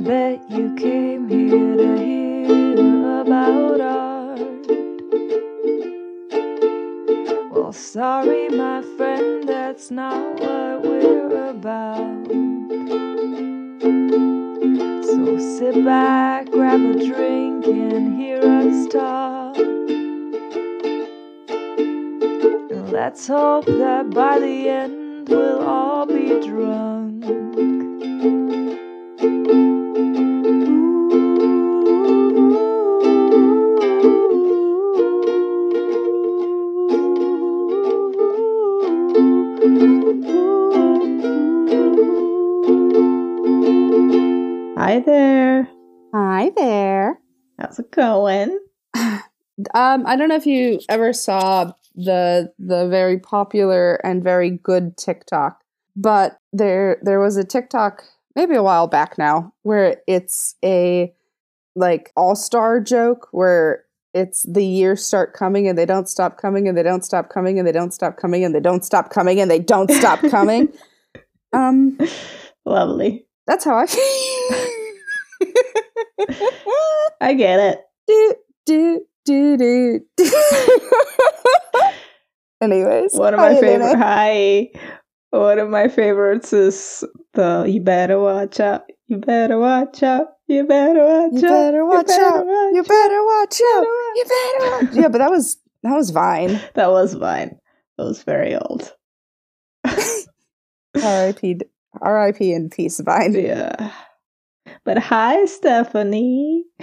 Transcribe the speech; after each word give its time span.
Bet 0.00 0.40
you 0.48 0.74
came 0.78 1.28
here 1.28 1.76
to 1.76 1.98
hear 1.98 3.20
about 3.20 3.80
art. 3.82 4.66
Well, 7.50 7.72
sorry, 7.74 8.48
my 8.48 8.80
friend, 8.96 9.46
that's 9.46 9.90
not 9.90 10.40
what 10.40 10.82
we're 10.84 11.50
about. 11.50 12.26
So 15.04 15.38
sit 15.38 15.84
back, 15.84 16.48
grab 16.50 16.80
a 16.80 16.94
drink, 16.94 17.66
and 17.66 18.16
hear 18.18 18.40
us 18.42 18.86
talk. 18.88 19.58
Let's 22.90 23.26
hope 23.26 23.66
that 23.66 24.08
by 24.14 24.38
the 24.38 24.68
end 24.70 25.28
we'll 25.28 25.60
all 25.60 26.06
be 26.06 26.40
drunk. 26.40 26.99
Hi 27.30 27.36
there. 44.98 45.68
Hi 46.12 46.50
there. 46.56 47.20
How's 47.60 47.78
it 47.78 47.92
going? 47.92 48.58
Um, 49.74 50.04
I 50.06 50.16
don't 50.16 50.28
know 50.28 50.36
if 50.36 50.46
you 50.46 50.80
ever 50.88 51.12
saw 51.12 51.72
the 51.94 52.52
the 52.58 52.88
very 52.88 53.18
popular 53.18 53.94
and 54.04 54.24
very 54.24 54.50
good 54.50 54.96
TikTok, 54.96 55.59
but 55.96 56.38
there 56.52 56.98
there 57.02 57.20
was 57.20 57.36
a 57.36 57.44
TikTok 57.44 58.04
maybe 58.36 58.54
a 58.54 58.62
while 58.62 58.86
back 58.86 59.18
now 59.18 59.52
where 59.62 59.96
it's 60.06 60.54
a 60.64 61.12
like 61.76 62.12
all-star 62.16 62.80
joke 62.80 63.28
where 63.32 63.84
it's 64.12 64.42
the 64.42 64.64
years 64.64 65.04
start 65.04 65.34
coming 65.34 65.68
and 65.68 65.78
they 65.78 65.86
don't 65.86 66.08
stop 66.08 66.36
coming 66.36 66.66
and 66.68 66.76
they 66.76 66.82
don't 66.82 67.04
stop 67.04 67.28
coming 67.28 67.58
and 67.58 67.66
they 67.66 67.72
don't 67.72 67.94
stop 67.94 68.16
coming 68.16 68.44
and 68.44 68.54
they 68.54 68.60
don't 68.60 68.84
stop 68.84 69.10
coming 69.10 69.40
and 69.40 69.50
they 69.50 69.58
don't 69.60 69.90
stop 69.90 70.20
coming. 70.30 70.68
um 71.52 71.96
Lovely. 72.64 73.26
that's 73.46 73.64
how 73.64 73.76
I 73.76 73.86
feel. 73.86 74.00
I 77.20 77.34
get 77.34 77.60
it. 77.60 77.80
do 78.06 78.34
do 78.66 79.00
do 79.24 79.56
do. 79.56 80.00
do. 80.16 80.24
Anyways, 82.62 83.14
One 83.14 83.32
of 83.32 83.40
my 83.40 83.58
favorite. 83.58 83.96
Hi. 83.96 84.68
One 85.30 85.58
of 85.60 85.70
my 85.70 85.88
favorites 85.88 86.52
is 86.52 87.04
the 87.34 87.64
"You 87.68 87.80
better 87.80 88.18
watch 88.18 88.58
out. 88.60 88.82
You 89.06 89.18
better 89.18 89.58
watch 89.58 90.02
out. 90.02 90.26
You 90.48 90.66
better 90.66 91.04
watch 91.04 91.34
out. 91.34 91.42
You 91.42 91.42
better 91.42 91.84
watch 91.84 92.10
out. 92.10 92.46
watch 92.46 92.74
You 92.74 92.82
better 92.82 93.24
watch 93.24 93.60
out. 93.74 93.84
You 94.16 94.24
better 94.28 94.70
watch. 94.86 94.94
Yeah, 94.94 95.08
but 95.08 95.18
that 95.18 95.30
was 95.30 95.56
that 95.82 95.94
was 95.94 96.10
Vine. 96.10 96.60
That 96.74 96.90
was 96.90 97.14
mine. 97.14 97.58
That 97.96 98.04
was 98.04 98.22
very 98.24 98.56
old. 98.56 98.92
R.I.P. 99.84 101.60
R.I.P. 102.00 102.52
in 102.52 102.70
peace, 102.70 103.00
Vine. 103.00 103.34
Yeah. 103.40 103.92
But 104.84 104.98
hi, 104.98 105.44
Stephanie. 105.44 106.64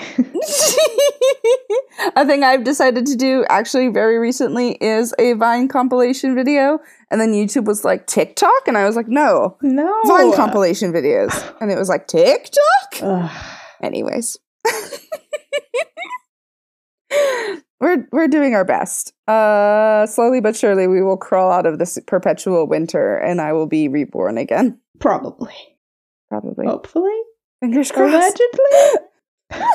a 2.16 2.26
thing 2.26 2.44
I've 2.44 2.64
decided 2.64 3.08
to 3.08 3.16
do 3.16 3.44
actually 3.50 3.88
very 3.88 4.20
recently 4.20 4.74
is 4.74 5.16
a 5.18 5.34
Vine 5.34 5.68
compilation 5.68 6.36
video, 6.36 6.80
and 7.10 7.20
then 7.20 7.34
YouTube 7.34 7.66
was 7.66 7.84
like 7.84 8.06
TikTok, 8.06 8.68
and 8.68 8.78
I 8.78 8.86
was 8.86 8.96
like, 8.96 9.08
no, 9.08 9.58
No. 9.64 9.92
Vine 10.06 10.32
compilation 10.34 10.94
videos, 10.94 11.56
and 11.62 11.72
it 11.72 11.78
was 11.78 11.90
like 11.90 12.08
TikTok. 12.08 13.02
Ugh. 13.02 13.32
Anyways. 13.82 14.38
we're 17.80 18.08
we're 18.12 18.28
doing 18.28 18.54
our 18.54 18.66
best. 18.66 19.14
Uh 19.28 20.06
slowly 20.06 20.42
but 20.42 20.56
surely 20.56 20.88
we 20.88 21.02
will 21.02 21.18
crawl 21.18 21.52
out 21.52 21.66
of 21.66 21.80
this 21.80 21.98
perpetual 22.06 22.68
winter 22.68 23.18
and 23.18 23.40
I 23.40 23.54
will 23.54 23.68
be 23.68 23.88
reborn 23.88 24.38
again. 24.38 24.80
Probably. 25.00 25.54
Probably. 26.30 26.66
Hopefully. 26.66 27.18
Fingers 27.60 27.92
crossed. 27.92 28.40
Allegedly. 29.52 29.68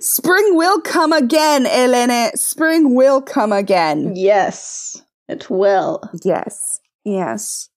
Spring 0.00 0.56
will 0.56 0.80
come 0.82 1.12
again, 1.12 1.66
Elena. 1.66 2.30
Spring 2.34 2.94
will 2.94 3.22
come 3.22 3.52
again. 3.52 4.12
yes, 4.14 5.02
it 5.28 5.48
will. 5.50 6.02
Yes. 6.24 6.80
Yes. 7.04 7.70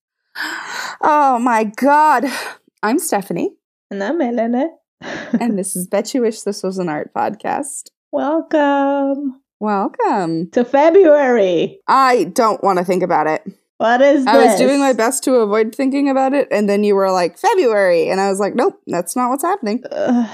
Oh 1.02 1.40
my 1.42 1.64
god. 1.66 2.26
I'm 2.84 3.00
Stephanie, 3.00 3.52
And 3.90 4.04
I'm 4.04 4.22
Elena. 4.22 4.68
and 5.02 5.58
this 5.58 5.76
is 5.76 5.88
Bet 5.88 6.14
You 6.14 6.22
Wish 6.22 6.42
This 6.42 6.64
Was 6.64 6.78
an 6.80 6.90
Art 6.90 7.14
podcast. 7.14 7.90
Welcome 8.12 9.42
Welcome. 9.60 10.50
to 10.52 10.66
February. 10.66 11.80
I 11.88 12.26
don't 12.26 12.64
want 12.64 12.80
to 12.80 12.86
think 12.86 13.04
about 13.04 13.28
it. 13.28 13.44
What 13.82 14.00
is 14.00 14.28
I 14.28 14.38
was 14.38 14.60
doing 14.60 14.80
my 14.80 14.94
best 14.94 15.24
to 15.24 15.38
avoid 15.38 15.74
thinking 15.74 16.08
about 16.08 16.34
it, 16.34 16.48
and 16.52 16.70
then 16.70 16.84
you 16.84 16.94
were 16.94 17.12
like, 17.12 17.40
February. 17.40 18.10
And 18.10 18.22
I 18.22 18.30
was 18.30 18.40
like, 18.40 18.54
nope, 18.54 18.80
that's 18.86 19.16
not 19.16 19.30
what's 19.32 19.44
happening. 19.44 19.84
Ugh, 19.92 20.30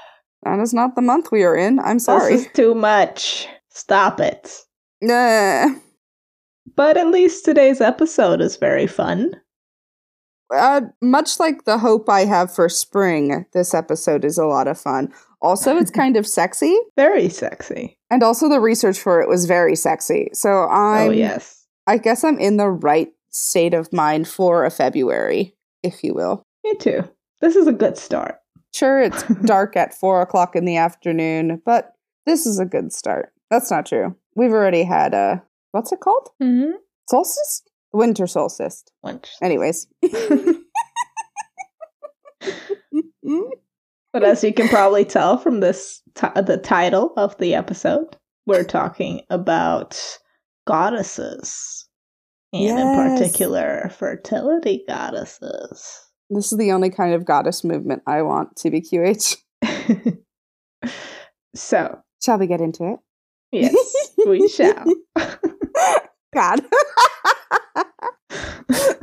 That 0.44 0.60
is 0.60 0.72
not 0.72 0.94
the 0.94 1.02
month 1.02 1.32
we 1.32 1.42
are 1.42 1.56
in. 1.56 1.80
I'm 1.80 1.98
sorry. 1.98 2.36
This 2.36 2.46
is 2.46 2.52
too 2.52 2.76
much. 2.76 3.48
Stop 3.70 4.20
it. 4.20 4.56
Nah. 5.00 5.74
But 6.76 6.96
at 6.96 7.08
least 7.08 7.44
today's 7.44 7.80
episode 7.80 8.40
is 8.40 8.56
very 8.56 8.86
fun. 8.86 9.34
Uh, 10.54 10.82
much 11.00 11.40
like 11.40 11.64
the 11.64 11.78
hope 11.78 12.08
I 12.08 12.24
have 12.24 12.54
for 12.54 12.68
spring, 12.68 13.46
this 13.52 13.74
episode 13.74 14.24
is 14.24 14.38
a 14.38 14.46
lot 14.46 14.68
of 14.68 14.78
fun. 14.78 15.12
Also, 15.40 15.76
it's 15.76 15.90
kind 16.02 16.16
of 16.16 16.24
sexy, 16.24 16.78
Very 16.96 17.28
sexy. 17.28 17.98
and 18.10 18.22
also 18.22 18.48
the 18.48 18.60
research 18.60 19.00
for 19.00 19.20
it 19.20 19.28
was 19.28 19.46
very 19.46 19.74
sexy. 19.74 20.28
So 20.34 20.68
I'm, 20.68 21.08
oh, 21.08 21.12
yes. 21.12 21.61
I 21.86 21.98
guess 21.98 22.24
I'm 22.24 22.38
in 22.38 22.56
the 22.56 22.68
right 22.68 23.12
state 23.30 23.74
of 23.74 23.92
mind 23.92 24.28
for 24.28 24.64
a 24.64 24.70
February, 24.70 25.54
if 25.82 26.04
you 26.04 26.14
will. 26.14 26.42
Me 26.64 26.74
too. 26.76 27.02
This 27.40 27.56
is 27.56 27.66
a 27.66 27.72
good 27.72 27.98
start. 27.98 28.36
Sure, 28.74 29.00
it's 29.00 29.22
dark 29.44 29.76
at 29.76 29.94
four 29.94 30.22
o'clock 30.22 30.56
in 30.56 30.64
the 30.64 30.76
afternoon, 30.76 31.60
but 31.64 31.92
this 32.26 32.46
is 32.46 32.58
a 32.58 32.64
good 32.64 32.92
start. 32.92 33.32
That's 33.50 33.70
not 33.70 33.86
true. 33.86 34.16
We've 34.34 34.52
already 34.52 34.84
had 34.84 35.14
a 35.14 35.42
what's 35.72 35.92
it 35.92 36.00
called? 36.00 36.28
Mm-hmm. 36.42 36.72
Solstice? 37.08 37.62
Winter 37.92 38.26
solstice. 38.26 38.84
Anyways. 39.42 39.86
But 44.12 44.24
as 44.24 44.44
you 44.44 44.52
can 44.52 44.68
probably 44.68 45.06
tell 45.06 45.38
from 45.38 45.60
this, 45.60 46.02
ti 46.14 46.26
the 46.36 46.58
title 46.58 47.14
of 47.16 47.36
the 47.38 47.54
episode, 47.54 48.14
we're 48.44 48.64
talking 48.64 49.22
about 49.30 50.18
goddesses, 50.66 51.88
and 52.52 52.78
in 52.78 52.94
particular, 53.16 53.90
fertility 53.96 54.84
goddesses. 54.86 56.00
This 56.30 56.52
is 56.52 56.58
the 56.58 56.72
only 56.72 56.90
kind 56.90 57.14
of 57.14 57.24
goddess 57.24 57.64
movement 57.64 58.02
I 58.06 58.22
want, 58.22 58.56
TBQH. 58.56 59.36
so, 61.54 61.98
Shall 62.22 62.38
we 62.38 62.46
get 62.46 62.60
into 62.60 62.92
it? 62.92 62.98
yes, 63.50 63.74
we 64.26 64.46
shall. 64.48 64.84
God. 66.34 66.60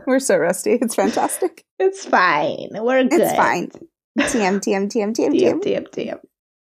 We're 0.08 0.20
so 0.20 0.38
rusty. 0.38 0.74
It's 0.82 0.96
fantastic. 0.96 1.64
It's 1.78 2.04
fine. 2.06 2.70
We're 2.72 3.04
good. 3.04 3.22
It's 3.22 3.36
fine. 3.36 3.70
TM, 4.18 4.60
TM, 4.60 4.88
TM, 4.90 5.14
TM, 5.14 5.16
TM, 5.16 5.62
TM. 5.62 5.62
TM, 5.62 5.88
TM. 5.90 6.20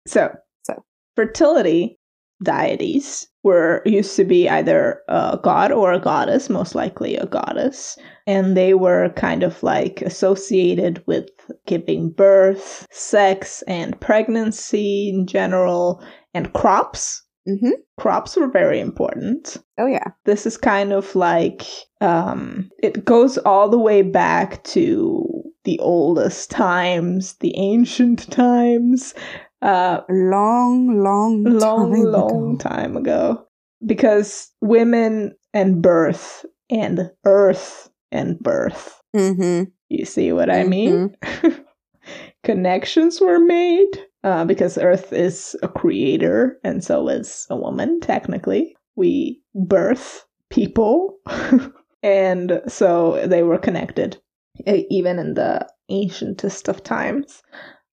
So, 0.08 0.36
So. 0.64 0.84
fertility 1.16 1.98
deities 2.44 3.28
were 3.44 3.82
used 3.86 4.16
to 4.16 4.24
be 4.24 4.48
either 4.50 5.02
a 5.08 5.40
god 5.42 5.72
or 5.72 5.92
a 5.94 6.00
goddess, 6.00 6.50
most 6.50 6.76
likely 6.76 7.16
a 7.16 7.26
goddess, 7.26 7.98
and 8.28 8.56
they 8.56 8.74
were 8.74 9.10
kind 9.16 9.44
of 9.44 9.62
like 9.64 10.02
associated 10.02 11.04
with 11.08 11.30
giving 11.66 12.12
birth, 12.12 12.86
sex, 12.92 13.64
and 13.68 14.00
pregnancy 14.00 15.10
in 15.10 15.26
general, 15.28 16.04
and 16.34 16.54
crops. 16.54 17.24
Mm-hmm. 17.50 17.72
Crops 18.00 18.38
were 18.38 18.48
very 18.52 18.80
important 18.80 19.58
Oh, 19.80 19.88
yeah. 19.88 20.10
this 20.26 20.46
is 20.46 20.58
kind 20.58 20.94
of 20.94 21.16
like 21.16 21.64
um 22.00 22.70
it 22.84 23.04
goes 23.04 23.40
all 23.40 23.68
the 23.68 23.80
way 23.80 24.04
back 24.04 24.64
to 24.66 25.26
the 25.64 25.80
oldest 25.80 26.52
times 26.52 27.34
the 27.40 27.58
ancient 27.58 28.30
times 28.32 29.16
uh 29.62 30.02
Long, 30.10 31.04
long, 31.04 31.44
long 31.44 31.92
time 31.92 32.02
long 32.12 32.56
ago. 32.56 32.58
time 32.58 32.98
ago 32.98 33.46
because 33.86 34.50
women 34.62 35.36
and 35.54 35.82
birth 35.82 36.46
and 36.70 37.12
earth 37.26 37.90
and 38.12 38.40
birth 38.40 38.98
Mm-hmm. 39.16 39.70
you 39.90 40.06
see 40.06 40.32
what 40.32 40.50
i 40.50 40.64
mean 40.64 41.16
connections 42.44 43.20
were 43.20 43.40
made 43.40 43.90
uh, 44.24 44.46
because 44.46 44.78
earth 44.78 45.12
is 45.12 45.56
a 45.64 45.68
creator 45.68 46.58
and 46.64 46.84
so 46.84 47.08
is 47.10 47.46
a 47.50 47.58
woman 47.58 48.00
technically 48.00 48.76
we 48.96 49.42
birth 49.56 50.26
people 50.50 51.18
And 52.04 52.62
so 52.68 53.28
they 53.28 53.44
were 53.44 53.60
connected 53.60 54.18
even 54.66 55.20
in 55.20 55.36
the 55.36 55.68
ancientest 55.92 56.68
of 56.68 56.82
times. 56.84 57.44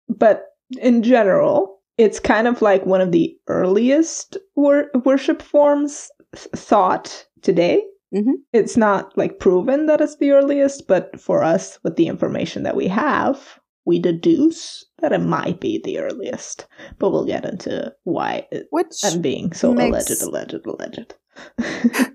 But 0.09 0.45
in 0.81 1.03
general, 1.03 1.81
it's 1.97 2.21
kind 2.21 2.47
of 2.47 2.61
like 2.63 2.85
one 2.87 3.01
of 3.01 3.13
the 3.13 3.37
earliest 3.49 4.37
wor- 4.57 4.91
worship 5.05 5.43
forms 5.43 6.11
th- 6.35 6.49
thought 6.55 7.27
today. 7.43 7.83
Mhm. 8.15 8.35
It's 8.53 8.77
not 8.77 9.17
like 9.19 9.39
proven 9.39 9.87
that 9.87 10.01
it's 10.01 10.17
the 10.17 10.31
earliest, 10.31 10.87
but 10.87 11.19
for 11.21 11.43
us, 11.43 11.79
with 11.85 11.97
the 11.97 12.07
information 12.07 12.63
that 12.63 12.77
we 12.77 12.89
have, 12.89 13.59
we 13.85 13.99
deduce 13.99 14.85
that 15.01 15.13
it 15.13 15.21
might 15.21 15.61
be 15.61 15.81
the 15.83 15.99
earliest. 15.99 16.67
But 16.99 17.11
we'll 17.11 17.25
get 17.27 17.45
into 17.45 17.93
why 18.05 18.47
it, 18.51 18.67
Which 18.71 18.95
I'm 19.05 19.21
being 19.21 19.53
so 19.53 19.73
makes- 19.75 20.09
alleged, 20.09 20.23
alleged, 20.23 20.67
alleged. 20.67 21.15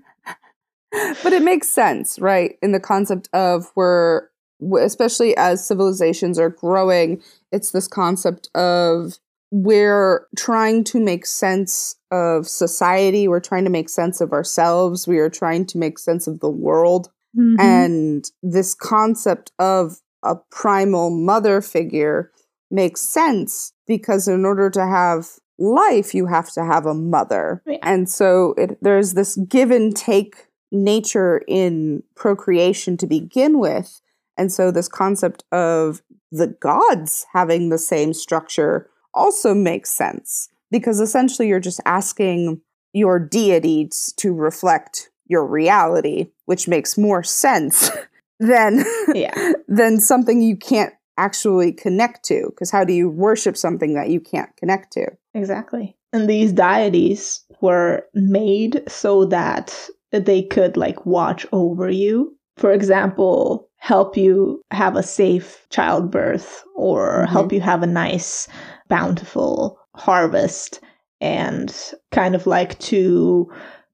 but 1.22 1.32
it 1.32 1.42
makes 1.42 1.68
sense, 1.68 2.18
right? 2.18 2.54
In 2.62 2.72
the 2.72 2.80
concept 2.80 3.28
of 3.32 3.70
where, 3.74 4.30
w- 4.60 4.84
especially 4.84 5.36
as 5.36 5.66
civilizations 5.66 6.38
are 6.38 6.50
growing, 6.50 7.22
it's 7.54 7.70
this 7.70 7.88
concept 7.88 8.48
of 8.54 9.18
we're 9.50 10.26
trying 10.36 10.82
to 10.82 11.00
make 11.00 11.24
sense 11.24 11.96
of 12.10 12.48
society, 12.48 13.28
we're 13.28 13.38
trying 13.40 13.64
to 13.64 13.70
make 13.70 13.88
sense 13.88 14.20
of 14.20 14.32
ourselves, 14.32 15.06
we 15.06 15.18
are 15.18 15.30
trying 15.30 15.64
to 15.66 15.78
make 15.78 15.98
sense 15.98 16.26
of 16.26 16.40
the 16.40 16.50
world. 16.50 17.10
Mm-hmm. 17.38 17.60
And 17.60 18.24
this 18.42 18.74
concept 18.74 19.52
of 19.58 20.00
a 20.24 20.36
primal 20.50 21.10
mother 21.10 21.60
figure 21.60 22.32
makes 22.70 23.00
sense 23.00 23.72
because 23.86 24.26
in 24.26 24.44
order 24.44 24.70
to 24.70 24.86
have 24.86 25.28
life, 25.58 26.14
you 26.14 26.26
have 26.26 26.52
to 26.54 26.64
have 26.64 26.86
a 26.86 26.94
mother. 26.94 27.62
Yeah. 27.66 27.78
And 27.82 28.08
so 28.10 28.54
it, 28.56 28.78
there's 28.82 29.14
this 29.14 29.36
give 29.48 29.70
and 29.70 29.96
take 29.96 30.48
nature 30.72 31.42
in 31.46 32.02
procreation 32.16 32.96
to 32.96 33.06
begin 33.06 33.58
with. 33.58 34.00
And 34.36 34.52
so 34.52 34.72
this 34.72 34.88
concept 34.88 35.44
of 35.52 36.02
the 36.34 36.48
gods 36.48 37.26
having 37.32 37.68
the 37.68 37.78
same 37.78 38.12
structure 38.12 38.90
also 39.14 39.54
makes 39.54 39.90
sense 39.90 40.48
because 40.70 40.98
essentially 40.98 41.46
you're 41.48 41.60
just 41.60 41.80
asking 41.86 42.60
your 42.92 43.18
deities 43.18 44.12
to 44.16 44.32
reflect 44.34 45.10
your 45.26 45.46
reality, 45.46 46.30
which 46.46 46.66
makes 46.66 46.98
more 46.98 47.22
sense 47.22 47.90
than 48.40 48.84
yeah. 49.14 49.52
than 49.68 50.00
something 50.00 50.42
you 50.42 50.56
can't 50.56 50.92
actually 51.16 51.72
connect 51.72 52.24
to. 52.24 52.46
Because 52.50 52.70
how 52.70 52.84
do 52.84 52.92
you 52.92 53.08
worship 53.08 53.56
something 53.56 53.94
that 53.94 54.10
you 54.10 54.20
can't 54.20 54.54
connect 54.56 54.92
to? 54.94 55.06
Exactly. 55.34 55.96
And 56.12 56.28
these 56.28 56.52
deities 56.52 57.44
were 57.60 58.06
made 58.12 58.82
so 58.88 59.24
that 59.26 59.88
they 60.10 60.42
could 60.42 60.76
like 60.76 61.06
watch 61.06 61.46
over 61.52 61.88
you. 61.88 62.36
For 62.56 62.72
example, 62.72 63.68
help 63.78 64.16
you 64.16 64.62
have 64.70 64.96
a 64.96 65.02
safe 65.02 65.66
childbirth 65.70 66.64
or 66.74 67.24
Mhm. 67.26 67.28
help 67.28 67.52
you 67.52 67.60
have 67.60 67.82
a 67.82 67.86
nice, 67.86 68.48
bountiful 68.88 69.78
harvest 69.94 70.80
and 71.20 71.74
kind 72.12 72.34
of 72.34 72.46
like 72.46 72.78
to 72.80 73.48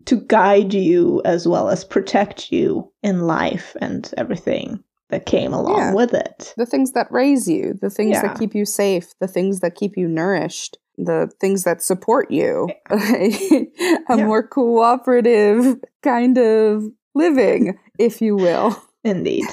to 0.07 0.17
guide 0.17 0.73
you 0.73 1.21
as 1.27 1.47
well 1.47 1.69
as 1.69 1.85
protect 1.85 2.51
you 2.51 2.91
in 3.03 3.27
life 3.27 3.77
and 3.83 4.13
everything 4.17 4.83
that 5.11 5.27
came 5.27 5.53
along 5.53 5.77
Yeah. 5.77 5.95
with 5.95 6.15
it. 6.15 6.55
The 6.57 6.65
things 6.65 6.93
that 6.93 7.13
raise 7.13 7.47
you, 7.47 7.75
the 7.75 7.91
things 7.91 8.13
Yeah. 8.13 8.23
that 8.23 8.39
keep 8.39 8.55
you 8.55 8.65
safe, 8.65 9.13
the 9.21 9.29
things 9.29 9.61
that 9.61 9.75
keep 9.75 9.99
you 9.99 10.09
nourished, 10.09 10.79
the 10.97 11.31
things 11.39 11.65
that 11.65 11.83
support 11.83 12.31
you. 12.31 12.69
a 12.91 14.17
Yeah. 14.17 14.25
more 14.25 14.43
cooperative 14.43 15.77
kind 16.03 16.39
of 16.39 16.85
living, 17.21 17.79
if 17.99 18.21
you 18.21 18.37
will. 18.37 18.77
Indeed. 19.05 19.47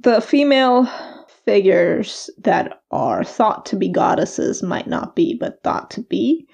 The 0.00 0.20
female 0.20 0.86
figures 1.44 2.30
that 2.38 2.80
are 2.90 3.24
thought 3.24 3.66
to 3.66 3.76
be 3.76 3.88
goddesses 3.88 4.62
might 4.62 4.86
not 4.86 5.14
be, 5.14 5.36
but 5.38 5.62
thought 5.62 5.90
to 5.92 6.02
be, 6.02 6.46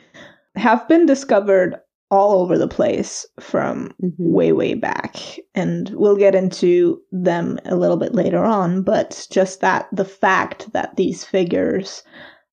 have 0.57 0.87
been 0.89 1.07
discovered 1.07 1.77
all 2.11 2.41
over 2.41 2.57
the 2.57 2.69
place 2.69 3.27
from 3.41 3.93
mm-hmm. 4.03 4.33
way, 4.33 4.53
way 4.53 4.75
back. 4.75 5.17
And 5.55 5.91
we'll 5.91 6.17
get 6.17 6.35
into 6.35 7.01
them 7.11 7.59
a 7.65 7.77
little 7.77 7.97
bit 7.97 8.15
later 8.15 8.45
on, 8.45 8.83
but 8.83 9.27
just 9.31 9.61
that 9.61 9.89
the 9.93 10.05
fact 10.05 10.73
that 10.73 10.97
these 10.97 11.25
figures 11.25 12.03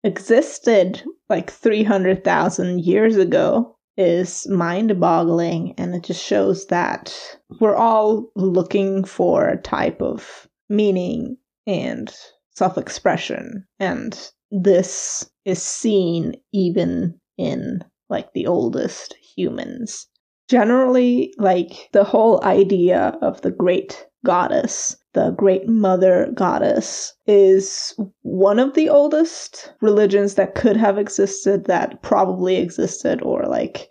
existed 0.03 1.03
like 1.29 1.51
300,000 1.51 2.81
years 2.81 3.17
ago 3.17 3.77
is 3.97 4.47
mind 4.49 4.99
boggling. 4.99 5.73
And 5.77 5.93
it 5.95 6.03
just 6.03 6.23
shows 6.25 6.65
that 6.67 7.13
we're 7.59 7.75
all 7.75 8.29
looking 8.35 9.03
for 9.03 9.47
a 9.47 9.61
type 9.61 10.01
of 10.01 10.47
meaning 10.69 11.37
and 11.67 12.13
self 12.51 12.77
expression. 12.77 13.65
And 13.79 14.17
this 14.51 15.29
is 15.45 15.61
seen 15.61 16.35
even 16.53 17.19
in 17.37 17.83
like 18.09 18.33
the 18.33 18.47
oldest 18.47 19.15
humans. 19.35 20.07
Generally, 20.49 21.33
like 21.37 21.89
the 21.93 22.03
whole 22.03 22.43
idea 22.43 23.17
of 23.21 23.41
the 23.41 23.51
great 23.51 24.05
goddess, 24.25 24.97
the 25.13 25.31
great 25.31 25.67
mother 25.67 26.29
goddess, 26.33 27.13
is 27.25 27.95
one 28.21 28.59
of 28.59 28.73
the 28.73 28.89
oldest 28.89 29.73
religions 29.81 30.35
that 30.35 30.55
could 30.55 30.75
have 30.75 30.97
existed, 30.97 31.65
that 31.65 32.01
probably 32.01 32.57
existed, 32.57 33.21
or 33.21 33.43
like 33.43 33.89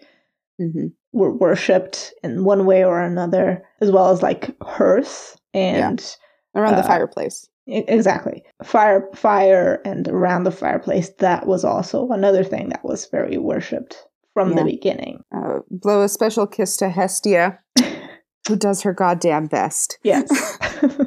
hmm 0.61 0.87
were 1.13 1.33
worshipped 1.37 2.15
in 2.23 2.45
one 2.45 2.67
way 2.67 2.85
or 2.85 3.01
another, 3.01 3.65
as 3.81 3.91
well 3.91 4.11
as 4.11 4.23
like 4.23 4.55
hearth 4.63 5.37
and 5.55 6.01
Around 6.55 6.77
the 6.77 6.85
Uh, 6.85 6.87
fireplace. 6.87 7.49
E- 7.67 7.85
Exactly. 7.89 8.45
Fire 8.63 9.09
fire 9.15 9.81
and 9.85 10.07
around 10.09 10.45
the 10.45 10.51
fireplace 10.53 11.11
that 11.19 11.47
was 11.47 11.65
also 11.65 12.09
another 12.11 12.45
thing 12.45 12.69
that 12.69 12.85
was 12.85 13.07
very 13.07 13.39
worshipped 13.39 13.97
from 14.35 14.55
the 14.55 14.65
beginning. 14.65 15.23
Uh, 15.35 15.61
blow 15.71 16.03
a 16.03 16.09
special 16.09 16.47
kiss 16.47 16.77
to 16.77 16.89
Hestia, 16.91 17.59
who 18.49 18.57
does 18.57 18.83
her 18.83 18.93
goddamn 18.93 19.47
best. 19.47 19.99
Yes. 20.05 20.29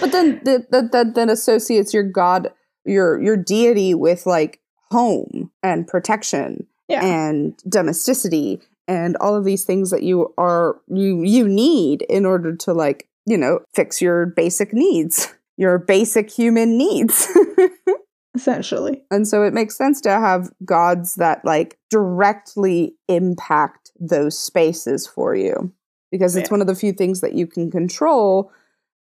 But 0.00 0.12
then 0.12 0.40
that 0.44 0.70
that 0.70 0.92
that 0.92 1.14
then 1.14 1.28
associates 1.28 1.92
your 1.92 2.04
god 2.04 2.52
your 2.86 3.20
your 3.20 3.36
deity 3.36 3.94
with 3.94 4.24
like 4.26 4.60
home 4.90 5.50
and 5.62 5.86
protection 5.86 6.66
yeah. 6.88 7.04
and 7.04 7.56
domesticity 7.68 8.60
and 8.86 9.16
all 9.16 9.34
of 9.34 9.44
these 9.44 9.64
things 9.64 9.90
that 9.90 10.02
you 10.02 10.32
are 10.36 10.80
you 10.88 11.22
you 11.22 11.48
need 11.48 12.02
in 12.02 12.26
order 12.26 12.54
to 12.54 12.72
like 12.72 13.08
you 13.26 13.36
know 13.38 13.60
fix 13.74 14.02
your 14.02 14.26
basic 14.26 14.72
needs 14.72 15.32
your 15.56 15.78
basic 15.78 16.30
human 16.30 16.76
needs 16.76 17.28
Essentially. 18.36 19.04
and 19.12 19.28
so 19.28 19.44
it 19.44 19.54
makes 19.54 19.76
sense 19.76 20.00
to 20.00 20.10
have 20.10 20.50
gods 20.64 21.14
that 21.16 21.44
like 21.44 21.78
directly 21.88 22.96
impact 23.08 23.92
those 24.00 24.36
spaces 24.36 25.06
for 25.06 25.36
you 25.36 25.72
because 26.10 26.34
it's 26.34 26.48
Yeah. 26.50 26.54
one 26.54 26.60
of 26.60 26.66
the 26.66 26.74
few 26.74 26.92
things 26.92 27.20
that 27.20 27.34
you 27.34 27.46
can 27.46 27.70
control 27.70 28.50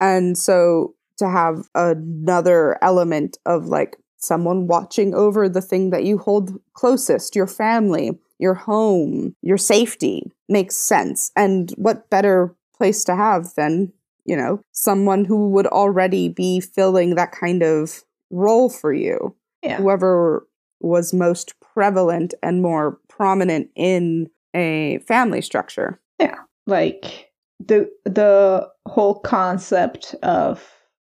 and 0.00 0.36
so 0.38 0.94
to 1.18 1.28
have 1.28 1.68
another 1.74 2.78
element 2.82 3.36
of 3.44 3.66
like 3.66 3.98
someone 4.18 4.66
watching 4.66 5.14
over 5.14 5.48
the 5.48 5.60
thing 5.62 5.90
that 5.90 6.04
you 6.04 6.18
hold 6.18 6.50
closest 6.74 7.34
your 7.36 7.46
family 7.46 8.18
your 8.38 8.54
home 8.54 9.34
your 9.42 9.58
safety 9.58 10.30
makes 10.48 10.76
sense 10.76 11.30
and 11.36 11.70
what 11.76 12.08
better 12.10 12.54
place 12.76 13.04
to 13.04 13.14
have 13.16 13.52
than 13.56 13.92
you 14.24 14.36
know 14.36 14.60
someone 14.72 15.24
who 15.24 15.48
would 15.50 15.66
already 15.68 16.28
be 16.28 16.60
filling 16.60 17.14
that 17.14 17.32
kind 17.32 17.62
of 17.62 18.02
role 18.30 18.68
for 18.68 18.92
you 18.92 19.34
Yeah. 19.62 19.78
whoever 19.78 20.46
was 20.80 21.12
most 21.12 21.54
prevalent 21.60 22.34
and 22.42 22.62
more 22.62 22.98
prominent 23.08 23.68
in 23.74 24.28
a 24.54 24.98
family 25.08 25.40
structure 25.42 26.00
Yeah. 26.20 26.36
Like 26.66 27.32
the 27.60 27.90
the 28.04 28.68
whole 28.86 29.18
concept 29.20 30.14
of 30.22 30.62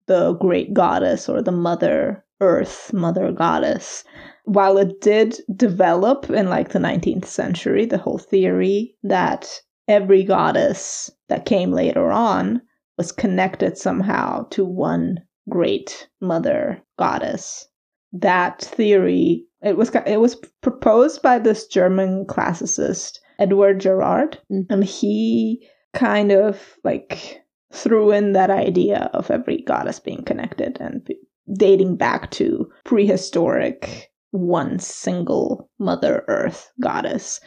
the 0.06 0.32
great 0.34 0.74
goddess 0.74 1.28
or 1.28 1.40
the 1.42 1.52
mother 1.52 2.24
earth, 2.40 2.92
mother 2.92 3.32
goddess, 3.32 4.04
while 4.44 4.78
it 4.78 5.00
did 5.00 5.38
develop 5.54 6.30
in 6.30 6.48
like 6.48 6.70
the 6.70 6.78
19th 6.78 7.26
century, 7.26 7.84
the 7.86 7.98
whole 7.98 8.18
theory 8.18 8.96
that 9.02 9.60
every 9.88 10.24
goddess 10.24 11.10
that 11.28 11.44
came 11.46 11.72
later 11.72 12.10
on 12.10 12.62
was 12.96 13.12
connected 13.12 13.76
somehow 13.76 14.44
to 14.50 14.64
one 14.64 15.18
great 15.48 16.08
mother 16.20 16.80
goddess. 16.98 17.68
That 18.12 18.60
theory 18.62 19.46
it 19.62 19.76
was 19.76 19.90
it 20.06 20.20
was 20.20 20.36
proposed 20.62 21.22
by 21.22 21.38
this 21.38 21.66
German 21.66 22.24
classicist 22.26 23.18
Edward 23.38 23.82
Gerhard, 23.82 24.38
Mm. 24.50 24.66
and 24.70 24.84
he 24.84 25.66
kind 25.92 26.32
of 26.32 26.76
like 26.84 27.42
threw 27.72 28.10
in 28.10 28.32
that 28.32 28.50
idea 28.50 29.10
of 29.12 29.30
every 29.30 29.62
goddess 29.62 30.00
being 30.00 30.24
connected 30.24 30.78
and 30.80 31.08
dating 31.52 31.96
back 31.96 32.30
to 32.30 32.70
prehistoric 32.84 34.10
one 34.32 34.78
single 34.78 35.68
mother 35.78 36.24
earth 36.28 36.70
goddess 36.80 37.40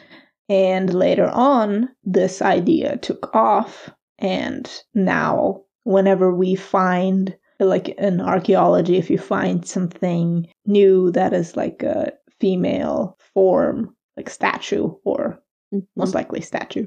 and 0.48 0.92
later 0.92 1.28
on 1.28 1.88
this 2.04 2.42
idea 2.42 2.98
took 2.98 3.34
off 3.34 3.90
And 4.18 4.70
now, 4.94 5.62
whenever 5.84 6.34
we 6.34 6.54
find, 6.54 7.36
like 7.60 7.88
in 7.88 8.20
archaeology, 8.20 8.96
if 8.96 9.10
you 9.10 9.18
find 9.18 9.66
something 9.66 10.46
new 10.66 11.10
that 11.12 11.32
is 11.32 11.56
like 11.56 11.82
a 11.82 12.12
female 12.40 13.18
form, 13.32 13.94
like 14.16 14.30
statue 14.30 14.92
or 15.04 15.40
mm-hmm. 15.72 15.80
most 15.96 16.14
likely 16.14 16.40
statue, 16.40 16.86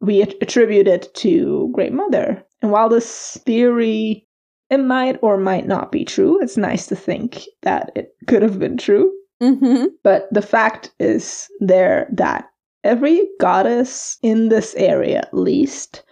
we 0.00 0.22
attribute 0.22 0.88
it 0.88 1.12
to 1.16 1.70
Great 1.74 1.92
Mother. 1.92 2.42
And 2.62 2.70
while 2.70 2.88
this 2.88 3.38
theory 3.44 4.26
it 4.70 4.78
might 4.78 5.18
or 5.22 5.36
might 5.36 5.66
not 5.66 5.90
be 5.90 6.04
true, 6.04 6.40
it's 6.40 6.56
nice 6.56 6.86
to 6.86 6.96
think 6.96 7.44
that 7.62 7.90
it 7.94 8.14
could 8.26 8.42
have 8.42 8.58
been 8.58 8.76
true. 8.76 9.12
Mm-hmm. 9.42 9.86
But 10.04 10.28
the 10.32 10.42
fact 10.42 10.92
is 11.00 11.48
there 11.60 12.08
that 12.12 12.46
every 12.84 13.26
goddess 13.40 14.18
in 14.22 14.48
this 14.48 14.74
area, 14.74 15.18
at 15.18 15.34
least 15.34 16.04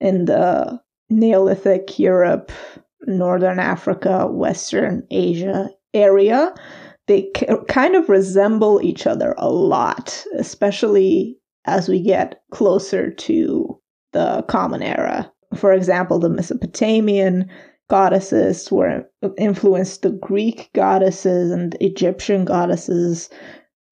in 0.00 0.26
the 0.26 0.80
Neolithic 1.10 1.98
Europe, 1.98 2.52
Northern 3.06 3.58
Africa, 3.58 4.26
Western 4.26 5.06
Asia 5.10 5.70
area, 5.94 6.54
they 7.06 7.30
k- 7.34 7.48
kind 7.68 7.94
of 7.94 8.08
resemble 8.08 8.80
each 8.82 9.06
other 9.06 9.34
a 9.38 9.48
lot, 9.48 10.24
especially 10.36 11.38
as 11.64 11.88
we 11.88 12.00
get 12.00 12.42
closer 12.50 13.10
to 13.10 13.80
the 14.12 14.42
Common 14.48 14.82
Era. 14.82 15.30
For 15.56 15.72
example, 15.72 16.18
the 16.18 16.28
Mesopotamian 16.28 17.48
goddesses 17.88 18.70
were 18.70 19.04
influenced 19.38 20.02
the 20.02 20.10
Greek 20.10 20.70
goddesses 20.74 21.50
and 21.52 21.76
Egyptian 21.80 22.44
goddesses 22.44 23.28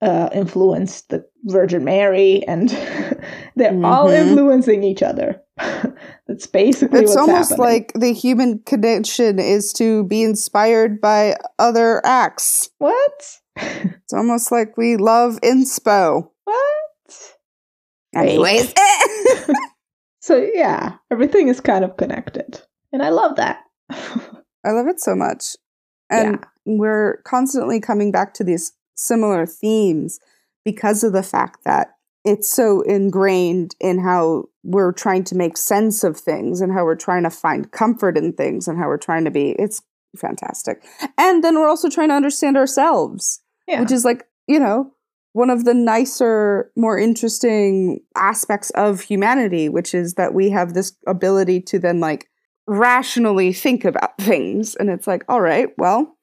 uh, 0.01 0.29
influenced 0.35 1.09
the 1.09 1.25
Virgin 1.45 1.85
Mary, 1.85 2.43
and 2.47 2.69
they're 3.57 3.73
all 3.85 4.09
Mhm. 4.09 4.29
influencing 4.29 4.83
each 4.85 5.03
other. 5.03 5.41
That's 6.27 6.47
basically 6.47 7.01
It's 7.05 7.17
almost 7.17 7.51
happening. 7.51 7.67
like 7.73 7.93
the 7.95 8.13
human 8.13 8.59
condition 8.67 9.39
is 9.39 9.73
to 9.75 10.05
be 10.05 10.23
inspired 10.23 11.01
by 11.01 11.37
other 11.59 12.05
acts. 12.05 12.69
what? 12.79 13.39
It's 13.57 14.13
almost 14.13 14.51
like 14.53 14.77
we 14.77 14.97
love 14.97 15.39
inspo. 15.43 16.29
what? 16.45 17.35
Anyways. 18.15 18.75
So 20.21 20.37
yeah, 20.55 20.95
everything 21.11 21.49
is 21.49 21.61
kind 21.61 21.85
of 21.85 21.99
connected, 21.99 22.59
and 22.95 23.03
I 23.03 23.11
love 23.11 23.37
that. 23.37 23.59
I 23.91 24.71
love 24.71 24.87
it 24.87 25.01
so 25.01 25.15
much. 25.15 25.57
And 26.11 26.45
we're 26.65 27.21
constantly 27.25 27.81
coming 27.81 28.13
back 28.13 28.35
to 28.35 28.45
these 28.45 28.73
similar 28.95 29.47
themes 29.47 30.21
because 30.65 31.03
of 31.03 31.13
the 31.13 31.23
fact 31.23 31.65
that 31.65 31.89
it's 32.25 32.49
so 32.49 32.81
ingrained 32.83 33.75
in 33.81 33.99
how 33.99 34.45
we're 34.63 34.93
trying 34.93 35.25
to 35.25 35.35
make 35.35 35.57
sense 35.57 36.03
of 36.05 36.17
things 36.17 36.61
and 36.61 36.73
how 36.73 36.85
we're 36.85 36.95
trying 36.95 37.25
to 37.25 37.31
find 37.31 37.71
comfort 37.71 38.17
in 38.17 38.33
things 38.33 38.67
and 38.67 38.79
how 38.79 38.87
we're 38.87 38.97
trying 38.97 39.25
to 39.25 39.31
be 39.31 39.51
it's 39.59 39.83
fantastic. 40.17 40.83
And 41.19 41.45
then 41.45 41.57
we're 41.57 41.69
also 41.69 41.91
trying 41.91 42.09
to 42.09 42.15
understand 42.15 42.57
ourselves, 42.57 43.43
yeah, 43.69 43.81
which 43.81 43.93
is 43.93 44.05
like, 44.05 44.27
you 44.47 44.59
know, 44.59 44.93
one 45.33 45.51
of 45.51 45.65
the 45.65 45.75
nicer, 45.75 46.71
more 46.77 46.99
interesting 46.99 48.01
aspects 48.15 48.71
of 48.71 49.03
humanity, 49.03 49.69
which 49.69 49.93
is 49.93 50.15
that 50.15 50.33
we 50.33 50.51
have 50.51 50.73
this 50.73 50.97
ability 51.07 51.61
to 51.63 51.79
then 51.79 52.01
like 52.01 52.29
rationally 52.67 53.53
think 53.53 53.85
about 53.85 54.19
things. 54.21 54.75
And 54.75 54.91
it's 54.91 55.07
like 55.07 55.25
all 55.29 55.41
right 55.41 55.69
well 55.79 56.17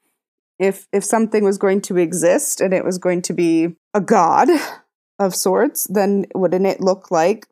if 0.60 0.88
if 0.94 1.04
something 1.04 1.44
was 1.44 1.58
going 1.58 1.82
to 1.82 1.98
exist 1.98 2.62
and 2.62 2.74
it 2.74 2.86
was 2.86 2.98
going 2.98 3.22
to 3.24 3.34
be 3.34 3.76
a 3.94 4.02
god 4.02 4.48
of 5.20 5.36
sorts 5.36 5.86
then 5.90 6.26
wouldn't 6.34 6.66
it 6.66 6.82
look 6.82 7.12
like 7.12 7.46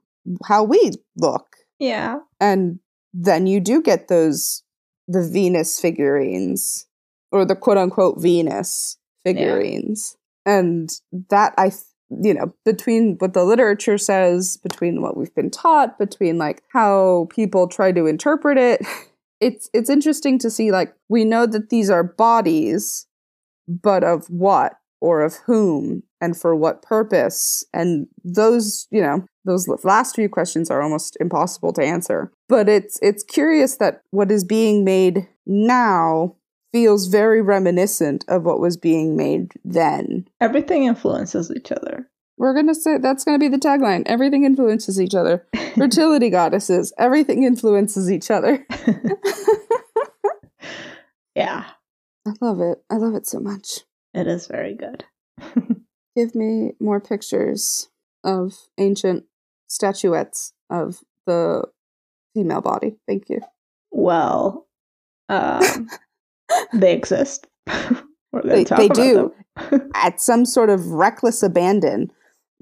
how 0.46 0.64
we 0.64 0.92
look? 1.18 1.56
Yeah, 1.80 2.20
and 2.40 2.80
then 3.14 3.48
you 3.48 3.60
do 3.60 3.82
get 3.82 4.08
those 4.08 4.64
the 5.08 5.28
venus 5.28 5.80
figurines 5.80 6.88
or 7.32 7.46
the 7.46 7.56
quote 7.56 7.78
unquote 7.78 8.22
venus 8.22 8.98
figurines. 9.24 10.16
And 10.46 10.90
that 11.30 11.54
i 11.58 11.72
you 12.10 12.34
know 12.34 12.54
between 12.66 13.16
what 13.20 13.34
the 13.34 13.44
literature 13.44 13.98
says 13.98 14.58
between 14.58 15.02
what 15.02 15.16
we've 15.16 15.34
been 15.36 15.52
taught 15.52 15.98
between 16.00 16.38
like 16.38 16.64
how 16.74 17.28
people 17.30 17.68
try 17.68 17.92
to 17.92 18.06
interpret 18.06 18.58
it. 18.58 18.82
It's 19.42 19.70
it's 19.74 19.90
interesting 19.90 20.38
to 20.40 20.52
see 20.52 20.70
like 20.70 20.94
we 21.08 21.24
know 21.24 21.46
that 21.46 21.70
these 21.70 21.90
are 21.90 22.04
bodies 22.04 23.08
but 23.70 24.04
of 24.04 24.26
what 24.28 24.74
or 25.00 25.22
of 25.22 25.36
whom 25.46 26.04
and 26.20 26.36
for 26.36 26.56
what 26.56 26.82
purpose. 26.82 27.64
And 27.74 28.08
those 28.24 28.88
you 28.92 29.02
know 29.02 29.26
those 29.46 29.68
last 29.84 30.16
few 30.16 30.30
questions 30.30 30.70
are 30.70 30.82
almost 30.82 31.18
impossible 31.20 31.74
to 31.74 31.84
answer. 31.84 32.32
But 32.48 32.68
it's 32.68 33.00
it's 33.02 33.24
curious 33.24 33.78
that 33.78 34.02
what 34.12 34.32
is 34.32 34.44
being 34.44 34.84
made 34.84 35.28
now 35.46 36.36
feels 36.72 37.08
very 37.08 37.42
reminiscent 37.42 38.24
of 38.28 38.44
what 38.44 38.60
was 38.60 38.78
being 38.78 39.16
made 39.16 39.54
then. 39.66 40.28
Everything 40.40 40.84
influences 40.86 41.52
each 41.56 41.72
other. 41.72 42.10
we're 42.38 42.54
gonna 42.54 42.76
say 42.76 42.98
that's 42.98 43.24
gonna 43.24 43.40
be 43.40 43.48
the 43.50 43.58
tagline. 43.58 44.04
Everything 44.06 44.44
influences 44.46 45.00
each 45.02 45.16
other. 45.16 45.46
Fertility 45.76 46.30
goddesses 46.30 46.94
everything 46.98 47.44
influences 47.44 48.12
each 48.12 48.30
other. 48.32 48.66
Yeah, 51.36 51.64
i 52.28 52.32
love 52.42 52.60
it. 52.60 52.84
I 52.90 52.96
love 52.98 53.16
it 53.16 53.26
so 53.26 53.40
much. 53.40 53.82
It 54.14 54.28
is 54.28 54.48
very 54.48 54.74
good. 54.76 55.06
give 56.18 56.36
me 56.36 56.74
more 56.82 57.00
pictures 57.00 57.88
of 58.26 58.56
ancient 58.78 59.24
statuettes 59.68 60.52
of 60.70 60.98
the 61.26 61.64
female 62.34 62.60
body. 62.62 62.98
Thank 63.08 63.30
you. 63.30 63.40
Well, 63.92 64.68
um, 65.30 65.88
they 66.74 66.94
exist. 66.94 67.48
They- 68.44 68.64
they 68.64 68.88
do. 68.90 69.34
at 69.96 70.22
some 70.22 70.46
sort 70.46 70.70
of 70.70 70.86
reckless 70.88 71.42
abandon 71.42 72.12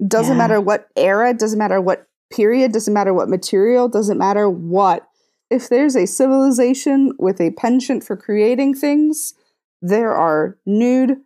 doesn't 0.06 0.32
Yeah. 0.34 0.38
matter 0.38 0.60
what 0.62 0.88
era 0.96 1.34
doesn't 1.34 1.58
matter 1.58 1.78
what 1.80 2.06
period 2.32 2.72
doesn't 2.72 2.94
matter 2.94 3.12
what 3.12 3.28
material 3.28 3.86
doesn't 3.88 4.16
matter 4.16 4.48
what 4.48 5.06
if 5.50 5.68
there's 5.68 5.94
a 5.94 6.06
civilization 6.06 7.12
with 7.18 7.38
a 7.40 7.50
penchant 7.52 8.02
for 8.02 8.16
creating 8.16 8.74
things 8.74 9.34
there 9.82 10.12
are 10.14 10.56
nude 10.64 11.18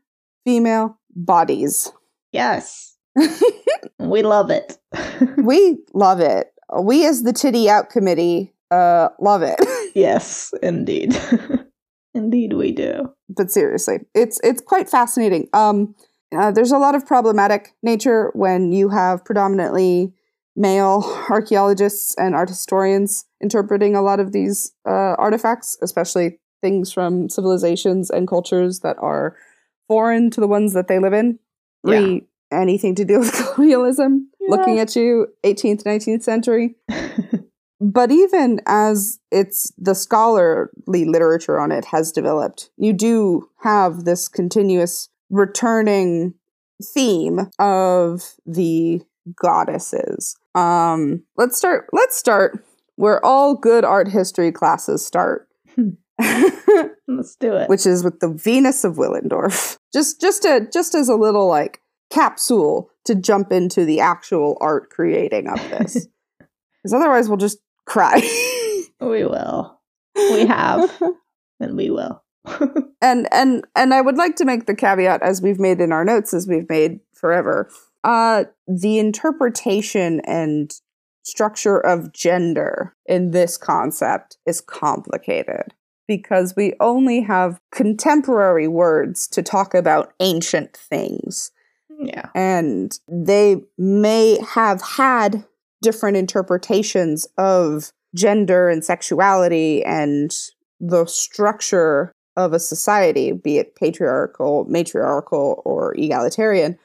female 0.45 0.99
bodies 1.15 1.93
yes, 2.33 2.97
we 4.01 4.23
love 4.23 4.51
it. 4.51 4.77
we 5.39 5.79
love 5.95 6.19
it 6.21 6.53
we 6.81 7.07
as 7.07 7.23
the 7.23 7.33
titty 7.33 7.71
out 7.71 7.91
committee 7.91 8.53
uh 8.73 9.09
love 9.21 9.43
it 9.43 9.59
yes, 9.95 10.53
indeed, 10.63 11.17
indeed 12.15 12.53
we 12.53 12.73
do. 12.73 13.13
but 13.29 13.51
seriously 13.51 14.01
it's 14.15 14.41
it's 14.43 14.61
quite 14.61 14.89
fascinating. 14.89 15.49
Um 15.53 15.95
uh, 16.35 16.51
there's 16.51 16.73
a 16.73 16.79
lot 16.79 16.95
of 16.95 17.07
problematic 17.07 17.75
nature 17.83 18.31
when 18.35 18.73
you 18.73 18.89
have 18.89 19.23
predominantly 19.23 20.15
male 20.57 21.03
archaeologists 21.31 22.15
and 22.17 22.35
art 22.35 22.49
historians 22.49 23.27
interpreting 23.43 23.95
a 23.95 24.03
lot 24.03 24.19
of 24.19 24.33
these 24.33 24.73
uh, 24.87 25.15
artifacts 25.19 25.77
especially 25.83 26.39
things 26.63 26.93
from 26.93 27.29
civilizations 27.29 28.09
and 28.09 28.27
cultures 28.29 28.81
that 28.81 28.97
are 28.99 29.37
foreign 29.89 30.31
to 30.31 30.41
the 30.41 30.49
ones 30.49 30.73
that 30.73 30.89
they 30.89 30.99
live 30.99 31.13
in. 31.13 31.39
Re 31.85 32.23
anything 32.51 32.95
to 32.95 33.05
do 33.05 33.19
with 33.19 33.33
colonialism. 33.55 34.31
Looking 34.49 34.79
at 34.79 34.97
you 34.97 35.29
18th 35.45 35.85
19th 35.85 36.23
century 36.23 36.77
but 37.83 38.13
even 38.13 38.61
as 38.67 39.19
it's 39.33 39.73
the 39.77 39.95
scholarly 39.95 41.05
literature 41.05 41.59
on 41.59 41.73
it 41.73 41.85
has 41.87 42.13
developed 42.13 42.71
you 42.77 42.93
do 42.93 43.49
have 43.63 44.05
this 44.05 44.29
continuous 44.29 45.09
returning 45.31 46.33
theme 46.95 47.41
of 47.59 48.35
the 48.47 49.03
goddesses. 49.35 50.37
Um 50.55 51.25
let's 51.37 51.57
start 51.57 51.87
let's 51.93 52.17
start 52.17 52.65
where 52.97 53.25
all 53.25 53.55
good 53.55 53.85
art 53.85 54.09
history 54.09 54.53
classes 54.53 55.05
start. 55.05 55.49
Let's 57.09 57.37
do 57.37 57.55
it. 57.57 57.69
which 57.69 57.85
is 57.85 58.05
with 58.05 58.21
the 58.21 58.29
venus 58.29 58.85
of 58.85 58.97
willendorf. 58.97 59.77
Just 59.93 60.21
just 60.21 60.43
to 60.43 60.69
just 60.73 60.95
as 60.95 61.09
a 61.09 61.17
little 61.17 61.49
like 61.49 61.81
capsule 62.11 62.91
to 63.05 63.15
jump 63.15 63.51
into 63.53 63.85
the 63.85 64.01
actual 64.01 64.57
art 64.61 64.89
creating 64.91 65.49
of 65.49 65.59
this. 65.71 66.07
Because 66.83 66.95
otherwise 66.95 67.29
we'll 67.29 67.37
just 67.37 67.59
cry 67.87 68.21
we 69.03 69.25
will. 69.25 69.81
We 70.15 70.47
have, 70.47 70.91
and 71.61 71.77
we 71.77 71.91
will. 71.91 72.23
and 73.01 73.29
and 73.33 73.65
and 73.77 73.95
I 73.95 74.01
would 74.01 74.17
like 74.17 74.37
to 74.37 74.45
make 74.45 74.67
the 74.67 74.75
caveat 74.75 75.23
as 75.23 75.41
we've 75.41 75.61
made 75.61 75.81
in 75.81 75.93
our 75.93 76.05
notes 76.05 76.35
as 76.35 76.49
we've 76.49 76.69
made 76.69 76.99
forever 77.15 77.71
uh 78.03 78.47
the 78.67 78.99
interpretation 78.99 80.21
and 80.25 80.73
structure 81.23 81.79
of 81.79 82.13
gender 82.13 82.97
in 83.07 83.31
this 83.31 83.57
concept 83.57 84.39
is 84.45 84.61
complicated 84.61 85.73
because 86.09 86.57
we 86.57 86.75
only 86.81 87.21
have 87.21 87.61
contemporary 87.71 88.67
words 88.67 89.29
to 89.29 89.41
talk 89.41 89.73
about 89.73 90.13
ancient 90.19 90.77
things 90.77 91.53
yeah. 92.01 92.29
and 92.35 92.99
they 93.07 93.63
may 93.79 94.41
have 94.55 94.83
had 94.83 95.45
different 95.83 96.17
interpretations 96.17 97.27
of 97.37 97.93
gender 98.15 98.69
and 98.69 98.85
sexuality 98.85 99.85
and 99.85 100.31
the 100.81 101.05
structure 101.07 102.13
of 102.37 102.53
a 102.53 102.61
society, 102.61 103.33
be 103.33 103.59
it 103.59 103.77
patriarchal, 103.77 104.65
matriarchal, 104.69 105.63
or 105.67 105.95
egalitarian. 105.99 106.79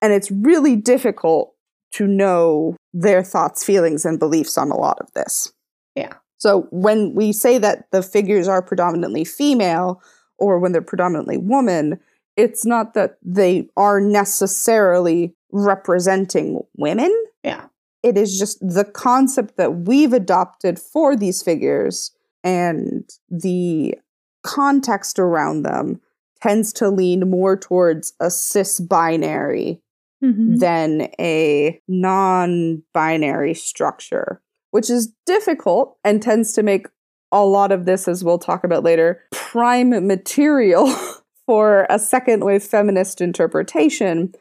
And 0.00 0.12
it's 0.12 0.30
really 0.30 0.76
difficult 0.76 1.54
to 1.92 2.06
know 2.06 2.76
their 2.92 3.22
thoughts, 3.22 3.64
feelings, 3.64 4.04
and 4.04 4.18
beliefs 4.18 4.56
on 4.58 4.70
a 4.70 4.76
lot 4.76 4.98
of 5.00 5.12
this. 5.12 5.52
Yeah. 5.94 6.14
So 6.36 6.68
when 6.70 7.14
we 7.14 7.32
say 7.32 7.58
that 7.58 7.90
the 7.90 8.02
figures 8.02 8.48
are 8.48 8.62
predominantly 8.62 9.24
female 9.24 10.02
or 10.38 10.58
when 10.58 10.72
they're 10.72 10.82
predominantly 10.82 11.38
woman, 11.38 12.00
it's 12.36 12.66
not 12.66 12.94
that 12.94 13.16
they 13.22 13.68
are 13.76 14.00
necessarily 14.00 15.34
representing 15.52 16.60
women. 16.76 17.12
Yeah. 17.44 17.66
It 18.04 18.18
is 18.18 18.38
just 18.38 18.58
the 18.60 18.84
concept 18.84 19.56
that 19.56 19.86
we've 19.88 20.12
adopted 20.12 20.78
for 20.78 21.16
these 21.16 21.42
figures 21.42 22.12
and 22.44 23.08
the 23.30 23.94
context 24.44 25.18
around 25.18 25.62
them 25.62 26.00
tends 26.42 26.70
to 26.74 26.90
lean 26.90 27.30
more 27.30 27.56
towards 27.56 28.12
a 28.20 28.30
cis 28.30 28.78
binary 28.78 29.80
Mhm. 30.22 30.58
than 30.58 31.08
a 31.18 31.80
non 31.88 32.82
binary 32.92 33.54
structure, 33.54 34.40
which 34.70 34.90
is 34.90 35.12
difficult 35.26 35.96
and 36.04 36.22
tends 36.22 36.52
to 36.52 36.62
make 36.62 36.86
a 37.32 37.44
lot 37.44 37.72
of 37.72 37.84
this, 37.86 38.06
as 38.06 38.22
we'll 38.22 38.38
talk 38.38 38.64
about 38.64 38.84
later, 38.84 39.20
prime 39.32 40.06
material 40.06 40.86
for 41.46 41.86
a 41.90 41.98
second 41.98 42.44
wave 42.44 42.62
feminist 42.62 43.20
interpretation. 43.20 44.34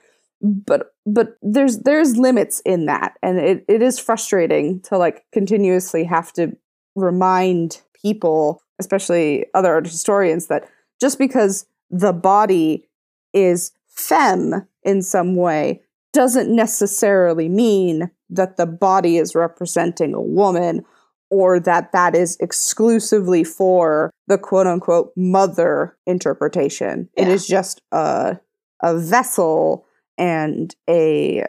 But 0.43 0.93
but 1.05 1.37
there's 1.41 1.79
there's 1.79 2.17
limits 2.17 2.59
in 2.65 2.85
that. 2.85 3.17
And 3.23 3.39
it, 3.39 3.65
it 3.69 3.81
is 3.81 3.97
frustrating 3.97 4.81
to 4.81 4.97
like 4.97 5.25
continuously 5.31 6.03
have 6.03 6.33
to 6.33 6.55
remind 6.95 7.81
people, 8.01 8.61
especially 8.79 9.45
other 9.53 9.73
art 9.73 9.85
historians, 9.87 10.47
that 10.47 10.69
just 10.99 11.17
because 11.17 11.65
the 11.89 12.11
body 12.13 12.87
is 13.33 13.71
femme 13.87 14.67
in 14.83 15.01
some 15.01 15.35
way 15.35 15.81
doesn't 16.11 16.53
necessarily 16.53 17.47
mean 17.49 18.11
that 18.29 18.57
the 18.57 18.65
body 18.65 19.17
is 19.17 19.35
representing 19.35 20.13
a 20.13 20.21
woman 20.21 20.83
or 21.31 21.59
that 21.59 21.91
that 21.93 22.15
is 22.15 22.37
exclusively 22.39 23.43
for 23.43 24.11
the 24.27 24.37
quote 24.37 24.67
unquote 24.67 25.11
mother 25.15 25.95
interpretation. 26.05 27.09
It 27.15 27.27
Yeah. 27.27 27.33
is 27.33 27.47
just 27.47 27.81
a 27.93 28.39
a 28.81 28.97
vessel 28.97 29.85
and 30.17 30.75
a 30.89 31.45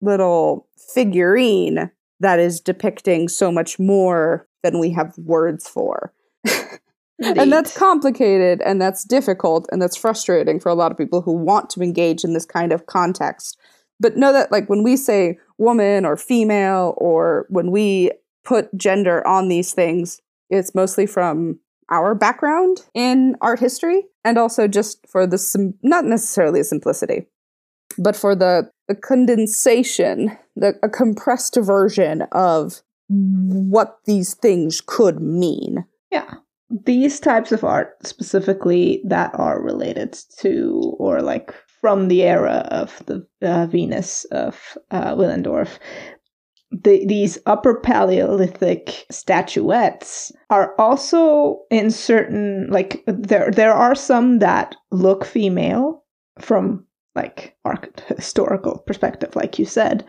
little 0.00 0.68
figurine 0.94 1.90
that 2.20 2.38
is 2.38 2.60
depicting 2.60 3.28
so 3.28 3.50
much 3.52 3.78
more 3.78 4.46
than 4.62 4.78
we 4.78 4.90
have 4.90 5.16
words 5.18 5.68
for. 5.68 6.12
And 7.20 7.52
that's 7.52 7.76
complicated 7.76 8.62
and 8.64 8.80
that's 8.80 9.02
difficult 9.02 9.68
and 9.72 9.82
that's 9.82 9.96
frustrating 9.96 10.60
for 10.60 10.68
a 10.68 10.74
lot 10.74 10.92
of 10.92 10.98
people 10.98 11.20
who 11.20 11.32
want 11.32 11.68
to 11.70 11.82
engage 11.82 12.22
in 12.22 12.32
this 12.32 12.46
kind 12.46 12.72
of 12.72 12.86
context. 12.86 13.58
But 13.98 14.16
know 14.16 14.32
that, 14.32 14.52
like, 14.52 14.68
when 14.70 14.84
we 14.84 14.96
say 14.96 15.38
woman 15.58 16.04
or 16.04 16.16
female, 16.16 16.94
or 16.98 17.46
when 17.48 17.72
we 17.72 18.12
put 18.44 18.74
gender 18.76 19.26
on 19.26 19.48
these 19.48 19.72
things, 19.72 20.20
it's 20.50 20.74
mostly 20.74 21.06
from 21.06 21.58
our 21.90 22.14
background 22.14 22.82
in 22.94 23.34
art 23.40 23.58
history 23.58 24.04
and 24.24 24.38
also 24.38 24.68
just 24.68 25.04
for 25.08 25.26
the, 25.26 25.38
sim- 25.38 25.74
not 25.82 26.04
necessarily 26.04 26.62
simplicity, 26.62 27.26
but 27.96 28.16
for 28.16 28.34
the, 28.34 28.70
the 28.88 28.94
condensation, 28.94 30.36
the, 30.56 30.74
a 30.82 30.88
compressed 30.88 31.56
version 31.56 32.22
of 32.32 32.82
what 33.08 33.98
these 34.04 34.34
things 34.34 34.82
could 34.84 35.20
mean. 35.20 35.84
Yeah. 36.10 36.34
These 36.84 37.20
types 37.20 37.52
of 37.52 37.64
art, 37.64 37.94
specifically 38.06 39.02
that 39.06 39.30
are 39.34 39.62
related 39.62 40.18
to 40.40 40.94
or 40.98 41.22
like 41.22 41.54
from 41.80 42.08
the 42.08 42.22
era 42.22 42.68
of 42.70 43.02
the 43.06 43.26
uh, 43.40 43.66
Venus 43.66 44.24
of 44.26 44.76
uh, 44.90 45.14
Willendorf, 45.14 45.78
the, 46.70 47.06
these 47.06 47.38
upper 47.46 47.80
Paleolithic 47.80 49.06
statuettes 49.10 50.32
are 50.50 50.74
also 50.78 51.60
in 51.70 51.90
certain 51.90 52.68
like 52.70 53.02
there 53.06 53.50
there 53.50 53.72
are 53.72 53.94
some 53.94 54.38
that 54.40 54.76
look 54.90 55.24
female 55.24 56.04
from 56.38 56.84
like 57.18 57.56
historical 58.16 58.78
perspective, 58.86 59.34
like 59.36 59.58
you 59.58 59.64
said, 59.64 60.04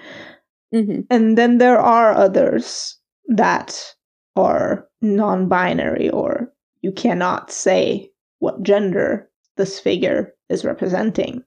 Mm-hmm. 0.73 1.01
and 1.09 1.35
then 1.35 1.57
there 1.57 1.79
are 1.79 2.13
others 2.13 2.95
that 3.27 3.95
are 4.35 4.87
non 5.01 5.47
binary, 5.47 6.09
or 6.11 6.53
you 6.81 6.91
cannot 6.91 7.51
say 7.51 8.11
what 8.37 8.61
gender 8.61 9.29
this 9.57 9.79
figure 9.79 10.33
is 10.49 10.63
representing. 10.63 11.43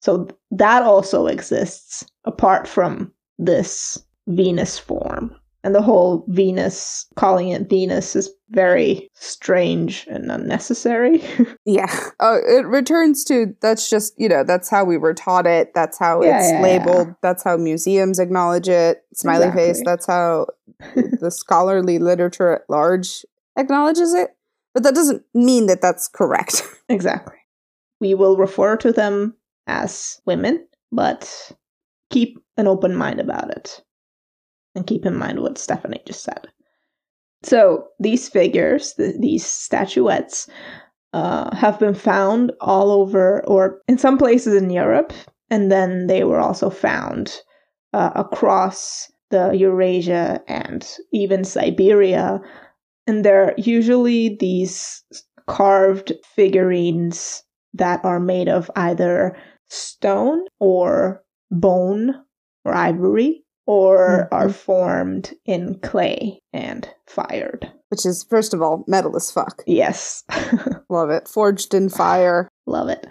So 0.00 0.28
that 0.50 0.82
also 0.82 1.26
exists 1.26 2.04
apart 2.24 2.68
from 2.68 3.12
this 3.38 4.04
Venus 4.26 4.78
form. 4.78 5.34
And 5.64 5.74
the 5.74 5.82
whole 5.82 6.24
Venus, 6.28 7.06
calling 7.16 7.48
it 7.48 7.70
Venus, 7.70 8.14
is 8.16 8.28
very 8.52 9.10
strange 9.14 10.06
and 10.08 10.30
unnecessary. 10.30 11.22
Yeah. 11.64 11.94
Oh, 12.18 12.38
it 12.44 12.66
returns 12.66 13.22
to 13.24 13.54
that's 13.60 13.88
just, 13.88 14.14
you 14.18 14.28
know, 14.28 14.42
that's 14.44 14.68
how 14.68 14.84
we 14.84 14.98
were 14.98 15.14
taught 15.14 15.46
it. 15.46 15.72
That's 15.74 15.96
how 15.96 16.22
Yeah, 16.22 16.38
it's 16.38 16.50
yeah, 16.50 16.56
yeah. 16.56 16.62
labeled. 16.62 17.14
That's 17.22 17.44
how 17.44 17.56
museums 17.56 18.18
acknowledge 18.18 18.68
it. 18.68 19.02
Smiley 19.14 19.52
face. 19.52 19.80
That's 19.84 20.06
how 20.06 20.46
the 20.94 21.30
scholarly 21.30 21.98
literature 22.00 22.52
at 22.52 22.62
large 22.68 23.24
acknowledges 23.56 24.12
it. 24.12 24.30
But 24.74 24.82
that 24.82 24.94
doesn't 24.94 25.22
mean 25.34 25.66
that 25.66 25.82
that's 25.82 26.08
correct. 26.08 26.62
exactly. 26.88 27.36
We 28.00 28.14
will 28.14 28.36
refer 28.36 28.76
to 28.78 28.92
them 28.92 29.36
as 29.68 30.20
women, 30.26 30.66
but 30.90 31.52
keep 32.10 32.38
an 32.56 32.66
open 32.66 32.96
mind 32.96 33.20
about 33.20 33.50
it. 33.50 33.82
And 34.74 34.86
keep 34.86 35.06
in 35.06 35.14
mind 35.16 35.40
what 35.40 35.58
Stephanie 35.58 36.02
just 36.06 36.24
said. 36.24 36.48
So 37.42 37.86
these 37.98 38.28
figures, 38.28 38.94
th- 38.94 39.16
these 39.18 39.44
statuettes, 39.44 40.48
uh, 41.12 41.54
have 41.54 41.78
been 41.78 41.94
found 41.94 42.52
all 42.60 42.90
over, 42.90 43.44
or 43.46 43.80
in 43.88 43.98
some 43.98 44.16
places 44.16 44.54
in 44.54 44.70
Europe, 44.70 45.12
and 45.50 45.70
then 45.70 46.06
they 46.06 46.24
were 46.24 46.40
also 46.40 46.70
found 46.70 47.36
uh, 47.92 48.10
across 48.14 49.10
the 49.30 49.52
Eurasia 49.52 50.40
and 50.48 50.88
even 51.12 51.44
Siberia. 51.44 52.40
And 53.06 53.24
they're 53.24 53.54
usually 53.58 54.36
these 54.36 55.02
carved 55.46 56.12
figurines 56.24 57.42
that 57.74 58.04
are 58.04 58.20
made 58.20 58.48
of 58.48 58.70
either 58.76 59.36
stone 59.68 60.44
or 60.60 61.22
bone 61.50 62.14
or 62.64 62.74
ivory, 62.74 63.41
or 63.66 64.28
Mhm. 64.32 64.36
are 64.36 64.48
formed 64.48 65.34
in 65.44 65.78
clay 65.80 66.42
and 66.52 66.88
fired. 67.06 67.70
Which 67.88 68.04
is, 68.06 68.24
first 68.24 68.54
of 68.54 68.62
all, 68.62 68.84
metal 68.88 69.14
as 69.16 69.30
fuck. 69.30 69.62
Yes. 69.66 70.24
Love 70.90 71.10
it. 71.10 71.28
Forged 71.28 71.74
in 71.74 71.88
fire. 71.88 72.48
Love 72.66 72.88
it. 72.88 73.06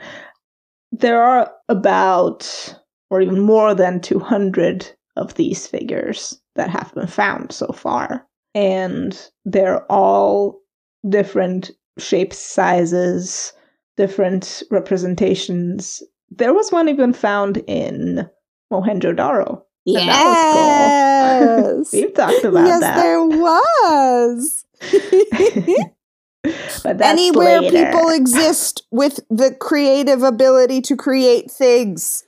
There 0.92 1.22
are 1.22 1.52
about, 1.70 2.76
or 3.10 3.22
even 3.22 3.40
more 3.40 3.74
than 3.74 4.02
200 4.02 4.92
of 5.16 5.36
these 5.36 5.68
figures 5.68 6.42
that 6.56 6.70
have 6.70 6.94
been 6.96 7.08
found 7.08 7.52
so 7.52 7.68
far. 7.68 8.26
And 8.54 9.18
they're 9.46 9.86
all 9.92 10.60
different 11.08 11.72
shapes, 11.98 12.38
sizes, 12.38 13.54
different 13.98 14.64
representations. 14.72 16.02
There 16.30 16.54
was 16.54 16.72
one 16.72 16.90
even 16.90 17.14
found 17.14 17.58
in 17.68 18.30
Mohenjo-Daro. 18.74 19.62
And 19.88 19.96
that 20.10 20.26
was 20.26 21.92
Yes. 21.92 21.92
cool. 21.92 22.00
We've 22.02 22.14
talked 22.14 22.44
about 22.46 22.66
yes, 22.68 22.80
that. 22.82 22.96
Yes, 22.98 23.04
there 23.04 23.26
was. 23.26 24.66
but 26.84 26.98
that's 26.98 27.12
Anywhere 27.12 27.62
later. 27.62 27.86
people 27.86 28.10
exist 28.10 28.84
with 28.92 29.20
the 29.30 29.56
creative 29.60 30.24
ability 30.24 30.82
to 30.82 30.96
create 30.96 31.50
things, 31.52 32.24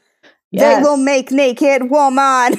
they 0.52 0.78
will 0.82 0.98
make 0.98 1.32
naked 1.32 1.90
woman. 1.90 2.56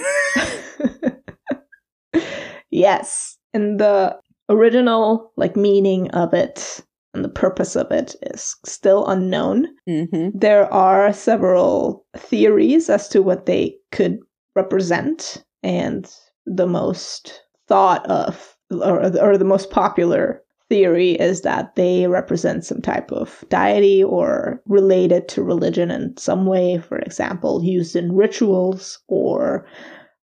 yes. 2.70 3.36
And 3.52 3.78
the 3.78 4.18
original 4.48 5.32
like 5.36 5.56
meaning 5.56 6.10
of 6.10 6.34
it 6.34 6.80
and 7.14 7.24
the 7.24 7.28
purpose 7.28 7.76
of 7.76 7.90
it 7.92 8.16
is 8.22 8.56
still 8.66 9.06
unknown. 9.06 9.68
mm-hmm. 9.88 10.36
There 10.36 10.72
are 10.74 11.12
several 11.12 12.04
theories 12.16 12.90
as 12.90 13.08
to 13.10 13.22
what 13.22 13.46
they 13.46 13.76
could 13.92 14.18
represent, 14.54 15.44
and 15.62 16.12
the 16.46 16.66
most 16.66 17.42
thought 17.68 18.04
of 18.06 18.56
or, 18.70 19.00
or 19.18 19.38
the 19.38 19.44
most 19.44 19.70
popular 19.70 20.42
theory 20.68 21.12
is 21.12 21.42
that 21.42 21.74
they 21.76 22.06
represent 22.06 22.64
some 22.64 22.80
type 22.80 23.12
of 23.12 23.44
deity 23.48 24.02
or 24.02 24.62
related 24.66 25.28
to 25.28 25.42
religion 25.42 25.90
in 25.90 26.16
some 26.16 26.46
way, 26.46 26.78
for 26.78 26.98
example, 26.98 27.62
used 27.62 27.94
in 27.94 28.16
rituals 28.16 28.98
or 29.08 29.66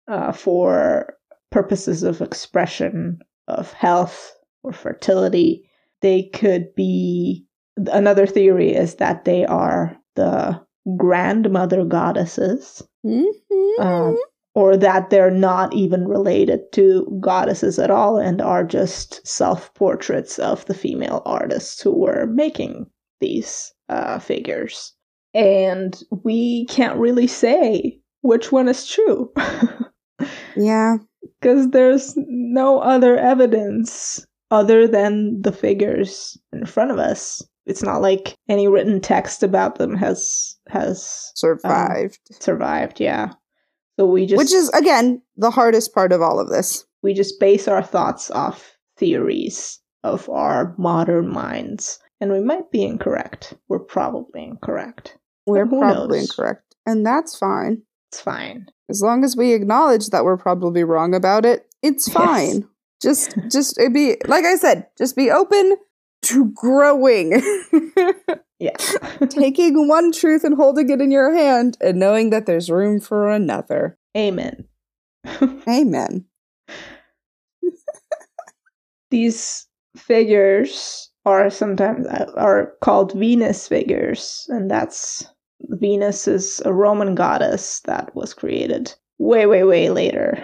uh, 0.09 0.33
for 0.33 1.14
purposes 1.50 2.03
of 2.03 2.20
expression 2.20 3.18
of 3.48 3.72
health 3.72 4.35
or 4.62 4.72
fertility. 4.72 5.68
They 6.00 6.24
could 6.35 6.74
be 6.74 7.46
another 7.77 8.27
theory 8.27 8.74
is 8.74 8.96
that 8.96 9.24
they 9.24 9.44
are 9.44 9.96
the 10.16 10.61
grandmother 10.96 11.85
goddesses 11.85 12.83
Mhm. 13.05 13.79
um, 13.81 14.17
or 14.55 14.77
that 14.77 15.11
they're 15.11 15.31
not 15.31 15.75
even 15.75 16.07
related 16.07 16.61
to 16.73 17.19
goddesses 17.21 17.79
at 17.79 17.90
all 17.90 18.17
and 18.19 18.40
are 18.40 18.64
just 18.64 19.27
self 19.27 19.73
portraits 19.75 20.38
of 20.38 20.64
the 20.67 20.75
female 20.75 21.23
artists 21.27 21.81
who 21.83 21.90
were 21.93 22.27
making 22.27 22.87
these 23.21 23.73
uh, 23.88 24.19
figures. 24.19 24.93
And 25.35 26.01
we 26.23 26.67
can't 26.67 26.99
really 26.99 27.27
say 27.27 27.99
which 28.23 28.53
one 28.53 28.69
is 28.69 28.87
true 28.87 29.31
yeah. 30.57 30.97
because 31.40 31.71
there's 31.71 32.14
no 32.17 32.79
other 32.79 33.17
evidence 33.17 34.25
other 34.51 34.87
than 34.87 35.43
the 35.43 35.53
figures 35.53 36.38
in 36.53 36.64
front 36.64 36.90
of 36.93 36.99
us. 36.99 37.43
It's 37.66 37.83
not 37.83 38.03
like 38.03 38.37
any 38.48 38.68
written 38.68 39.00
text 39.00 39.42
about 39.42 39.77
them 39.77 39.96
has 39.96 40.57
has 40.68 41.00
um, 41.00 41.59
Survived. 41.59 42.18
survived. 42.31 43.00
Yeah, 43.00 43.33
so 43.98 44.07
we 44.07 44.27
just 44.27 44.38
Which 44.38 44.53
is 44.53 44.68
again 44.70 45.22
the 45.37 45.50
hardest 45.50 45.94
part 45.94 46.12
of 46.12 46.20
all 46.22 46.38
of 46.38 46.48
this. 46.50 46.85
we 47.03 47.14
just 47.14 47.40
base 47.40 47.66
our 47.68 47.83
thoughts 47.83 48.31
off 48.31 48.77
theories 48.96 49.81
of 50.03 50.29
our 50.29 50.74
modern 50.79 51.29
minds, 51.33 51.98
and 52.20 52.31
we 52.33 52.40
might 52.40 52.70
be 52.70 52.85
incorrect. 52.85 53.55
We're 53.68 53.79
probably 53.79 54.44
incorrect. 54.44 55.16
We're 55.46 55.66
probably 55.66 56.18
knows? 56.20 56.31
incorrect. 56.31 56.74
And 56.87 57.05
that's 57.05 57.37
fine. 57.37 57.83
It's 58.11 58.20
fine. 58.20 58.66
As 58.90 59.00
long 59.03 59.24
as 59.24 59.37
we 59.37 59.55
acknowledge 59.55 60.09
that 60.09 60.24
we're 60.24 60.37
probably 60.37 60.85
wrong 60.85 61.14
about 61.14 61.44
it, 61.46 61.66
it's 61.83 62.07
Yes. 62.09 62.14
fine. 62.16 62.68
Just 63.03 63.35
just 63.50 63.79
it 63.79 63.92
be 63.94 64.16
like 64.27 64.44
I 64.44 64.57
said, 64.57 64.87
just 64.98 65.16
be 65.16 65.31
open 65.31 65.77
to 66.25 66.53
growing. 66.55 67.43
Yeah. 68.65 68.77
Taking 69.29 69.89
one 69.89 70.13
truth 70.13 70.45
and 70.45 70.55
holding 70.55 70.89
it 70.89 71.01
in 71.01 71.11
your 71.11 71.35
hand 71.35 71.77
and 71.81 71.99
knowing 71.99 72.31
that 72.31 72.47
there's 72.47 72.71
room 72.71 73.01
for 73.01 73.29
another. 73.29 73.99
Amen. 74.17 74.65
Amen. 75.69 76.25
These 79.11 79.67
figures 79.97 81.11
are 81.27 81.51
sometimes 81.51 82.07
uh, 82.07 82.31
are 82.37 82.73
called 82.81 83.13
Venus 83.13 83.69
figures, 83.69 84.47
and 84.49 84.71
that's 84.71 85.27
Venus 85.61 86.27
is 86.27 86.61
a 86.65 86.73
Roman 86.73 87.15
goddess 87.15 87.81
that 87.85 88.15
was 88.15 88.35
created 88.35 88.95
way, 89.19 89.47
way, 89.47 89.63
way 89.65 89.91
later. 89.91 90.43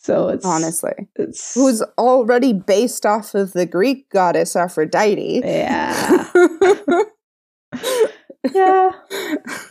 So 0.00 0.28
it's 0.28 0.44
Honestly. 0.46 0.92
it's 1.16 1.54
Who's 1.54 1.82
already 1.98 2.52
based 2.52 3.04
off 3.04 3.34
of 3.34 3.52
the 3.52 3.66
Greek 3.66 4.08
goddess 4.10 4.54
Aphrodite. 4.56 5.42
yeah, 5.44 6.30
yeah. 8.54 8.90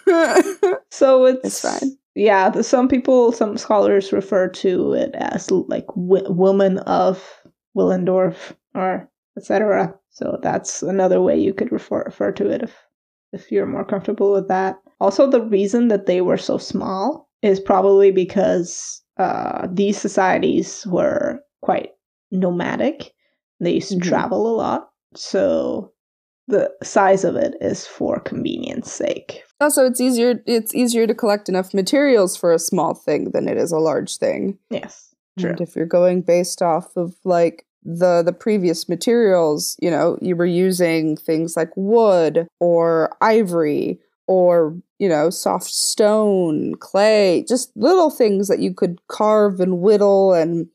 So 0.91 1.25
it's 1.25 1.45
It's 1.45 1.61
fine. 1.61 1.97
Yeah, 2.15 2.49
the, 2.49 2.63
some 2.63 2.87
people, 2.87 3.31
some 3.31 3.57
scholars 3.57 4.11
refer 4.11 4.47
to 4.49 4.93
it 4.93 5.11
as 5.15 5.51
like 5.51 5.85
w- 5.87 6.31
woman 6.31 6.79
of 6.79 7.23
Willendorf 7.77 8.53
or 8.73 9.07
etc. 9.37 9.93
So 10.09 10.39
that's 10.41 10.81
another 10.81 11.21
way 11.21 11.39
you 11.39 11.53
could 11.53 11.71
refer 11.71 12.03
refer 12.05 12.31
to 12.33 12.49
it 12.49 12.63
if 12.63 12.75
if 13.33 13.51
you're 13.51 13.67
more 13.67 13.85
comfortable 13.85 14.31
with 14.33 14.47
that. 14.47 14.77
Also, 14.99 15.29
the 15.29 15.43
reason 15.43 15.89
that 15.89 16.07
they 16.07 16.21
were 16.21 16.37
so 16.37 16.57
small 16.57 17.29
is 17.43 17.59
probably 17.59 18.09
because 18.11 19.03
uh, 19.17 19.67
these 19.71 19.97
societies 19.99 20.85
were 20.87 21.39
quite 21.61 21.91
nomadic. 22.31 23.13
They 23.59 23.73
used 23.73 23.89
to 23.89 23.97
Mhm. 23.97 24.03
travel 24.03 24.47
a 24.47 24.55
lot, 24.55 24.89
so 25.15 25.91
the 26.47 26.71
size 26.83 27.23
of 27.23 27.35
it 27.35 27.55
is 27.59 27.85
for 27.85 28.19
convenience 28.19 28.91
sake. 28.91 29.43
Also, 29.59 29.85
it's 29.85 29.99
easier 29.99 30.41
it's 30.45 30.73
easier 30.75 31.07
to 31.07 31.15
collect 31.15 31.49
enough 31.49 31.73
materials 31.73 32.37
for 32.37 32.53
a 32.53 32.59
small 32.59 32.93
thing 32.93 33.31
than 33.31 33.47
it 33.49 33.57
is 33.57 33.71
a 33.71 33.79
large 33.79 34.17
thing. 34.17 34.57
Yes, 34.69 35.13
true. 35.39 35.51
And 35.51 35.61
if 35.61 35.75
you're 35.75 35.85
going 35.85 36.21
based 36.21 36.61
off 36.61 36.95
of 36.95 37.15
like 37.25 37.65
the 37.83 38.21
the 38.23 38.33
previous 38.33 38.87
materials, 38.87 39.75
you 39.81 39.89
know, 39.91 40.17
you 40.21 40.35
were 40.35 40.45
using 40.45 41.17
things 41.17 41.57
like 41.57 41.71
wood 41.75 42.47
or 42.59 43.15
ivory 43.21 43.99
or, 44.27 44.77
you 44.99 45.09
know, 45.09 45.29
soft 45.29 45.65
stone, 45.65 46.75
clay, 46.75 47.45
just 47.47 47.71
little 47.75 48.09
things 48.09 48.47
that 48.47 48.59
you 48.59 48.73
could 48.73 48.99
carve 49.07 49.59
and 49.59 49.79
whittle 49.79 50.33
and 50.33 50.67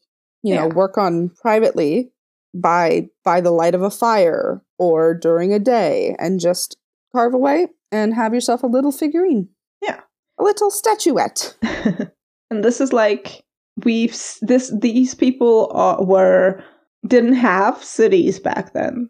you 0.43 0.55
know, 0.55 0.69
work 0.69 0.99
on 0.99 1.29
privately 1.29 2.11
by 2.55 3.09
by 3.25 3.41
the 3.41 3.51
light 3.51 3.75
of 3.75 3.83
a 3.83 3.91
fire 3.91 4.63
or 4.79 5.15
during 5.15 5.53
a 5.53 5.59
day 5.59 6.17
and 6.19 6.41
just 6.41 6.77
carve 7.13 7.35
away 7.35 7.69
and 7.91 8.15
have 8.15 8.35
yourself 8.35 8.63
a 8.63 8.69
little 8.69 8.93
figurine. 8.93 9.49
Yeah. 9.81 10.01
A 10.39 10.43
little 10.43 10.71
statuette. 10.71 11.57
and 12.51 12.65
this 12.65 12.81
is 12.81 12.93
like 12.93 13.45
we've 13.85 14.21
this 14.43 14.73
these 14.81 15.15
people 15.15 15.71
are, 15.73 16.03
were 16.05 16.63
didn't 17.07 17.35
have 17.35 17.83
cities 17.83 18.41
back 18.41 18.73
then. 18.73 19.09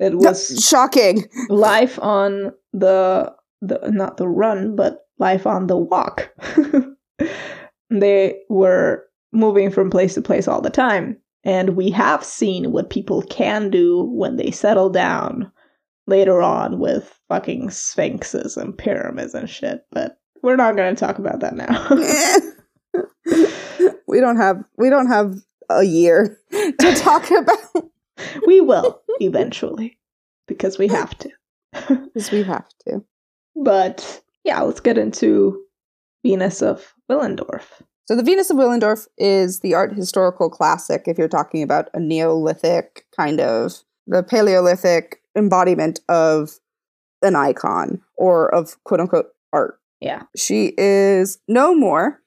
It 0.00 0.16
was 0.16 0.66
Shocking. 0.68 1.24
life 1.48 1.98
on 2.02 2.52
the 2.72 3.32
the 3.68 3.90
not 3.90 4.16
the 4.16 4.28
run, 4.28 4.76
but 4.76 5.06
life 5.18 5.46
on 5.46 5.66
the 5.66 5.76
walk. 5.76 6.30
they 7.90 8.38
were 8.48 9.04
moving 9.32 9.70
from 9.70 9.90
place 9.90 10.14
to 10.14 10.22
place 10.22 10.48
all 10.48 10.60
the 10.60 10.70
time, 10.70 11.16
and 11.44 11.76
we 11.76 11.90
have 11.90 12.24
seen 12.24 12.72
what 12.72 12.90
people 12.90 13.22
can 13.22 13.70
do 13.70 14.04
when 14.12 14.36
they 14.36 14.50
settle 14.50 14.90
down 14.90 15.50
later 16.06 16.42
on 16.42 16.78
with 16.78 17.18
fucking 17.28 17.70
sphinxes 17.70 18.56
and 18.56 18.76
pyramids 18.76 19.34
and 19.34 19.48
shit. 19.48 19.84
But 19.90 20.18
we're 20.42 20.56
not 20.56 20.76
going 20.76 20.94
to 20.94 21.00
talk 21.00 21.18
about 21.18 21.40
that 21.40 21.54
now. 21.54 21.88
we 24.06 24.20
don't 24.20 24.36
have 24.36 24.62
we 24.76 24.90
don't 24.90 25.08
have 25.08 25.36
a 25.70 25.82
year 25.82 26.38
to 26.52 26.94
talk 26.96 27.30
about 27.30 27.90
we 28.46 28.60
will 28.60 29.00
eventually 29.20 29.98
because 30.46 30.78
we 30.78 30.88
have 30.88 31.16
to. 31.18 31.30
because 31.72 32.30
we 32.30 32.42
have 32.42 32.68
to. 32.86 33.04
But 33.56 34.22
yeah, 34.44 34.60
let's 34.62 34.80
get 34.80 34.98
into 34.98 35.62
Venus 36.24 36.62
of 36.62 36.94
Willendorf. 37.10 37.82
So 38.06 38.16
the 38.16 38.22
Venus 38.22 38.50
of 38.50 38.56
Willendorf 38.56 39.06
is 39.16 39.60
the 39.60 39.74
art 39.74 39.94
historical 39.94 40.50
classic 40.50 41.04
if 41.06 41.16
you're 41.16 41.28
talking 41.28 41.62
about 41.62 41.88
a 41.94 42.00
Neolithic 42.00 43.06
kind 43.16 43.40
of 43.40 43.82
the 44.06 44.22
Paleolithic 44.22 45.22
embodiment 45.36 46.00
of 46.08 46.58
an 47.22 47.34
icon 47.34 48.02
or 48.16 48.54
of 48.54 48.82
quote 48.84 49.00
unquote 49.00 49.28
art. 49.52 49.78
Yeah. 50.00 50.22
She 50.36 50.74
is 50.76 51.38
no 51.48 51.74
more 51.74 52.20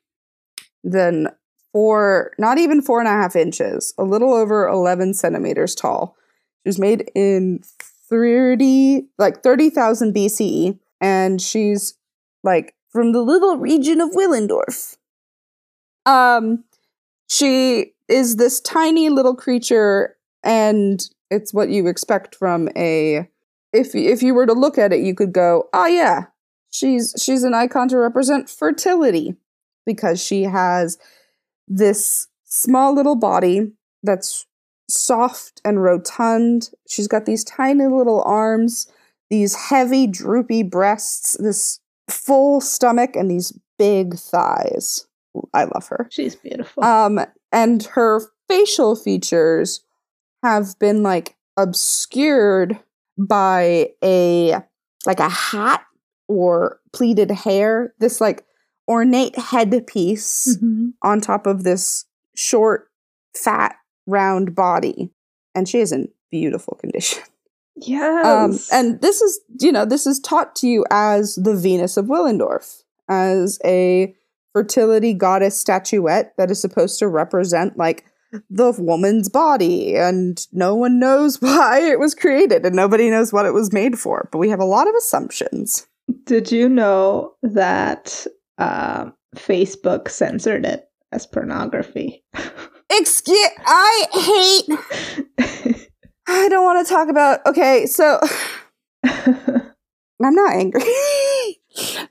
than 0.83 1.27
four, 1.71 2.31
not 2.39 2.57
even 2.57 2.81
four 2.81 2.99
and 2.99 3.07
a 3.07 3.11
half 3.11 3.35
inches, 3.35 3.93
a 3.97 4.03
little 4.03 4.33
over 4.33 4.67
11 4.67 5.13
centimeters 5.13 5.75
tall. 5.75 6.15
She 6.63 6.69
was 6.69 6.79
made 6.79 7.11
in 7.13 7.61
30, 8.09 9.07
like 9.19 9.43
30,000 9.43 10.15
BCE, 10.15 10.79
and 11.01 11.41
she's 11.41 11.95
like 12.43 12.75
from 12.89 13.11
the 13.11 13.21
little 13.21 13.57
region 13.57 14.01
of 14.01 14.11
Willendorf. 14.11 14.97
Um, 16.05 16.63
she 17.29 17.93
is 18.07 18.37
this 18.37 18.61
tiny 18.61 19.09
little 19.09 19.35
creature, 19.35 20.15
and 20.43 21.01
it's 21.29 21.53
what 21.53 21.69
you 21.69 21.87
expect 21.87 22.35
from 22.35 22.69
a. 22.75 23.27
If 23.73 23.93
if 23.95 24.23
you 24.23 24.33
were 24.33 24.45
to 24.45 24.53
look 24.53 24.77
at 24.77 24.93
it, 24.93 25.01
you 25.01 25.13
could 25.13 25.33
go, 25.33 25.67
"Oh 25.73 25.85
yeah, 25.85 26.27
she's 26.71 27.13
she's 27.19 27.43
an 27.43 27.53
icon 27.53 27.89
to 27.89 27.97
represent 27.97 28.49
fertility 28.49 29.35
because 29.85 30.23
she 30.23 30.43
has 30.43 30.97
this 31.67 32.27
small 32.45 32.93
little 32.93 33.15
body 33.15 33.71
that's 34.03 34.45
soft 34.89 35.61
and 35.65 35.83
rotund. 35.83 36.69
She's 36.87 37.07
got 37.07 37.25
these 37.25 37.43
tiny 37.43 37.87
little 37.87 38.21
arms, 38.23 38.87
these 39.29 39.55
heavy 39.55 40.07
droopy 40.07 40.63
breasts, 40.63 41.35
this 41.39 41.79
full 42.09 42.61
stomach 42.61 43.15
and 43.15 43.29
these 43.29 43.57
big 43.77 44.15
thighs. 44.15 45.07
I 45.53 45.65
love 45.65 45.87
her. 45.89 46.07
She's 46.11 46.35
beautiful. 46.35 46.83
Um 46.83 47.19
and 47.51 47.83
her 47.93 48.21
facial 48.47 48.95
features 48.95 49.81
have 50.43 50.77
been 50.79 51.03
like 51.03 51.35
obscured 51.57 52.79
by 53.17 53.89
a 54.03 54.55
like 55.05 55.19
a 55.19 55.29
hat 55.29 55.83
or 56.27 56.79
pleated 56.93 57.31
hair, 57.31 57.93
this 57.99 58.19
like 58.21 58.43
ornate 58.87 59.37
headpiece 59.37 60.57
Mhm. 60.61 60.93
on 61.01 61.19
top 61.21 61.45
of 61.45 61.63
this 61.63 62.05
short, 62.35 62.89
fat, 63.35 63.75
round 64.05 64.55
body. 64.55 65.11
And 65.55 65.67
she 65.67 65.79
is 65.79 65.91
in 65.91 66.09
beautiful 66.31 66.75
condition. 66.79 67.23
Yes. 67.79 68.71
Um, 68.71 68.77
and 68.77 69.01
this 69.01 69.21
is, 69.21 69.39
you 69.59 69.71
know, 69.71 69.85
this 69.85 70.07
is 70.07 70.19
taught 70.19 70.55
to 70.57 70.67
you 70.67 70.85
as 70.89 71.35
the 71.35 71.55
Venus 71.55 71.97
of 71.97 72.05
Willendorf, 72.05 72.83
as 73.07 73.59
a 73.63 74.15
fertility 74.53 75.13
goddess 75.13 75.59
statuette 75.59 76.33
that 76.37 76.49
is 76.49 76.59
supposed 76.59 76.97
to 76.99 77.07
represent 77.07 77.77
like 77.77 78.05
the 78.49 78.71
woman's 78.71 79.29
body, 79.29 79.95
and 79.95 80.45
no 80.51 80.75
one 80.75 80.99
knows 80.99 81.37
why 81.41 81.79
it 81.79 81.99
was 81.99 82.15
created, 82.15 82.65
and 82.65 82.75
nobody 82.75 83.09
knows 83.09 83.31
what 83.31 83.45
it 83.45 83.53
was 83.53 83.71
made 83.71 83.99
for. 83.99 84.27
But 84.31 84.39
we 84.39 84.49
have 84.49 84.59
a 84.59 84.65
lot 84.65 84.87
of 84.87 84.95
assumptions. 84.95 85.87
Did 86.23 86.51
you 86.51 86.69
know 86.69 87.33
that 87.43 88.25
uh, 88.57 89.11
Facebook 89.35 90.09
censored 90.09 90.65
it 90.65 90.89
as 91.11 91.25
pornography? 91.25 92.23
Excuse, 92.89 93.49
I 93.65 94.65
hate. 95.37 95.86
I 96.27 96.49
don't 96.49 96.65
want 96.65 96.85
to 96.85 96.93
talk 96.93 97.09
about. 97.09 97.45
Okay, 97.45 97.85
so 97.85 98.19
I'm 99.03 100.35
not 100.35 100.53
angry. 100.53 100.83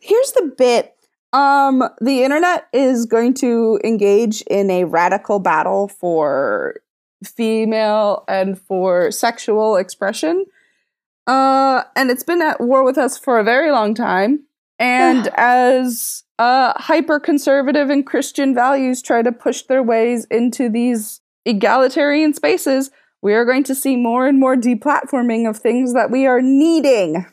Here's 0.01 0.33
the 0.33 0.53
bit. 0.57 0.95
Um, 1.33 1.83
the 2.01 2.23
internet 2.23 2.67
is 2.73 3.05
going 3.05 3.35
to 3.35 3.79
engage 3.85 4.43
in 4.43 4.71
a 4.71 4.85
radical 4.85 5.39
battle 5.39 5.89
for 5.89 6.81
female 7.25 8.25
and 8.29 8.59
for 8.59 9.11
sexual 9.11 9.77
expression. 9.77 10.47
Uh, 11.27 11.83
and 11.95 12.11
it's 12.11 12.23
been 12.23 12.41
at 12.41 12.61
war 12.61 12.85
with 12.85 12.97
us 12.97 13.19
for 13.19 13.39
a 13.39 13.45
very 13.45 13.71
long 13.71 13.95
time. 13.95 14.45
And 14.79 15.29
as 15.37 16.25
uh, 16.39 16.73
hyper 16.77 17.19
conservative 17.19 17.91
and 17.91 18.07
Christian 18.07 18.55
values 18.55 19.03
try 19.03 19.23
to 19.23 19.33
push 19.33 19.63
their 19.63 19.83
ways 19.83 20.27
into 20.31 20.69
these 20.69 21.21
egalitarian 21.45 22.35
spaces, 22.35 22.91
we 23.23 23.35
are 23.35 23.45
going 23.45 23.65
to 23.65 23.75
see 23.75 23.97
more 23.97 24.27
and 24.27 24.39
more 24.39 24.57
deplatforming 24.57 25.49
of 25.49 25.57
things 25.59 25.95
that 25.95 26.11
we 26.11 26.27
are 26.27 26.41
needing. 26.43 27.27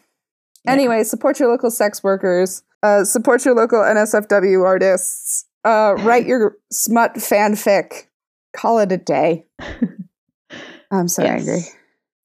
Anyway, 0.67 1.03
support 1.03 1.39
your 1.39 1.49
local 1.49 1.69
sex 1.69 2.03
workers. 2.03 2.63
Uh, 2.81 3.03
support 3.03 3.45
your 3.45 3.53
local 3.55 3.79
NSFW 3.79 4.63
artists. 4.65 5.45
Uh, 5.65 5.95
write 5.99 6.25
your 6.25 6.57
smut 6.71 7.15
fanfic. 7.15 8.07
Call 8.55 8.79
it 8.79 8.91
a 8.91 8.97
day. 8.97 9.45
I'm 10.91 11.07
so 11.07 11.23
Yes. 11.23 11.41
angry. 11.41 11.61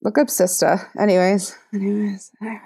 Look 0.03 0.17
up 0.17 0.27
Sesta. 0.27 0.87
Anyways, 0.97 1.55
anyways, 1.73 2.31
anyways. 2.41 2.61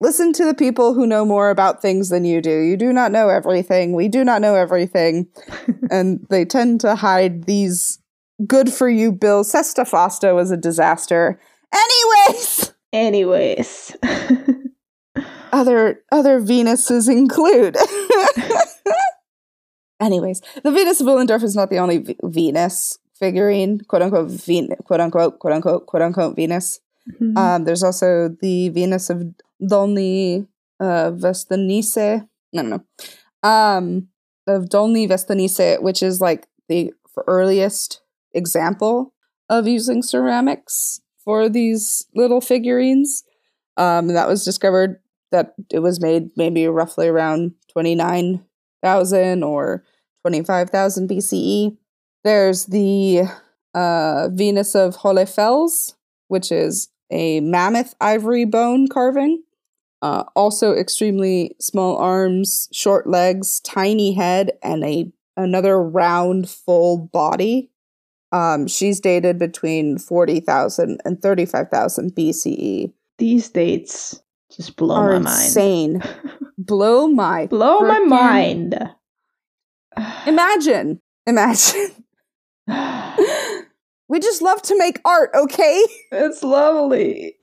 Listen 0.00 0.32
to 0.34 0.44
the 0.44 0.54
people 0.54 0.92
who 0.92 1.06
know 1.06 1.24
more 1.24 1.48
about 1.48 1.80
things 1.80 2.10
than 2.10 2.24
you 2.24 2.42
do. 2.42 2.60
You 2.60 2.76
do 2.76 2.92
not 2.92 3.12
know 3.12 3.28
everything. 3.30 3.94
We 3.94 4.08
do 4.08 4.24
not 4.24 4.42
know 4.42 4.54
everything. 4.54 5.28
and 5.90 6.26
they 6.28 6.44
tend 6.44 6.80
to 6.82 6.94
hide 6.96 7.44
these 7.44 8.00
good 8.46 8.72
for 8.72 8.88
you 8.88 9.12
bill. 9.12 9.44
Sesta 9.44 9.82
Fosta 9.82 10.34
was 10.34 10.50
a 10.50 10.56
disaster. 10.56 11.38
Anyways, 11.74 12.72
Anyways. 12.92 13.96
other 15.52 16.00
other 16.12 16.40
Venuses 16.40 17.08
include. 17.08 17.76
Anyways, 20.00 20.40
the 20.62 20.70
Venus 20.72 21.00
of 21.00 21.06
Willendorf 21.06 21.42
is 21.42 21.56
not 21.56 21.70
the 21.70 21.78
only 21.78 21.98
v- 21.98 22.16
Venus 22.24 22.98
figurine, 23.18 23.80
quote 23.88 24.02
unquote, 24.02 24.30
Ven- 24.30 24.76
quote 24.84 25.00
unquote, 25.00 25.38
quote 25.38 25.52
unquote, 25.54 25.86
quote 25.86 26.02
unquote 26.02 26.36
Venus. 26.36 26.80
Mhm. 27.20 27.36
Um, 27.38 27.64
there's 27.64 27.82
also 27.82 28.28
the 28.40 28.68
Venus 28.70 29.08
of 29.10 29.22
Dolny 29.62 30.46
uh, 30.80 31.10
Vestonice. 31.12 32.26
No, 32.52 32.62
no, 32.62 32.76
no. 33.42 33.48
Um, 33.48 34.08
of 34.46 34.64
Dolny 34.68 35.08
Vestonice, 35.08 35.80
which 35.82 36.02
is 36.02 36.20
like 36.20 36.46
the 36.68 36.92
earliest 37.26 38.00
example 38.34 39.14
of 39.48 39.66
using 39.68 40.02
ceramics 40.02 41.00
for 41.24 41.48
these 41.48 42.06
little 42.14 42.40
figurines. 42.40 43.24
Um, 43.76 44.08
that 44.08 44.28
was 44.28 44.44
discovered 44.44 45.00
that 45.32 45.54
it 45.72 45.80
was 45.80 46.00
made 46.00 46.30
maybe 46.36 46.66
roughly 46.68 47.08
around 47.08 47.54
29,000 47.72 49.42
or 49.42 49.84
25,000 50.22 51.08
BCE. 51.10 51.76
There's 52.22 52.66
the 52.66 53.24
uh, 53.74 54.28
Venus 54.32 54.74
of 54.74 54.96
Hohle 54.98 55.28
Fels, 55.28 55.96
which 56.28 56.52
is 56.52 56.88
a 57.10 57.40
mammoth 57.40 57.94
ivory 58.00 58.44
bone 58.44 58.88
carving. 58.88 59.42
Uh, 60.00 60.24
also, 60.36 60.74
extremely 60.74 61.56
small 61.60 61.96
arms, 61.96 62.68
short 62.72 63.06
legs, 63.06 63.60
tiny 63.60 64.12
head, 64.12 64.52
and 64.62 64.84
a 64.84 65.10
another 65.36 65.82
round, 65.82 66.48
full 66.48 66.98
body. 66.98 67.70
Um, 68.34 68.66
she's 68.66 68.98
dated 68.98 69.38
between 69.38 69.96
40,000 69.96 71.00
and 71.04 71.22
35,000 71.22 72.16
BCE. 72.16 72.92
These 73.18 73.48
dates 73.50 74.20
just 74.50 74.74
blow 74.74 74.96
my 74.96 75.18
mind. 75.20 75.26
insane. 75.26 76.02
Blow 76.58 77.08
my 77.08 77.46
blow 77.46 77.80
my 77.80 77.98
mind. 77.98 78.78
Imagine, 80.26 81.00
imagine. 81.26 81.90
we 84.08 84.20
just 84.20 84.40
love 84.40 84.62
to 84.62 84.78
make 84.78 85.00
art, 85.04 85.30
okay? 85.34 85.84
it's 86.12 86.44
lovely. 86.44 87.34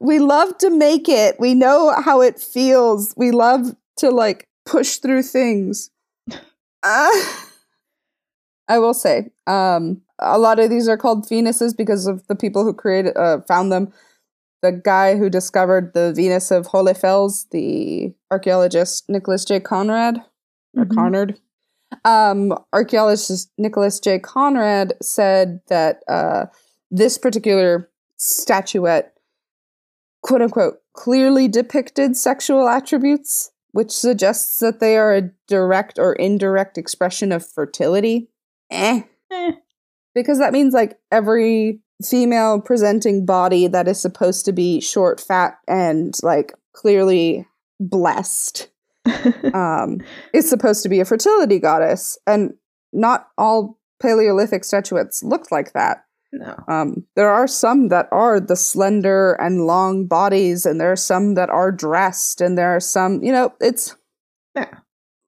we 0.00 0.18
love 0.18 0.58
to 0.58 0.70
make 0.70 1.08
it. 1.08 1.36
We 1.38 1.54
know 1.54 1.94
how 2.02 2.20
it 2.20 2.40
feels. 2.40 3.14
We 3.16 3.30
love 3.30 3.76
to 3.98 4.10
like 4.10 4.48
push 4.66 4.96
through 4.96 5.22
things. 5.22 5.90
Uh, 6.82 7.10
I 8.68 8.78
will 8.78 8.94
say, 8.94 9.30
um, 9.46 10.02
a 10.18 10.38
lot 10.38 10.58
of 10.58 10.70
these 10.70 10.88
are 10.88 10.96
called 10.96 11.28
Venuses 11.28 11.76
because 11.76 12.06
of 12.06 12.26
the 12.26 12.34
people 12.34 12.64
who 12.64 12.72
created, 12.72 13.16
uh, 13.16 13.40
found 13.46 13.70
them. 13.70 13.92
The 14.62 14.72
guy 14.72 15.16
who 15.16 15.28
discovered 15.30 15.92
the 15.92 16.12
Venus 16.16 16.50
of 16.50 16.68
Hohle 16.68 16.96
Fels, 16.96 17.46
the 17.50 18.14
archaeologist 18.30 19.08
Nicholas 19.08 19.44
J. 19.44 19.60
Conard, 19.60 20.24
or 20.76 20.84
Mhm. 20.84 20.96
Conard. 20.96 21.38
Um, 22.04 22.58
archaeologist 22.72 23.50
Nicholas 23.58 24.00
J. 24.00 24.18
Conard 24.18 24.92
said 25.02 25.60
that 25.68 26.02
uh, 26.08 26.46
this 26.90 27.18
particular 27.18 27.88
statuette, 28.16 29.12
quote 30.22 30.42
unquote, 30.42 30.80
clearly 30.94 31.46
depicted 31.46 32.16
sexual 32.16 32.66
attributes, 32.68 33.52
which 33.72 33.92
suggests 33.92 34.58
that 34.60 34.80
they 34.80 34.96
are 34.96 35.14
a 35.14 35.30
direct 35.46 35.98
or 35.98 36.14
indirect 36.14 36.78
expression 36.78 37.30
of 37.30 37.46
fertility. 37.46 38.30
Eh. 38.70 39.02
Eh. 39.30 39.52
Because 40.14 40.38
that 40.38 40.52
means 40.52 40.72
like 40.74 40.98
every 41.12 41.80
female 42.04 42.60
presenting 42.60 43.24
body 43.26 43.66
that 43.68 43.88
is 43.88 44.00
supposed 44.00 44.44
to 44.46 44.52
be 44.52 44.80
short, 44.80 45.20
fat, 45.20 45.58
and 45.68 46.14
like 46.22 46.52
clearly 46.74 47.46
blessed 47.80 48.68
um, 49.54 49.98
is 50.32 50.48
supposed 50.48 50.82
to 50.82 50.88
be 50.88 51.00
a 51.00 51.04
fertility 51.04 51.58
goddess, 51.58 52.18
and 52.26 52.54
not 52.92 53.28
all 53.38 53.78
Paleolithic 54.02 54.64
statuettes 54.64 55.22
looked 55.22 55.50
like 55.52 55.72
that. 55.72 56.04
no. 56.32 56.54
Um, 56.68 57.06
there 57.14 57.30
are 57.30 57.46
some 57.46 57.88
that 57.88 58.08
are 58.12 58.40
the 58.40 58.56
slender 58.56 59.34
and 59.34 59.66
long 59.66 60.06
bodies, 60.06 60.66
and 60.66 60.80
there 60.80 60.92
are 60.92 60.96
some 60.96 61.34
that 61.34 61.48
are 61.50 61.70
dressed, 61.72 62.40
and 62.40 62.58
there 62.58 62.74
are 62.74 62.80
some, 62.80 63.22
you 63.22 63.32
know, 63.32 63.54
it's 63.60 63.96
Yeah. 64.54 64.68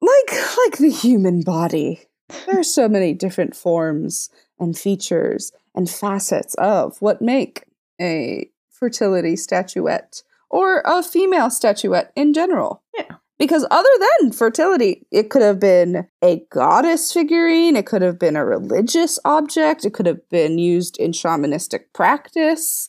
like 0.03 0.31
like 0.67 0.79
the 0.79 0.91
human 0.91 1.43
body. 1.43 2.08
There 2.47 2.59
are 2.59 2.65
so 2.65 2.89
many 2.89 3.15
different 3.15 3.57
forms 3.57 4.31
and 4.59 4.77
features 4.77 5.53
and 5.75 5.89
facets 5.89 6.55
of 6.55 7.01
what 7.01 7.23
make 7.23 7.65
a 8.01 8.51
fertility 8.71 9.37
statuette 9.37 10.23
or 10.51 10.83
a 10.85 11.03
female 11.03 11.51
statuette 11.51 12.13
in 12.17 12.33
general. 12.33 12.83
Yeah. 12.97 13.17
Because 13.39 13.65
other 13.71 13.89
than 14.21 14.33
fertility, 14.33 15.07
it 15.13 15.31
could 15.31 15.43
have 15.43 15.61
been 15.61 16.09
a 16.23 16.43
goddess 16.51 17.13
figurine, 17.13 17.77
it 17.77 17.87
could 17.87 18.03
have 18.03 18.19
been 18.19 18.35
a 18.35 18.45
religious 18.45 19.19
object, 19.25 19.85
it 19.85 19.95
could 19.95 20.07
have 20.07 20.29
been 20.29 20.59
used 20.59 20.99
in 20.99 21.13
shamanistic 21.13 21.85
practice, 21.93 22.89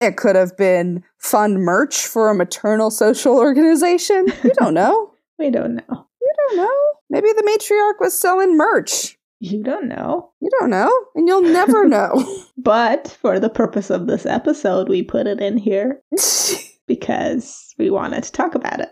it 0.00 0.16
could 0.16 0.36
have 0.36 0.56
been 0.56 1.02
fun 1.18 1.58
merch 1.58 2.06
for 2.06 2.30
a 2.30 2.34
maternal 2.34 2.90
social 2.90 3.36
organization. 3.36 4.26
You 4.44 4.52
don't 4.58 4.74
know. 4.74 5.14
We 5.40 5.48
don't 5.48 5.76
know. 5.76 6.06
You 6.20 6.34
don't 6.36 6.56
know. 6.58 6.82
Maybe 7.10 7.28
the 7.32 7.42
matriarch 7.42 8.00
was 8.00 8.18
selling 8.18 8.56
merch. 8.56 9.18
You 9.40 9.62
don't 9.62 9.88
know. 9.88 10.30
You 10.40 10.50
don't 10.60 10.70
know, 10.70 10.92
and 11.14 11.26
you'll 11.26 11.42
never 11.42 11.88
know. 11.88 12.24
But 12.56 13.16
for 13.20 13.40
the 13.40 13.48
purpose 13.50 13.90
of 13.90 14.06
this 14.06 14.26
episode, 14.26 14.88
we 14.88 15.02
put 15.02 15.26
it 15.26 15.40
in 15.40 15.56
here 15.56 16.02
because 16.86 17.74
we 17.78 17.90
wanted 17.90 18.22
to 18.24 18.32
talk 18.32 18.54
about 18.54 18.80
it. 18.80 18.90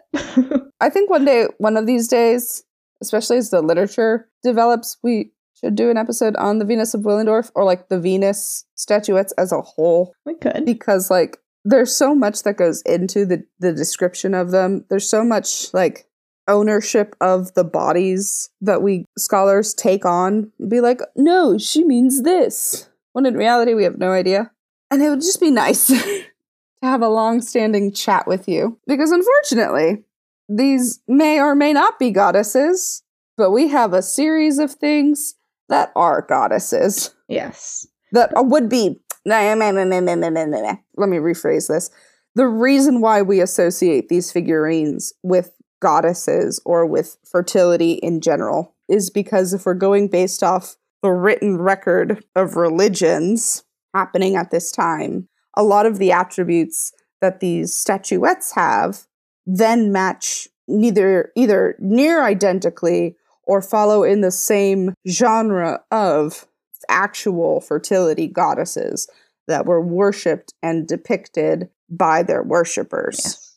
I 0.81 0.89
think 0.91 1.11
one 1.11 1.25
day, 1.25 1.47
one 1.59 1.77
of 1.77 1.87
these 1.87 2.09
days, 2.09 2.65
especially 3.03 3.37
as 3.37 3.51
the 3.51 3.61
literature 3.63 4.29
develops, 4.43 4.97
we 5.03 5.33
should 5.55 5.75
do 5.75 5.91
an 5.91 5.97
episode 5.97 6.37
on 6.37 6.59
the 6.59 6.65
Venus 6.65 6.95
of 6.95 7.03
Willendorf 7.03 7.51
or 7.55 7.65
like 7.65 7.89
the 7.89 8.01
Venus 8.01 8.65
statuettes 8.77 9.33
as 9.33 9.53
a 9.53 9.61
whole 9.61 10.15
we 10.25 10.35
could. 10.37 10.65
because 10.65 11.11
like 11.11 11.39
there's 11.65 11.95
so 11.95 12.15
much 12.15 12.45
that 12.45 12.57
goes 12.57 12.81
into 12.83 13.27
the 13.27 13.45
the 13.59 13.73
description 13.73 14.35
of 14.35 14.51
them. 14.53 14.85
There's 14.89 15.11
so 15.11 15.25
much 15.25 15.75
like 15.75 16.07
ownership 16.49 17.15
of 17.21 17.55
the 17.55 17.65
bodies 17.65 18.51
that 18.61 18.83
we 18.83 19.05
scholars 19.17 19.75
take 19.75 20.05
on. 20.05 20.51
Be 20.69 20.81
like, 20.81 21.01
no, 21.15 21.59
she 21.59 21.85
means 21.85 22.23
this. 22.23 22.89
When 23.13 23.27
in 23.27 23.35
reality, 23.37 23.75
we 23.75 23.85
have 23.85 23.99
no 23.99 24.13
idea. 24.13 24.51
And 24.91 25.03
it 25.03 25.11
would 25.11 25.21
just 25.21 25.41
be 25.41 25.51
nice 25.51 25.87
to 25.89 26.25
have 26.83 27.03
a 27.03 27.09
long-standing 27.09 27.93
chat 27.93 28.27
with 28.27 28.49
you 28.49 28.79
because 28.87 29.11
unfortunately, 29.13 30.05
these 30.49 31.01
may 31.07 31.41
or 31.41 31.55
may 31.55 31.73
not 31.73 31.99
be 31.99 32.11
goddesses, 32.11 33.03
but 33.37 33.51
we 33.51 33.69
have 33.69 33.93
a 33.93 34.03
series 34.03 34.59
of 34.59 34.73
things 34.73 35.35
that 35.69 35.93
are 35.95 36.23
goddesses 36.23 37.15
Yes. 37.29 37.87
that 38.13 38.33
would 38.35 38.69
be. 38.71 39.01
Let 39.27 39.45
me 41.09 41.19
rephrase 41.19 41.69
this. 41.69 41.91
The 42.35 42.47
reason 42.47 43.01
why 43.03 43.21
we 43.23 43.41
associate 43.41 44.09
these 44.09 44.33
figurines 44.33 45.13
with 45.23 45.53
goddesses 45.81 46.61
or 46.65 46.87
with 46.87 47.19
fertility 47.25 47.93
in 47.93 48.21
general 48.21 48.75
is 48.89 49.11
because 49.11 49.53
if 49.53 49.67
we're 49.67 49.75
going 49.75 50.09
based 50.09 50.43
off 50.43 50.77
the 51.03 51.11
written 51.11 51.59
record 51.59 52.25
of 52.35 52.57
religions 52.57 53.65
happening 53.95 54.37
at 54.37 54.51
this 54.51 54.73
time, 54.73 55.29
a 55.55 55.63
lot 55.63 55.87
of 55.87 55.99
the 55.99 56.13
attributes 56.13 56.93
that 57.21 57.41
these 57.41 57.75
statuettes 57.75 58.53
have 58.53 59.07
then 59.47 59.91
match 59.91 60.47
neither 60.69 61.33
either 61.35 61.75
near 61.79 62.23
identically 62.23 63.17
or 63.45 63.63
follow 63.63 64.05
in 64.05 64.21
the 64.21 64.31
same 64.31 64.93
genre 65.09 65.81
of 65.91 66.47
actual 66.89 67.61
fertility 67.61 68.27
goddesses 68.27 69.09
that 69.47 69.65
were 69.65 69.81
worshipped 69.81 70.53
and 70.63 70.87
depicted 70.87 71.71
by 71.89 72.23
their 72.23 72.43
worshippers. 72.43 73.48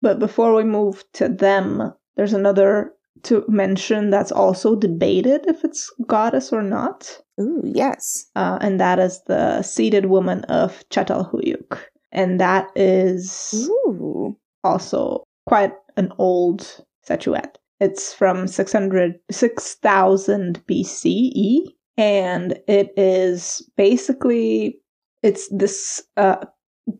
But 0.00 0.18
before 0.18 0.54
we 0.54 0.64
move 0.64 1.04
to 1.14 1.28
them, 1.28 1.92
there's 2.16 2.32
another 2.32 2.92
to 3.24 3.44
mention 3.48 4.10
that's 4.10 4.32
also 4.32 4.76
debated 4.76 5.46
if 5.46 5.64
it's 5.64 5.92
goddess 6.06 6.52
or 6.52 6.62
not, 6.62 7.20
Ooh, 7.40 7.62
yes. 7.64 8.26
uh, 8.36 8.58
and 8.60 8.80
that 8.80 8.98
is 8.98 9.22
the 9.26 9.62
seated 9.62 10.06
woman 10.06 10.44
of 10.44 10.84
Çatalhöyük. 10.90 11.78
And 12.12 12.40
that 12.40 12.70
is 12.76 13.68
Ooh. 13.68 14.36
also 14.64 15.24
quite 15.46 15.72
an 15.96 16.12
old 16.18 16.84
statuette. 17.02 17.58
It's 17.80 18.12
from 18.12 18.46
600, 18.48 19.18
6000 19.30 20.66
BCE, 20.66 21.58
and 21.96 22.58
it 22.66 22.92
is 22.96 23.68
basically 23.76 24.80
it's 25.22 25.48
this 25.50 26.02
uh, 26.16 26.44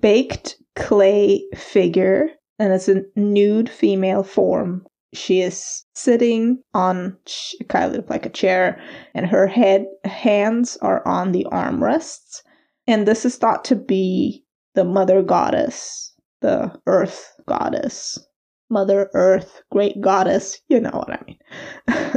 baked 0.01 0.57
clay 0.77 1.45
figure, 1.57 2.29
and 2.59 2.73
it's 2.73 2.89
a 2.89 3.03
nude 3.17 3.69
female 3.69 4.23
form. 4.23 4.87
She 5.15 5.41
is 5.41 5.85
sitting 5.95 6.63
on 6.75 7.17
kind 7.69 7.95
of 7.95 8.11
like 8.11 8.27
a 8.27 8.31
chair, 8.31 8.81
and 9.15 9.27
her 9.27 9.47
head 9.47 9.87
hands 10.05 10.77
are 10.83 11.07
on 11.07 11.33
the 11.33 11.47
armrests. 11.51 12.43
And 12.87 13.07
this 13.07 13.25
is 13.25 13.37
thought 13.37 13.65
to 13.67 13.77
be 13.77 14.45
the 14.75 14.85
mother 14.85 15.23
goddess, 15.23 16.13
the 16.41 16.79
earth 16.87 17.33
goddess, 17.47 18.19
Mother 18.71 19.11
Earth, 19.15 19.63
great 19.71 20.01
goddess. 20.01 20.61
You 20.69 20.81
know 20.81 20.91
what 20.91 21.11
I 21.11 21.23
mean. 21.27 21.39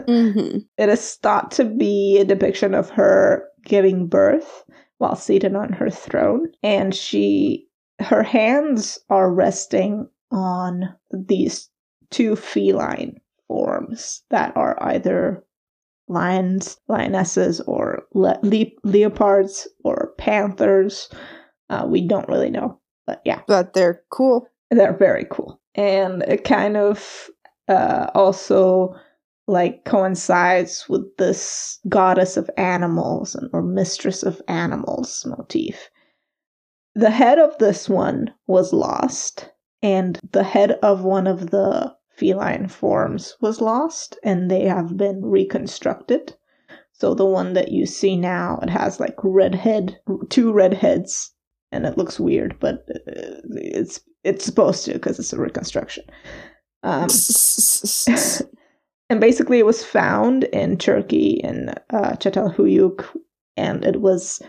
Mm-hmm. 0.01 0.57
It 0.77 0.89
is 0.89 1.15
thought 1.15 1.51
to 1.51 1.65
be 1.65 2.17
a 2.17 2.25
depiction 2.25 2.73
of 2.73 2.89
her 2.91 3.47
giving 3.65 4.07
birth 4.07 4.63
while 4.97 5.15
seated 5.15 5.55
on 5.55 5.73
her 5.73 5.89
throne, 5.89 6.47
and 6.63 6.95
she 6.95 7.67
her 7.99 8.23
hands 8.23 8.99
are 9.09 9.31
resting 9.31 10.07
on 10.31 10.95
these 11.11 11.69
two 12.09 12.35
feline 12.35 13.19
forms 13.47 14.23
that 14.29 14.55
are 14.55 14.77
either 14.83 15.43
lions, 16.07 16.77
lionesses, 16.87 17.61
or 17.61 18.03
le- 18.13 18.39
le- 18.43 18.71
leopards 18.83 19.67
or 19.83 20.13
panthers. 20.17 21.09
Uh, 21.69 21.85
we 21.87 22.01
don't 22.05 22.27
really 22.27 22.49
know, 22.49 22.79
but 23.07 23.21
yeah, 23.25 23.41
But 23.47 23.73
they're 23.73 24.01
cool. 24.09 24.47
they're 24.71 24.97
very 24.97 25.25
cool 25.29 25.59
and 25.75 26.23
it 26.23 26.43
kind 26.43 26.75
of 26.77 27.29
uh, 27.67 28.07
also 28.13 28.93
like 29.47 29.85
coincides 29.85 30.85
with 30.89 31.03
this 31.17 31.79
goddess 31.89 32.35
of 32.37 32.49
animals 32.57 33.35
and, 33.35 33.49
or 33.53 33.61
mistress 33.61 34.23
of 34.23 34.41
animals 34.47 35.25
motif 35.25 35.89
the 36.95 37.09
head 37.09 37.39
of 37.39 37.57
this 37.57 37.87
one 37.89 38.33
was 38.47 38.73
lost 38.73 39.49
and 39.81 40.19
the 40.31 40.43
head 40.43 40.71
of 40.83 41.03
one 41.03 41.27
of 41.27 41.49
the 41.49 41.93
feline 42.09 42.67
forms 42.67 43.35
was 43.41 43.61
lost 43.61 44.17
and 44.23 44.49
they 44.49 44.65
have 44.65 44.95
been 44.95 45.25
reconstructed. 45.25 46.35
So 46.93 47.15
the 47.15 47.25
one 47.25 47.53
that 47.53 47.71
you 47.71 47.85
see 47.85 48.15
now 48.15 48.59
it 48.61 48.69
has 48.69 48.99
like 48.99 49.15
red 49.23 49.55
head 49.55 49.99
two 50.29 50.53
red 50.53 50.75
heads 50.75 51.33
and 51.71 51.85
it 51.85 51.97
looks 51.97 52.19
weird 52.19 52.59
but 52.59 52.85
uh, 52.91 53.41
it's 53.53 54.01
it's 54.23 54.45
supposed 54.45 54.85
to 54.85 54.93
because 54.93 55.17
it's 55.17 55.33
a 55.33 55.39
reconstruction. 55.39 56.03
Um, 56.83 57.09
and 59.09 59.19
basically 59.19 59.59
it 59.59 59.65
was 59.65 59.83
found 59.83 60.43
in 60.45 60.77
turkey 60.77 61.41
in 61.43 61.69
uh, 61.89 62.15
Çatalhöyük, 62.17 63.03
and 63.57 63.83
it 63.83 64.01
was 64.01 64.41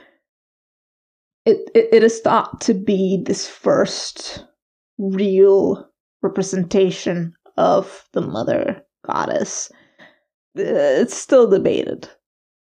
it, 1.47 1.71
it 1.75 1.89
it 1.93 2.05
is 2.05 2.21
thought 2.21 2.61
to 2.63 2.75
be 2.75 3.23
this 3.25 3.49
first 3.49 4.45
real 4.99 5.89
representation 6.23 7.35
of 7.57 8.05
the 8.13 8.21
mother 8.21 8.83
goddess. 9.07 9.71
Uh, 10.59 11.01
it's 11.03 11.17
still 11.17 11.49
debated 11.49 12.09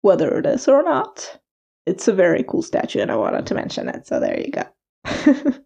whether 0.03 0.39
it 0.39 0.47
is 0.47 0.69
or 0.69 0.83
not. 0.83 1.39
It's 1.87 2.07
a 2.07 2.13
very 2.13 2.43
cool 2.43 2.63
statue 2.63 3.01
and 3.01 3.11
i 3.11 3.17
wanted 3.17 3.47
to 3.47 3.55
mention 3.55 3.89
it 3.89 4.07
so 4.07 4.21
there 4.21 4.39
you 4.39 4.53
go. 4.53 4.65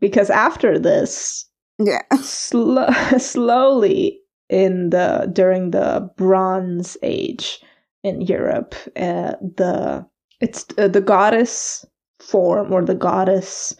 Because 0.00 0.28
after 0.28 0.78
this 0.78 1.48
yeah. 1.78 2.02
sl- 2.20 2.90
slowly 3.18 4.20
in 4.50 4.90
the 4.90 5.30
during 5.32 5.70
the 5.70 6.10
bronze 6.16 6.96
age 7.02 7.60
in 8.02 8.20
europe 8.20 8.74
uh, 8.96 9.32
the 9.40 10.06
it's 10.40 10.66
uh, 10.76 10.88
the 10.88 11.00
goddess 11.00 11.86
form 12.20 12.70
or 12.72 12.84
the 12.84 12.94
goddess 12.94 13.74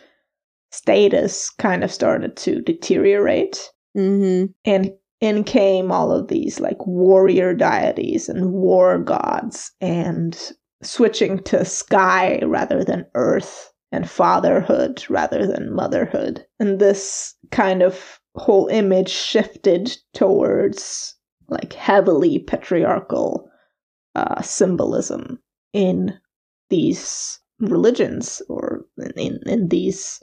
status 0.75 1.51
kind 1.51 1.85
of 1.85 1.93
started 1.93 2.37
to 2.37 2.61
deteriorate 2.61 3.71
Mm-hmm. 3.97 4.47
and 4.65 4.91
in 5.21 5.45
came 5.45 5.93
all 5.93 6.11
of 6.11 6.27
these 6.27 6.59
like 6.59 6.85
warrior 6.85 7.55
deities 7.55 8.29
and 8.29 8.51
war 8.53 8.99
gods 8.99 9.71
and 9.81 10.53
switching 10.83 11.41
to 11.45 11.65
sky 11.65 12.41
rather 12.43 12.83
than 12.83 13.07
earth 13.15 13.73
and 13.93 14.11
fatherhood 14.11 15.05
rather 15.09 15.47
than 15.47 15.73
motherhood 15.73 16.45
and 16.59 16.81
this 16.81 17.37
kind 17.53 17.83
of 17.83 18.19
whole 18.35 18.67
image 18.67 19.11
shifted 19.11 19.97
towards 20.13 21.15
like 21.49 21.73
heavily 21.75 22.41
patriarchal 22.41 23.49
uh, 24.17 24.43
symbolism 24.43 25.39
in 25.73 26.13
these 26.69 27.39
religions 27.61 28.43
or 28.49 28.85
in, 29.17 29.39
in 29.47 29.69
these 29.69 30.21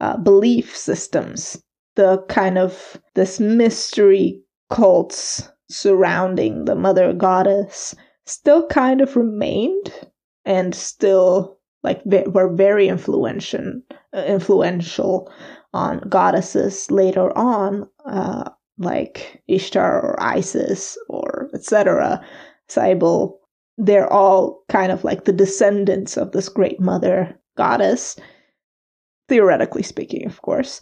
uh, 0.00 0.16
belief 0.16 0.76
systems 0.76 1.62
the 1.96 2.22
kind 2.28 2.56
of 2.56 3.00
this 3.14 3.40
mystery 3.40 4.40
cults 4.70 5.50
surrounding 5.68 6.64
the 6.64 6.74
mother 6.74 7.12
goddess 7.12 7.94
still 8.26 8.66
kind 8.68 9.00
of 9.00 9.16
remained 9.16 9.92
and 10.44 10.74
still 10.74 11.58
like 11.82 12.02
ve- 12.04 12.26
were 12.28 12.52
very 12.52 12.88
influential 12.88 13.80
uh, 14.14 14.24
influential 14.26 15.30
on 15.72 15.98
goddesses 16.08 16.90
later 16.90 17.36
on 17.36 17.88
uh, 18.06 18.48
like 18.78 19.42
ishtar 19.48 20.00
or 20.00 20.20
isis 20.22 20.96
or 21.08 21.48
etc 21.54 22.24
cybele 22.68 23.38
they're 23.78 24.12
all 24.12 24.62
kind 24.68 24.92
of 24.92 25.04
like 25.04 25.24
the 25.24 25.32
descendants 25.32 26.16
of 26.16 26.32
this 26.32 26.48
great 26.48 26.80
mother 26.80 27.34
goddess 27.56 28.16
theoretically 29.30 29.82
speaking 29.82 30.26
of 30.26 30.42
course 30.42 30.80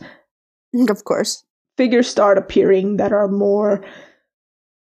Of 0.91 1.05
course. 1.05 1.45
figures 1.77 2.09
start 2.11 2.37
appearing 2.39 2.97
that 2.99 3.13
are 3.13 3.29
more 3.29 3.85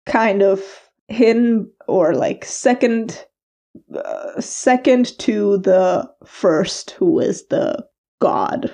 kind 0.06 0.41
of 0.43 0.60
hidden 1.08 1.71
or 1.87 2.13
like 2.13 2.46
second 2.46 3.25
uh, 3.96 4.40
second 4.40 5.17
to 5.19 5.58
the 5.58 6.08
first 6.25 6.92
who 7.00 7.19
is 7.19 7.48
the 7.48 7.83
god 8.21 8.69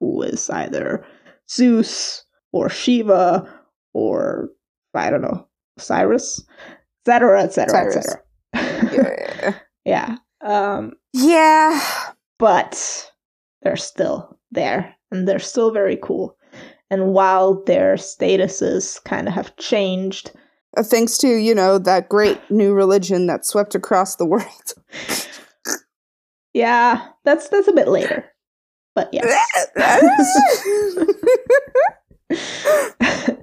who 0.00 0.22
is 0.22 0.48
either 0.50 1.04
zeus 1.50 2.24
or 2.52 2.68
shiva 2.68 3.42
or 3.94 4.48
i 4.94 5.10
don't 5.10 5.22
know 5.22 5.46
cyrus 5.78 6.44
etc 7.06 7.42
etc 7.42 7.86
etc 7.86 8.22
Yeah. 8.92 9.54
yeah 9.84 10.16
um 10.42 10.92
yeah. 11.12 11.80
but 12.38 13.10
they're 13.68 13.76
still 13.76 14.38
there 14.50 14.94
and 15.10 15.28
they're 15.28 15.38
still 15.38 15.70
very 15.70 15.96
cool. 16.02 16.34
And 16.90 17.12
while 17.12 17.62
their 17.64 17.96
statuses 17.96 19.02
kind 19.04 19.28
of 19.28 19.34
have 19.34 19.54
changed, 19.56 20.30
Uh, 20.74 20.82
thanks 20.82 21.18
to, 21.18 21.28
you 21.28 21.54
know, 21.54 21.76
that 21.78 22.08
great 22.08 22.40
new 22.50 22.72
religion 22.72 23.26
that 23.26 23.44
swept 23.44 23.74
across 23.74 24.16
the 24.16 24.24
world. 24.32 24.72
yeah, 26.54 27.08
that's 27.24 27.48
that's 27.50 27.68
a 27.68 27.72
bit 27.72 27.88
later. 27.88 28.24
But 28.94 29.10
yeah. 29.12 29.26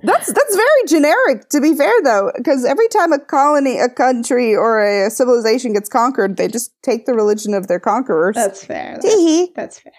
that's 0.03 0.33
that's 0.33 0.55
very 0.55 0.83
generic, 0.87 1.49
to 1.49 1.61
be 1.61 1.75
fair, 1.75 1.93
though, 2.03 2.31
because 2.35 2.65
every 2.65 2.87
time 2.87 3.13
a 3.13 3.19
colony, 3.19 3.79
a 3.79 3.89
country, 3.89 4.55
or 4.55 4.81
a 4.81 5.09
civilization 5.11 5.73
gets 5.73 5.87
conquered, 5.89 6.37
they 6.37 6.47
just 6.47 6.71
take 6.81 7.05
the 7.05 7.13
religion 7.13 7.53
of 7.53 7.67
their 7.67 7.79
conquerors. 7.79 8.35
That's 8.35 8.63
fair. 8.65 8.97
That's, 9.01 9.47
that's 9.55 9.79
fair. 9.79 9.93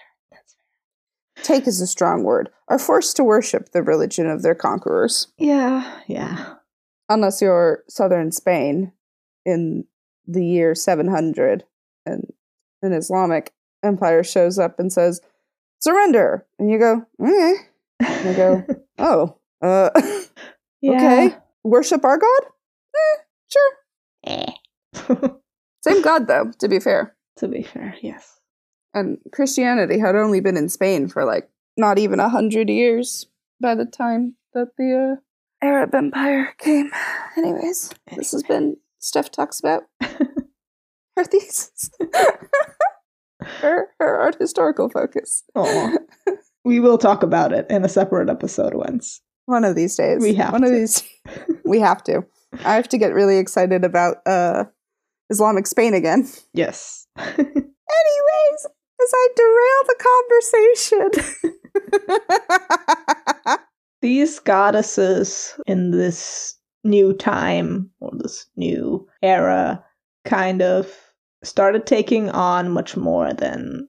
Take 1.43 1.67
is 1.67 1.81
a 1.81 1.87
strong 1.87 2.23
word. 2.23 2.49
Are 2.67 2.79
forced 2.79 3.15
to 3.17 3.23
worship 3.23 3.71
the 3.71 3.83
religion 3.83 4.27
of 4.27 4.41
their 4.41 4.55
conquerors. 4.55 5.27
Yeah, 5.37 5.99
yeah. 6.07 6.55
unless 7.09 7.41
you're 7.41 7.83
southern 7.87 8.31
Spain 8.31 8.91
in 9.45 9.85
the 10.25 10.45
year 10.45 10.75
700 10.75 11.63
and 12.05 12.33
an 12.81 12.93
Islamic 12.93 13.53
empire 13.83 14.23
shows 14.23 14.59
up 14.59 14.79
and 14.79 14.91
says, 14.91 15.21
surrender. 15.79 16.45
And 16.59 16.69
you 16.69 16.79
go, 16.79 17.05
okay. 17.21 17.53
I 18.01 18.33
go, 18.35 18.65
oh, 18.97 19.37
uh, 19.61 19.89
okay. 20.85 21.35
Worship 21.63 22.03
our 22.03 22.17
God? 22.17 22.41
Eh, 22.95 23.21
sure. 23.49 23.73
Eh. 24.25 24.51
Same 25.83 26.01
God, 26.01 26.27
though, 26.27 26.51
to 26.59 26.67
be 26.67 26.79
fair. 26.79 27.15
to 27.37 27.47
be 27.47 27.63
fair, 27.63 27.95
yes. 28.01 28.39
And 28.99 29.19
Christianity 29.31 29.99
had 29.99 30.15
only 30.15 30.39
been 30.39 30.57
in 30.57 30.69
Spain 30.69 31.07
for 31.07 31.25
like 31.25 31.49
not 31.77 31.99
even 31.99 32.19
a 32.19 32.29
hundred 32.29 32.69
years 32.69 33.27
by 33.61 33.75
the 33.75 33.85
time 33.85 34.35
that 34.53 34.69
the 34.77 35.17
uh, 35.17 35.65
Arab 35.65 35.93
Empire 35.95 36.53
came. 36.59 36.91
Anyways, 37.37 37.91
this 38.15 38.31
has 38.31 38.43
been 38.43 38.77
Steph 38.99 39.31
talks 39.31 39.59
about 39.59 39.83
her 40.01 41.23
thesis, 41.23 41.89
her 43.41 43.87
her 43.99 44.19
art 44.19 44.37
historical 44.39 44.89
focus. 44.89 45.43
We 46.65 46.81
will 46.81 46.97
talk 46.97 47.23
about 47.23 47.53
it 47.53 47.65
in 47.69 47.85
a 47.85 47.89
separate 47.89 48.29
episode 48.29 48.73
once. 48.73 49.21
One 49.45 49.63
of 49.63 49.77
these 49.77 49.95
days, 49.95 50.21
We 50.21 50.33
have 50.33 50.51
one 50.51 50.65
of 50.65 50.69
to. 50.71 50.75
these. 50.75 51.01
we 51.63 51.79
have 51.79 52.03
to. 52.03 52.25
I 52.65 52.75
have 52.75 52.89
to 52.89 52.97
get 52.97 53.13
really 53.13 53.37
excited 53.37 53.85
about 53.85 54.17
uh, 54.25 54.65
Islamic 55.29 55.65
Spain 55.65 55.93
again. 55.93 56.27
Yes. 56.53 57.07
Anyways, 57.17 58.67
as 59.03 59.11
I 59.13 59.27
derail 59.35 59.83
the 59.87 59.95
conversation. 60.73 61.09
These 64.01 64.39
goddesses 64.39 65.59
in 65.65 65.91
this 65.91 66.55
new 66.83 67.13
time 67.13 67.89
or 67.99 68.11
this 68.13 68.47
new 68.55 69.07
era 69.21 69.83
kind 70.25 70.61
of 70.61 70.91
started 71.43 71.85
taking 71.85 72.29
on 72.29 72.71
much 72.71 72.97
more 72.97 73.33
than 73.33 73.87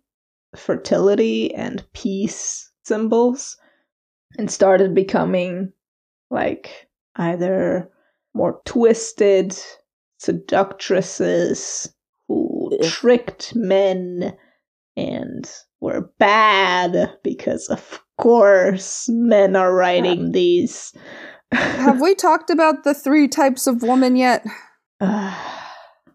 fertility 0.57 1.55
and 1.55 1.85
peace 1.93 2.71
symbols 2.85 3.57
and 4.39 4.51
started 4.51 4.95
becoming 4.95 5.73
like 6.31 6.89
either 7.17 7.91
more 8.35 8.61
twisted 8.65 9.57
seductresses 10.19 11.93
who 12.27 12.71
tricked 12.83 13.55
men 13.55 14.37
and 14.99 15.51
were 15.81 16.11
bad 16.19 17.11
because 17.23 17.69
of 17.69 18.01
course 18.19 19.09
men 19.09 19.55
are 19.55 19.73
writing 19.73 20.33
these 20.33 20.93
Have 21.53 22.01
we 22.01 22.15
talked 22.15 22.51
about 22.51 22.85
the 22.85 22.93
three 22.93 23.27
types 23.27 23.67
of 23.67 23.83
woman 23.83 24.17
yet? 24.17 24.45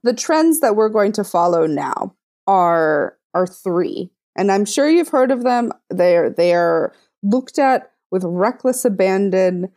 The 0.06 0.14
trends 0.14 0.60
that 0.60 0.76
we're 0.76 0.90
going 0.90 1.14
to 1.14 1.24
follow 1.24 1.66
now 1.66 2.14
are 2.46 3.18
are 3.34 3.48
three, 3.48 4.12
and 4.36 4.52
I'm 4.52 4.66
sure 4.66 4.90
you've 4.90 5.08
heard 5.08 5.32
of 5.32 5.46
them. 5.46 5.72
They're 5.90 6.30
they 6.30 6.54
are 6.54 6.94
looked 7.24 7.58
at 7.58 7.90
with 8.12 8.26
reckless 8.26 8.84
abandon 8.84 9.70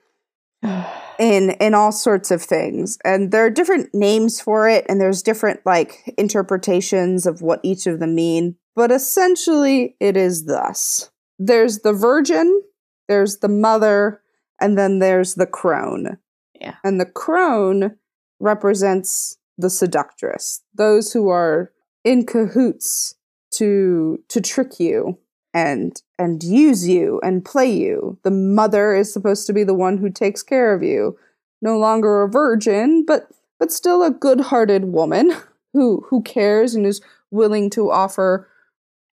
in 1.21 1.51
in 1.61 1.75
all 1.75 1.93
sorts 1.93 2.33
of 2.33 2.43
things, 2.43 2.99
and 3.05 3.31
there 3.31 3.45
are 3.45 3.51
different 3.51 3.95
names 3.95 4.41
for 4.41 4.69
it, 4.69 4.85
and 4.89 5.01
there's 5.01 5.23
different 5.23 5.61
like 5.65 6.13
interpretations 6.19 7.25
of 7.25 7.41
what 7.41 7.61
each 7.63 7.87
of 7.87 8.01
them 8.01 8.17
mean. 8.17 8.57
But 8.77 8.93
essentially, 8.93 9.97
it 9.99 10.17
is 10.17 10.45
thus: 10.45 11.11
there's 11.39 11.81
the 11.81 11.93
virgin, 11.93 12.63
there's 13.09 13.39
the 13.39 13.49
mother, 13.49 14.21
and 14.61 14.79
then 14.79 15.01
there's 15.01 15.35
the 15.35 15.47
crone. 15.47 16.19
Yeah. 16.61 16.77
And 16.85 17.01
the 17.01 17.07
crone 17.07 17.97
represents 18.39 19.39
the 19.59 19.71
seductress, 19.71 20.63
those 20.75 21.13
who 21.13 21.29
are 21.29 21.73
in 22.05 22.27
cahoots 22.27 23.15
to 23.53 24.23
to 24.29 24.41
trick 24.41 24.79
you 24.79 25.19
and 25.55 26.01
and 26.19 26.43
use 26.43 26.87
you 26.87 27.21
and 27.23 27.45
play 27.45 27.71
you. 27.71 28.19
The 28.23 28.31
mother 28.31 28.95
is 28.95 29.13
supposed 29.13 29.47
to 29.47 29.53
be 29.53 29.65
the 29.65 29.75
one 29.75 29.99
who 29.99 30.11
takes 30.11 30.43
care 30.43 30.75
of 30.75 30.83
you. 30.83 31.19
No 31.63 31.79
longer 31.79 32.23
a 32.23 32.29
virgin, 32.29 33.05
but 33.07 33.29
but 33.59 33.73
still 33.73 34.03
a 34.03 34.11
good-hearted 34.11 34.85
woman 34.85 35.33
who 35.73 36.05
who 36.09 36.23
cares 36.23 36.75
and 36.75 36.87
is 36.87 37.01
willing 37.31 37.71
to 37.71 37.91
offer 37.91 38.49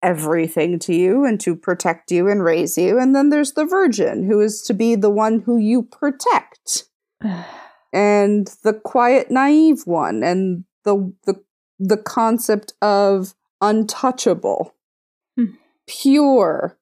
everything 0.04 0.78
to 0.80 0.94
you 0.94 1.24
and 1.24 1.40
to 1.40 1.56
protect 1.56 2.12
you 2.12 2.28
and 2.28 2.44
raise 2.44 2.76
you. 2.78 2.98
And 3.00 3.16
then 3.16 3.30
there's 3.30 3.52
the 3.54 3.64
virgin 3.64 4.24
who 4.28 4.40
is 4.40 4.62
to 4.62 4.74
be 4.74 4.94
the 4.94 5.10
one 5.10 5.40
who 5.40 5.56
you 5.58 5.82
protect 5.82 6.84
and 7.92 8.46
the 8.62 8.74
quiet 8.84 9.30
naive 9.30 9.82
one 9.86 10.22
and 10.22 10.64
the 10.84 11.12
the 11.24 11.34
the 11.78 11.96
concept 11.96 12.72
of 12.82 13.34
untouchable 13.60 14.74
Hmm. 15.36 15.54
pure 15.88 16.78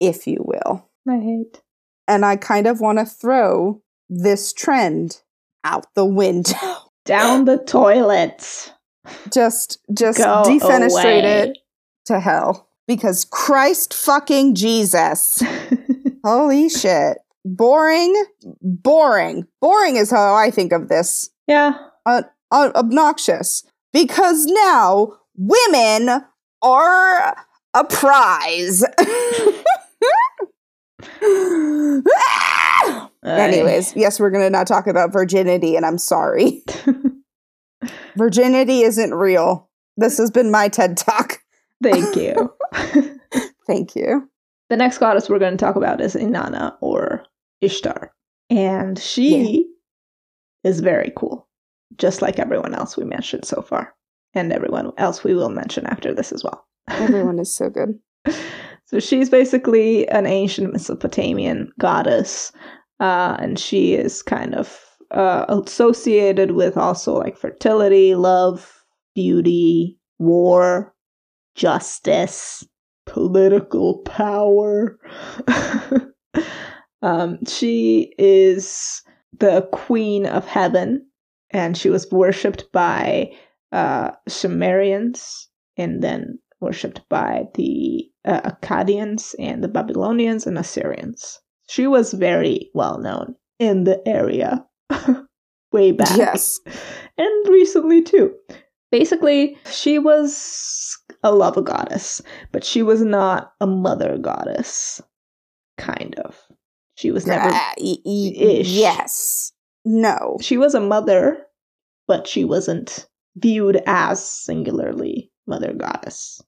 if 0.00 0.26
you 0.26 0.38
will 0.40 0.88
I 1.08 1.18
hate. 1.18 1.62
and 2.08 2.24
i 2.24 2.34
kind 2.34 2.66
of 2.66 2.80
want 2.80 2.98
to 2.98 3.04
throw 3.04 3.80
this 4.08 4.52
trend 4.52 5.20
out 5.62 5.86
the 5.94 6.04
window 6.04 6.56
Down 7.04 7.44
the 7.44 7.58
toilet. 7.58 8.72
just 9.32 9.78
just 9.92 10.18
Go 10.18 10.42
defenestrate 10.46 11.20
away. 11.20 11.40
it 11.50 11.58
to 12.04 12.20
hell 12.20 12.68
because 12.86 13.24
christ 13.24 13.94
fucking 13.94 14.54
jesus 14.54 15.42
holy 16.24 16.68
shit 16.68 17.18
boring 17.44 18.24
boring 18.62 19.46
boring 19.60 19.96
is 19.96 20.10
how 20.10 20.34
i 20.34 20.50
think 20.50 20.72
of 20.72 20.88
this 20.88 21.30
yeah. 21.46 21.74
uh, 22.06 22.22
obnoxious 22.52 23.64
because 23.92 24.46
now 24.46 25.12
women 25.36 26.24
are 26.62 27.36
a 27.74 27.84
prize. 27.84 28.84
Anyways, 33.24 33.96
yes, 33.96 34.20
we're 34.20 34.30
going 34.30 34.44
to 34.44 34.50
not 34.50 34.66
talk 34.66 34.86
about 34.86 35.12
virginity, 35.12 35.76
and 35.76 35.84
I'm 35.86 35.98
sorry. 35.98 36.62
virginity 38.16 38.82
isn't 38.82 39.14
real. 39.14 39.70
This 39.96 40.18
has 40.18 40.30
been 40.30 40.50
my 40.50 40.68
TED 40.68 40.96
Talk. 40.96 41.33
Thank 41.84 42.16
you. 42.16 42.52
Thank 43.66 43.96
you. 43.96 44.28
the 44.70 44.76
next 44.76 44.98
goddess 44.98 45.28
we're 45.28 45.38
going 45.38 45.56
to 45.56 45.64
talk 45.64 45.76
about 45.76 46.00
is 46.00 46.14
Inanna 46.14 46.76
or 46.80 47.24
Ishtar. 47.60 48.12
And 48.50 48.98
she 48.98 49.66
is 50.64 50.80
very 50.80 51.12
cool, 51.16 51.48
just 51.96 52.22
like 52.22 52.38
everyone 52.38 52.74
else 52.74 52.96
we 52.96 53.04
mentioned 53.04 53.44
so 53.44 53.62
far, 53.62 53.94
and 54.34 54.52
everyone 54.52 54.92
else 54.98 55.24
we 55.24 55.34
will 55.34 55.48
mention 55.48 55.86
after 55.86 56.12
this 56.14 56.32
as 56.32 56.44
well. 56.44 56.66
Everyone 56.88 57.38
is 57.38 57.54
so 57.56 57.70
good. 57.70 57.98
So 58.86 59.00
she's 59.00 59.30
basically 59.30 60.06
an 60.08 60.26
ancient 60.26 60.72
Mesopotamian 60.72 61.72
goddess, 61.80 62.52
uh, 63.00 63.36
and 63.38 63.58
she 63.58 63.94
is 63.94 64.22
kind 64.22 64.54
of 64.54 64.78
uh, 65.10 65.46
associated 65.48 66.52
with 66.52 66.76
also 66.76 67.14
like 67.14 67.36
fertility, 67.36 68.14
love, 68.14 68.84
beauty, 69.14 69.98
war, 70.18 70.93
justice, 71.54 72.66
political 73.06 73.98
power. 73.98 74.98
um, 77.02 77.38
she 77.46 78.12
is 78.18 79.02
the 79.38 79.68
queen 79.72 80.26
of 80.26 80.46
heaven, 80.46 81.06
and 81.50 81.76
she 81.76 81.90
was 81.90 82.10
worshipped 82.10 82.64
by 82.72 83.30
uh, 83.72 84.10
Sumerians 84.28 85.48
and 85.76 86.02
then 86.02 86.38
worshipped 86.60 87.06
by 87.08 87.44
the 87.54 88.08
uh, 88.24 88.40
Akkadians 88.52 89.34
and 89.38 89.62
the 89.62 89.68
Babylonians 89.68 90.46
and 90.46 90.56
Assyrians. 90.58 91.40
She 91.68 91.86
was 91.86 92.12
very 92.12 92.70
well 92.74 92.98
known 92.98 93.34
in 93.58 93.84
the 93.84 94.00
area 94.06 94.64
way 95.72 95.92
back. 95.92 96.16
Yes. 96.16 96.60
And 97.18 97.48
recently 97.48 98.02
too. 98.02 98.34
Basically, 98.94 99.58
she 99.72 99.98
was 99.98 100.96
a 101.24 101.32
love 101.32 101.58
goddess, 101.64 102.22
but 102.52 102.62
she 102.62 102.80
was 102.80 103.02
not 103.02 103.50
a 103.60 103.66
mother 103.66 104.16
goddess. 104.18 105.02
Kind 105.76 106.14
of. 106.20 106.36
She 106.94 107.10
was 107.10 107.26
never. 107.26 107.50
Y- 107.76 107.96
Ish. 108.06 108.68
yes. 108.68 109.50
No. 109.84 110.36
She 110.40 110.56
was 110.56 110.76
a 110.76 110.80
mother, 110.80 111.44
but 112.06 112.28
she 112.28 112.44
wasn't 112.44 113.08
viewed 113.34 113.82
as 113.84 114.24
singularly 114.24 115.32
mother 115.48 115.72
goddess. 115.72 116.40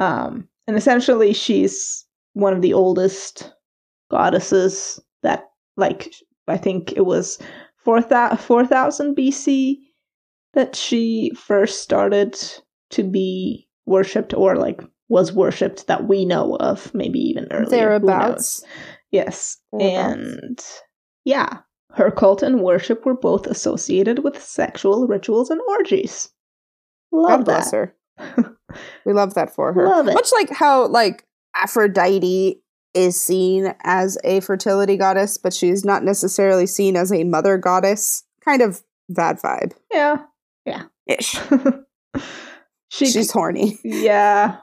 Um, 0.00 0.48
and 0.66 0.76
essentially, 0.76 1.32
she's 1.32 2.04
one 2.32 2.52
of 2.52 2.62
the 2.62 2.74
oldest 2.74 3.52
goddesses 4.10 4.98
that, 5.22 5.44
like, 5.76 6.12
I 6.48 6.56
think 6.56 6.94
it 6.96 7.06
was 7.06 7.38
4000 7.84 8.38
4000 8.38 9.14
BC 9.14 9.76
that 10.56 10.74
she 10.74 11.30
first 11.36 11.82
started 11.82 12.36
to 12.90 13.04
be 13.04 13.68
worshipped 13.86 14.34
or 14.34 14.56
like 14.56 14.80
was 15.08 15.32
worshipped 15.32 15.86
that 15.86 16.08
we 16.08 16.24
know 16.24 16.56
of, 16.56 16.92
maybe 16.92 17.20
even 17.20 17.46
earlier. 17.52 17.68
Thereabouts. 17.70 18.64
Yes. 19.12 19.58
Thereabouts. 19.72 20.18
And 20.18 20.64
yeah, 21.24 21.58
her 21.92 22.10
cult 22.10 22.42
and 22.42 22.60
worship 22.60 23.06
were 23.06 23.14
both 23.16 23.46
associated 23.46 24.24
with 24.24 24.42
sexual 24.42 25.06
rituals 25.06 25.50
and 25.50 25.60
orgies. 25.68 26.30
Love 27.12 27.40
God 27.40 27.44
bless 27.44 27.70
that. 27.70 27.92
her. 28.18 28.56
We 29.04 29.12
love 29.12 29.34
that 29.34 29.54
for 29.54 29.72
her. 29.72 29.86
Love 29.86 30.08
it. 30.08 30.14
Much 30.14 30.32
like 30.32 30.50
how 30.50 30.88
like 30.88 31.24
Aphrodite 31.54 32.60
is 32.92 33.20
seen 33.20 33.74
as 33.84 34.18
a 34.24 34.40
fertility 34.40 34.96
goddess, 34.96 35.38
but 35.38 35.54
she's 35.54 35.84
not 35.84 36.02
necessarily 36.02 36.66
seen 36.66 36.96
as 36.96 37.12
a 37.12 37.24
mother 37.24 37.56
goddess. 37.56 38.24
Kind 38.44 38.62
of 38.62 38.82
that 39.08 39.40
vibe. 39.40 39.72
Yeah. 39.92 40.16
Ish. 41.06 41.38
she 42.88 43.06
She's 43.06 43.30
horny. 43.30 43.78
yeah. 43.84 44.56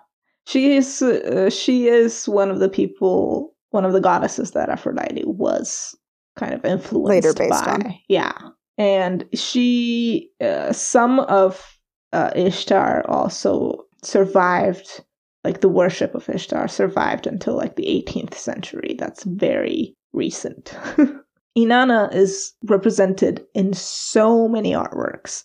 She 0.46 0.76
is 0.76 1.02
uh, 1.02 1.50
she 1.50 1.88
is 1.88 2.28
one 2.28 2.52
of 2.52 2.60
the 2.60 2.70
people 2.70 3.54
one 3.70 3.86
of 3.86 3.94
the 3.94 4.02
goddesses 4.02 4.52
that 4.52 4.70
Aphrodite 4.70 5.24
was 5.26 5.96
kind 6.38 6.54
of 6.54 6.66
influenced 6.66 7.10
Later 7.10 7.34
based 7.34 7.66
by. 7.66 7.72
on. 7.72 7.96
Yeah. 8.10 8.34
And 8.78 9.26
she 9.34 10.30
uh, 10.42 10.74
some 10.74 11.22
of 11.22 11.78
uh, 12.12 12.32
Ishtar 12.36 13.06
also 13.08 13.86
survived 14.04 15.02
like 15.44 15.62
the 15.62 15.70
worship 15.70 16.16
of 16.16 16.30
Ishtar 16.30 16.68
survived 16.68 17.28
until 17.28 17.56
like 17.56 17.76
the 17.76 17.86
18th 17.86 18.36
century. 18.36 18.96
That's 18.98 19.24
very 19.24 19.96
recent. 20.14 20.76
Inanna 21.58 22.14
is 22.14 22.54
represented 22.64 23.46
in 23.54 23.74
so 23.74 24.48
many 24.48 24.72
artworks. 24.72 25.44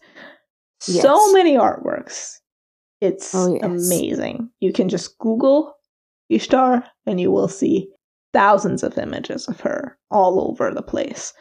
So 0.81 1.33
many 1.33 1.55
artworks. 1.57 2.37
It's 3.01 3.35
Oh, 3.35 3.55
yes. 3.55 3.64
amazing. 3.64 4.51
You 4.61 4.72
can 4.72 4.89
just 4.89 5.18
Google 5.18 5.74
Ishtar 6.29 6.85
and 7.07 7.20
you 7.20 7.31
will 7.31 7.49
see 7.49 7.89
thousands 8.33 8.83
of 8.83 8.99
images 8.99 9.49
of 9.49 9.61
her 9.61 9.97
all 10.11 10.51
over 10.51 10.72
the 10.72 10.83
place. 10.83 11.33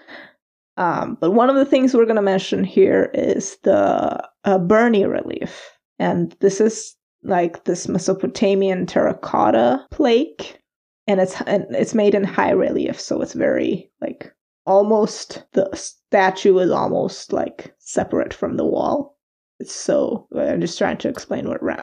Um, 0.78 1.18
but 1.20 1.32
one 1.32 1.50
of 1.50 1.56
the 1.56 1.66
things 1.66 1.94
we're 1.94 2.06
going 2.06 2.16
to 2.18 2.22
mention 2.22 2.64
here 2.64 3.10
is 3.14 3.58
the 3.64 4.24
uh, 4.44 4.60
Burney 4.60 5.06
relief. 5.06 5.72
And 6.00 6.36
this 6.40 6.62
is 6.62 6.96
like 7.24 7.66
this 7.66 7.88
Mesopotamian 7.88 8.86
terracotta 8.86 9.86
plaque. 9.92 10.62
And 11.08 11.20
it's 11.22 11.40
and 11.42 11.66
it's 11.74 11.96
made 11.96 12.14
in 12.14 12.26
high 12.26 12.52
relief, 12.52 13.00
so 13.00 13.22
it's 13.22 13.32
very 13.34 13.90
like 14.02 14.30
almost 14.66 15.46
the 15.54 15.70
statue 15.74 16.58
is 16.60 16.70
almost 16.70 17.32
like 17.32 17.74
separate 17.80 18.34
from 18.34 18.58
the 18.58 18.66
wall. 18.66 19.17
It's 19.60 19.74
so 19.74 20.28
I'm 20.38 20.62
just 20.62 20.78
trying 20.78 20.98
to 20.98 21.10
explain 21.10 21.48
what 21.48 21.64
ra- 21.64 21.82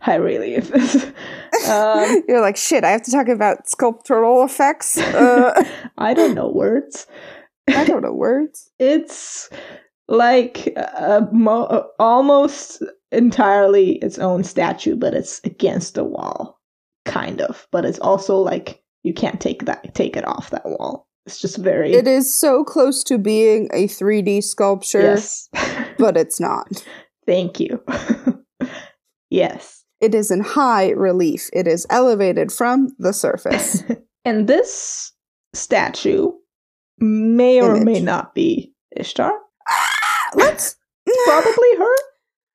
high 0.00 0.14
relief 0.16 0.74
is. 0.74 1.04
Um, 1.68 2.22
You're 2.28 2.40
like, 2.40 2.56
shit, 2.56 2.82
I 2.82 2.90
have 2.90 3.02
to 3.02 3.10
talk 3.10 3.28
about 3.28 3.68
sculptural 3.68 4.44
effects. 4.44 4.98
Uh, 5.20 5.64
I 5.98 6.14
don't 6.14 6.34
know 6.34 6.50
words. 6.50 7.06
I 7.68 7.84
don't 7.84 8.02
know 8.02 8.12
words. 8.12 8.70
It's 8.78 9.50
like 10.08 10.68
a 10.76 11.28
mo- 11.30 11.88
almost 11.98 12.82
entirely 13.12 13.96
its 13.96 14.18
own 14.18 14.44
statue, 14.44 14.96
but 14.96 15.12
it's 15.14 15.40
against 15.44 15.94
the 15.94 16.04
wall, 16.04 16.58
kind 17.04 17.40
of. 17.42 17.66
But 17.70 17.84
it's 17.84 17.98
also 17.98 18.38
like 18.38 18.82
you 19.02 19.12
can't 19.12 19.40
take 19.40 19.66
that 19.66 19.94
take 19.94 20.16
it 20.16 20.26
off 20.26 20.50
that 20.50 20.64
wall. 20.64 21.06
It's 21.26 21.40
just 21.40 21.58
very 21.58 21.92
It 21.92 22.08
is 22.08 22.34
so 22.34 22.64
close 22.64 23.04
to 23.04 23.18
being 23.18 23.68
a 23.72 23.86
3D 23.86 24.42
sculpture, 24.42 25.02
yes. 25.02 25.48
but 25.98 26.16
it's 26.16 26.40
not. 26.40 26.84
Thank 27.26 27.60
you. 27.60 27.82
yes. 29.30 29.84
It 30.00 30.14
is 30.14 30.30
in 30.30 30.40
high 30.40 30.90
relief. 30.90 31.50
It 31.52 31.66
is 31.66 31.86
elevated 31.90 32.50
from 32.50 32.94
the 32.98 33.12
surface. 33.12 33.82
and 34.24 34.48
this 34.48 35.12
statue 35.52 36.32
may 36.98 37.60
or 37.60 37.82
may 37.82 38.00
not 38.00 38.34
be 38.34 38.72
Ishtar. 38.96 39.32
Let's. 40.34 40.76
Probably 41.24 41.76
her. 41.78 41.94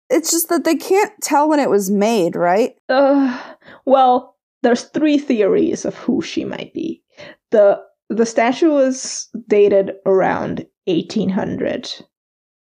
It's 0.09 0.31
just 0.31 0.49
that 0.49 0.63
they 0.63 0.75
can't 0.75 1.11
tell 1.21 1.49
when 1.49 1.59
it 1.59 1.69
was 1.69 1.89
made, 1.89 2.35
right? 2.35 2.75
Uh, 2.87 3.37
well, 3.85 4.37
there's 4.63 4.83
three 4.83 5.17
theories 5.17 5.83
of 5.83 5.95
who 5.95 6.21
she 6.21 6.45
might 6.45 6.73
be. 6.73 7.03
The 7.51 7.81
the 8.09 8.25
statue 8.25 8.69
was 8.69 9.29
dated 9.47 9.93
around 10.05 10.65
1800 10.85 11.91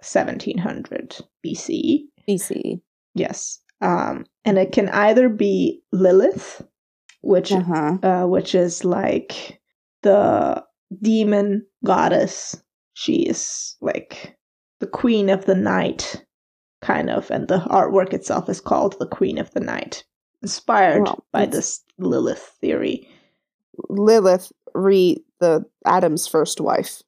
1700 0.02 1.18
BC. 1.45 2.02
BC. 2.28 2.82
Yes. 3.16 3.60
Um 3.82 4.26
and 4.45 4.58
it 4.58 4.72
can 4.72 4.89
either 4.89 5.30
be 5.30 5.82
Lilith, 5.91 6.62
which 7.22 7.52
Uh 7.52 7.62
huh. 7.62 7.98
uh 8.04 8.28
which 8.28 8.56
is 8.56 8.84
like 8.86 9.60
the 10.04 10.64
demon 11.02 11.66
goddess. 11.86 12.62
She 12.93 13.28
is 13.28 13.76
like 13.82 14.38
the 14.80 14.88
queen 14.88 15.30
of 15.30 15.45
the 15.45 15.56
night 15.56 16.24
kind 16.82 17.10
of 17.10 17.30
and 17.32 17.48
the 17.48 17.60
artwork 17.60 18.14
itself 18.14 18.48
is 18.50 18.62
called 18.62 18.95
the 19.00 19.08
queen 19.08 19.39
of 19.39 19.52
the 19.52 19.60
night 19.60 20.04
inspired 20.43 21.02
Well, 21.02 21.26
by 21.34 21.48
this 21.48 21.84
lilith 21.98 22.56
theory 22.62 23.10
Lilith, 23.89 24.52
re 24.74 25.24
the 25.39 25.64
Adam's 25.86 26.28
first 26.28 26.60
wife. 26.62 27.02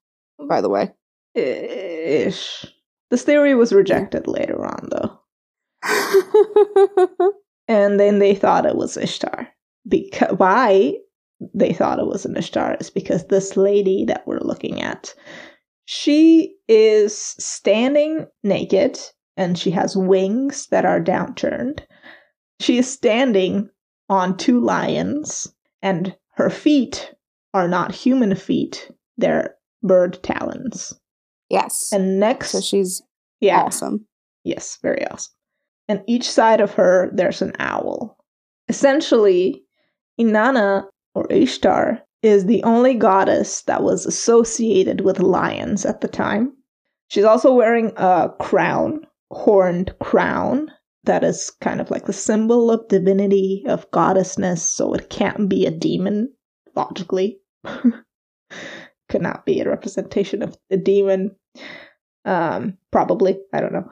By 0.48 0.62
the 0.62 0.70
way. 0.70 0.92
ish 1.36 2.66
this 3.10 3.24
theory 3.24 3.56
was 3.56 3.74
rejected 3.74 4.28
later 4.28 4.66
on 4.66 4.90
though. 4.92 5.20
And 7.68 8.00
then 8.00 8.18
they 8.18 8.34
thought 8.34 8.66
it 8.66 8.76
was 8.76 8.98
ishtar. 8.98 9.48
Because 9.88 10.38
why 10.38 10.96
they 11.54 11.72
thought 11.72 12.00
it 12.00 12.08
was 12.08 12.26
an 12.26 12.36
ishtar 12.36 12.76
is 12.80 12.90
because 12.90 13.28
this 13.28 13.56
lady 13.56 14.06
that 14.06 14.26
we're 14.26 14.40
looking 14.40 14.82
at 14.82 15.14
she 15.86 16.56
is 16.68 17.18
standing 17.18 18.28
naked 18.44 19.00
and 19.38 19.58
she 19.58 19.72
has 19.72 19.98
wings 19.98 20.68
that 20.68 20.86
are 20.86 21.02
downturned. 21.02 21.80
She 22.60 22.78
is 22.78 22.92
standing 22.92 23.70
on 24.10 24.38
two 24.38 24.60
lions 24.60 25.48
and 25.82 26.16
her 26.36 26.50
feet 26.50 27.14
are 27.54 27.68
not 27.68 27.96
human 27.96 28.36
feet 28.36 28.92
they're 29.18 29.56
bird 29.82 30.22
talons 30.24 30.94
yes. 31.50 31.90
and 31.92 32.20
next 32.20 32.52
so 32.52 32.62
she's 32.62 33.02
yeah 33.40 33.62
awesome. 33.62 34.06
Yes, 34.44 34.78
very 34.82 35.06
awesome. 35.08 35.34
And 35.88 36.04
each 36.08 36.30
side 36.30 36.62
of 36.62 36.74
her, 36.74 37.10
there's 37.14 37.42
an 37.42 37.54
owl. 37.60 38.18
Essentially, 38.68 39.64
Inanna 40.20 40.86
or 41.16 41.26
Ishtar 41.32 42.02
is 42.22 42.46
the 42.46 42.64
only 42.64 42.94
goddess 42.94 43.64
that 43.64 43.84
was 43.84 44.06
associated 44.06 45.02
with 45.02 45.20
lions 45.20 45.86
at 45.86 46.02
the 46.02 46.08
time. 46.08 46.54
She's 47.08 47.24
also 47.24 47.54
wearing 47.54 47.92
a 47.98 48.30
crown, 48.40 49.08
horned 49.32 49.98
crown, 50.00 50.70
that 51.06 51.24
is 51.24 51.52
kind 51.62 51.82
of 51.82 51.90
like 51.90 52.06
the 52.06 52.14
symbol 52.14 52.70
of 52.70 52.88
divinity, 52.88 53.64
of 53.68 53.90
goddessness, 53.92 54.60
so 54.60 54.94
it 54.94 55.10
can't 55.10 55.50
be 55.50 55.66
a 55.66 55.72
demon, 55.72 56.32
logically. 56.76 57.40
Could 59.10 59.22
not 59.22 59.46
be 59.46 59.60
a 59.60 59.70
representation 59.70 60.44
of 60.44 60.56
a 60.70 60.78
demon. 60.78 61.36
Um, 62.26 62.78
probably. 62.92 63.40
I 63.54 63.62
don't 63.62 63.74
know. 63.74 63.90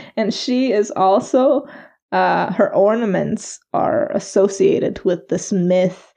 and 0.16 0.32
she 0.32 0.72
is 0.72 0.90
also 0.92 1.66
uh 2.12 2.52
her 2.52 2.72
ornaments 2.74 3.58
are 3.72 4.10
associated 4.12 5.04
with 5.04 5.28
this 5.28 5.52
myth 5.52 6.14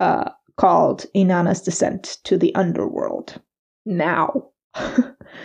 uh 0.00 0.30
called 0.56 1.06
Inanna's 1.14 1.62
descent 1.62 2.18
to 2.24 2.36
the 2.36 2.54
underworld. 2.54 3.40
Now, 3.86 4.50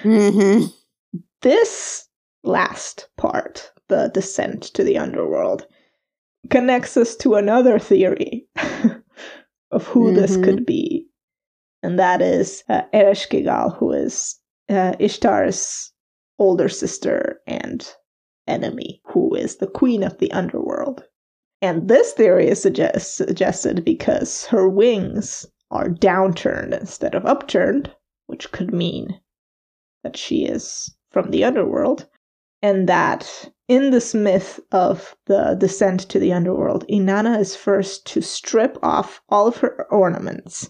Mm-hmm. 0.04 0.66
this 1.42 2.08
last 2.44 3.08
part, 3.18 3.72
the 3.88 4.10
descent 4.14 4.64
to 4.74 4.84
the 4.84 4.98
underworld, 4.98 5.66
connects 6.50 6.98
us 6.98 7.16
to 7.18 7.36
another 7.36 7.80
theory 7.80 8.48
of 9.72 9.88
who 9.88 10.12
this 10.12 10.38
Mhm. 10.38 10.44
could 10.44 10.66
be. 10.66 11.08
And 11.84 12.00
that 12.00 12.22
is 12.22 12.64
uh, 12.70 12.82
Ereshkigal, 12.94 13.78
who 13.78 13.92
is 13.92 14.36
uh, 14.70 14.94
Ishtar's 15.00 15.92
older 16.40 16.70
sister 16.70 17.42
and 17.48 17.88
enemy, 18.48 19.02
who 19.06 19.34
is 19.36 19.58
the 19.58 19.68
queen 19.68 20.04
of 20.04 20.18
the 20.18 20.32
underworld. 20.32 21.04
And 21.62 21.88
this 21.88 22.14
theory 22.14 22.48
is 22.48 22.62
suggest- 22.62 23.16
suggested 23.16 23.86
because 23.86 24.46
her 24.48 24.68
wings 24.68 25.46
are 25.72 25.90
downturned 25.90 26.78
instead 26.78 27.16
of 27.16 27.26
upturned, 27.26 27.94
which 28.28 28.52
could 28.52 28.74
mean 28.74 29.20
that 30.04 30.18
she 30.18 30.46
is 30.46 30.94
from 31.12 31.32
the 31.32 31.44
underworld, 31.44 32.08
and 32.62 32.90
that 32.90 33.50
in 33.68 33.92
this 33.92 34.14
myth 34.14 34.60
of 34.72 35.16
the 35.26 35.56
descent 35.56 36.02
to 36.10 36.20
the 36.20 36.34
underworld, 36.34 36.86
Inanna 36.90 37.40
is 37.40 37.56
first 37.56 38.06
to 38.08 38.22
strip 38.22 38.78
off 38.84 39.22
all 39.30 39.48
of 39.48 39.58
her 39.58 39.86
ornaments 39.92 40.70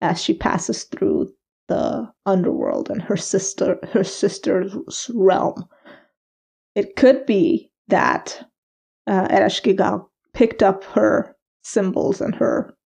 as 0.00 0.22
she 0.22 0.34
passes 0.34 0.84
through 0.84 1.32
the 1.68 2.10
underworld 2.26 2.90
and 2.90 3.02
her 3.02 3.16
sister 3.16 3.78
her 3.92 4.04
sister's 4.04 5.10
realm. 5.14 5.64
It 6.74 6.96
could 6.96 7.26
be 7.26 7.70
that 7.88 8.46
uh, 9.06 9.28
Ereshkigal 9.28 10.06
picked 10.34 10.62
up 10.62 10.84
her 10.84 11.34
symbols 11.62 12.20
and 12.20 12.34
her 12.34 12.76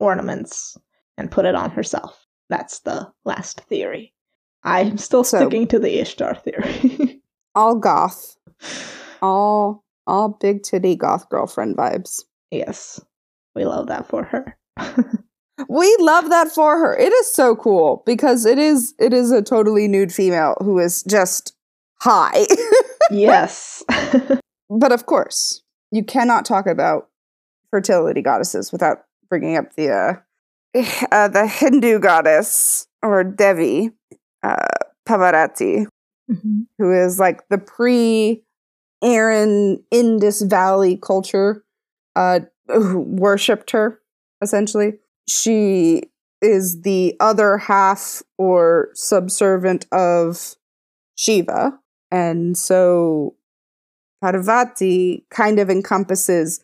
ornaments 0.00 0.76
and 1.16 1.30
put 1.30 1.44
it 1.44 1.54
on 1.54 1.70
herself. 1.70 2.26
That's 2.48 2.80
the 2.80 3.10
last 3.24 3.60
theory. 3.62 4.12
I'm 4.64 4.98
still 4.98 5.24
So- 5.24 5.38
sticking 5.38 5.66
to 5.68 5.78
the 5.78 6.00
Ishtar 6.00 6.34
theory. 6.36 7.20
All 7.54 7.76
goth. 7.76 8.36
All 9.22 9.84
all 10.06 10.28
big 10.38 10.62
titty 10.62 10.96
goth 10.96 11.28
girlfriend 11.30 11.76
vibes. 11.78 12.24
yes, 12.50 13.00
we 13.54 13.64
love 13.64 13.86
that 13.86 14.06
for 14.06 14.22
her. 14.24 14.58
We 15.68 15.96
love 16.00 16.30
that 16.30 16.48
for 16.48 16.78
her. 16.78 16.96
It 16.96 17.12
is 17.12 17.32
so 17.32 17.54
cool 17.54 18.02
because 18.06 18.44
it 18.44 18.58
is 18.58 18.94
it 18.98 19.12
is 19.12 19.30
a 19.30 19.42
totally 19.42 19.86
nude 19.88 20.12
female 20.12 20.56
who 20.60 20.78
is 20.78 21.02
just 21.04 21.54
high. 22.00 22.46
yes. 23.10 23.84
but 24.68 24.92
of 24.92 25.06
course, 25.06 25.62
you 25.92 26.02
cannot 26.04 26.44
talk 26.44 26.66
about 26.66 27.08
fertility 27.70 28.20
goddesses 28.22 28.72
without 28.72 29.04
bringing 29.28 29.56
up 29.56 29.74
the 29.76 29.90
uh, 29.90 30.14
uh 31.12 31.28
the 31.28 31.46
Hindu 31.46 32.00
goddess 32.00 32.86
or 33.02 33.22
Devi, 33.22 33.90
uh, 34.42 34.66
Pavarati, 35.08 35.86
Mhm. 36.30 36.66
who 36.78 36.90
is 36.90 37.20
like 37.20 37.46
the 37.48 37.58
pre 37.58 38.42
Aryan 39.02 39.84
Indus 39.90 40.40
Valley 40.42 40.96
culture 40.96 41.64
uh 42.16 42.40
who 42.66 43.00
worshipped 43.00 43.70
her 43.72 44.00
essentially. 44.42 44.94
She 45.28 46.02
is 46.40 46.82
the 46.82 47.16
other 47.20 47.56
half 47.58 48.22
or 48.38 48.90
subservient 48.94 49.86
of 49.92 50.56
Shiva. 51.16 51.78
And 52.10 52.56
so 52.56 53.34
Parvati 54.22 55.24
kind 55.30 55.58
of 55.58 55.70
encompasses 55.70 56.60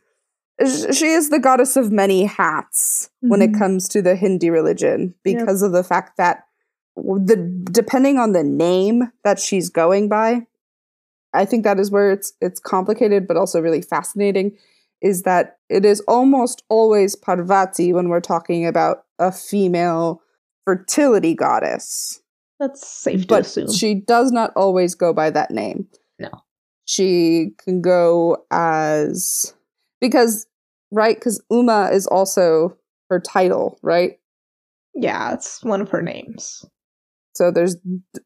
she 0.93 1.07
is 1.07 1.31
the 1.31 1.39
goddess 1.39 1.75
of 1.75 1.91
many 1.91 2.25
hats 2.25 3.09
when 3.21 3.41
it 3.41 3.53
Mhm. 3.53 3.59
comes 3.59 3.89
to 3.89 4.03
the 4.03 4.15
Hindi 4.15 4.51
religion 4.51 5.15
Yep. 5.25 5.39
because 5.39 5.63
of 5.63 5.73
the 5.73 5.83
fact 5.83 6.19
that 6.19 6.45
the 6.97 7.37
depending 7.73 8.19
on 8.19 8.33
the 8.33 8.45
name 8.45 9.11
that 9.25 9.39
she's 9.39 9.71
going 9.71 10.07
by 10.11 10.47
i 11.33 11.47
think 11.47 11.65
that 11.65 11.81
is 11.81 11.91
where 11.91 12.11
it's 12.11 12.35
it's 12.43 12.61
complicated 12.61 13.27
but 13.27 13.39
also 13.39 13.59
really 13.59 13.81
fascinating 13.81 14.53
is 15.03 15.23
that 15.23 15.59
it 15.69 15.85
is 15.85 16.01
almost 16.09 16.63
always 16.69 17.17
parvati 17.17 17.93
when 17.93 18.09
we're 18.09 18.21
talking 18.21 18.67
about 18.67 19.05
a 19.19 19.33
female 19.33 20.21
fertility 20.67 21.35
goddess 21.35 22.21
That's 22.59 22.87
safe 22.87 23.23
to 23.23 23.27
but 23.27 23.47
assume. 23.47 23.73
she 23.73 23.95
does 23.95 24.31
not 24.33 24.53
always 24.57 24.95
go 24.95 25.13
by 25.13 25.31
that 25.31 25.51
name 25.51 25.89
No. 26.19 26.31
she 26.85 27.53
can 27.59 27.81
go 27.81 28.45
as 28.51 29.55
because 30.01 30.47
right 30.91 31.17
because 31.17 31.43
uma 31.51 31.91
is 31.93 32.07
also 32.07 32.77
her 33.09 33.21
title 33.21 33.79
right 33.83 34.19
yeah, 34.93 35.35
it's 35.35 35.63
one 35.63 35.81
of 35.81 35.91
her 35.91 36.03
names. 36.03 36.65
So 37.37 37.53
there's 37.53 37.77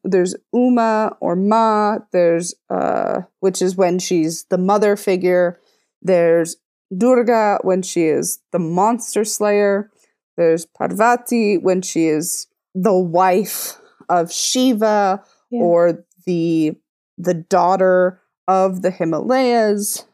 there's 0.03 0.35
Uma 0.51 1.15
or 1.21 1.35
Ma. 1.35 1.99
There's 2.11 2.55
uh, 2.71 3.21
which 3.39 3.61
is 3.61 3.75
when 3.75 3.99
she's 3.99 4.45
the 4.45 4.57
mother 4.57 4.95
figure. 4.95 5.59
There's 6.01 6.55
Durga 6.97 7.59
when 7.63 7.81
she 7.81 8.05
is 8.05 8.39
the 8.51 8.59
monster 8.59 9.23
slayer. 9.23 9.91
There's 10.37 10.65
Parvati 10.65 11.57
when 11.57 11.81
she 11.81 12.07
is 12.07 12.47
the 12.73 12.93
wife 12.97 13.77
of 14.09 14.31
Shiva 14.31 15.23
Yeah. 15.49 15.61
or 15.61 16.05
the 16.25 16.75
the 17.17 17.33
daughter 17.33 18.21
of 18.47 18.81
the 18.81 18.91
Himalayas. 18.91 20.05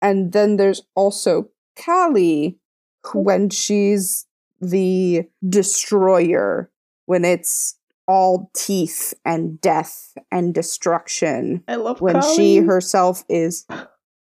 And 0.00 0.32
then 0.32 0.56
there's 0.56 0.82
also 0.94 1.50
Kali 1.78 2.58
mm-hmm. 3.04 3.18
when 3.18 3.50
she's 3.50 4.26
the 4.60 5.24
destroyer 5.46 6.70
when 7.04 7.24
it's 7.24 7.78
all 8.08 8.50
teeth 8.56 9.12
and 9.24 9.60
death 9.60 10.16
and 10.30 10.54
destruction 10.54 11.62
I 11.68 11.74
love 11.76 12.00
when 12.00 12.20
Kali. 12.20 12.36
she 12.36 12.56
herself 12.58 13.24
is 13.28 13.66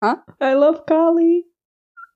Huh? 0.03 0.17
I 0.41 0.53
love 0.55 0.85
Kali. 0.85 1.45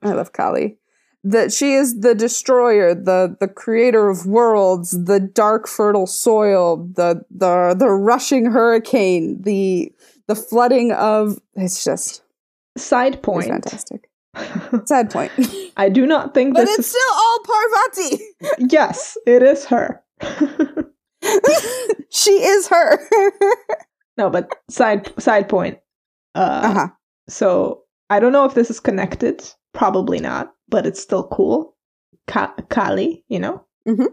I 0.01 0.13
love 0.13 0.33
Kali. 0.33 0.77
That 1.23 1.51
she 1.51 1.73
is 1.73 1.99
the 1.99 2.15
destroyer, 2.15 2.95
the 2.95 3.35
the 3.39 3.47
creator 3.47 4.09
of 4.09 4.25
worlds, 4.25 4.91
the 4.91 5.19
dark 5.19 5.67
fertile 5.67 6.07
soil, 6.07 6.77
the 6.95 7.23
the 7.29 7.75
the 7.77 7.89
rushing 7.89 8.45
hurricane, 8.45 9.41
the 9.41 9.91
the 10.27 10.35
flooding 10.35 10.93
of 10.93 11.39
it's 11.55 11.83
just 11.83 12.23
Side 12.77 13.15
it's 13.15 13.21
point. 13.25 13.47
fantastic. 13.47 14.09
Sad 14.85 15.09
point. 15.09 15.31
I 15.75 15.89
do 15.89 16.05
not 16.05 16.33
think 16.33 16.53
but 16.53 16.63
it's 16.67 16.79
is. 16.79 16.87
still 16.87 17.15
all 17.15 17.39
Parvati. 17.43 18.23
yes, 18.73 19.17
it 19.25 19.43
is 19.43 19.65
her. 19.65 20.01
she 22.09 22.31
is 22.31 22.67
her. 22.67 22.99
no, 24.17 24.29
but 24.29 24.55
side 24.69 25.11
side 25.21 25.49
point. 25.49 25.79
Uh, 26.35 26.61
uh-huh. 26.63 26.87
So 27.27 27.83
I 28.09 28.19
don't 28.19 28.31
know 28.31 28.45
if 28.45 28.53
this 28.53 28.69
is 28.69 28.79
connected. 28.79 29.43
Probably 29.73 30.19
not, 30.19 30.53
but 30.67 30.85
it's 30.85 31.01
still 31.01 31.27
cool. 31.27 31.75
Ka- 32.27 32.53
Kali, 32.69 33.23
you 33.27 33.39
know. 33.39 33.63
Mhm. 33.87 34.07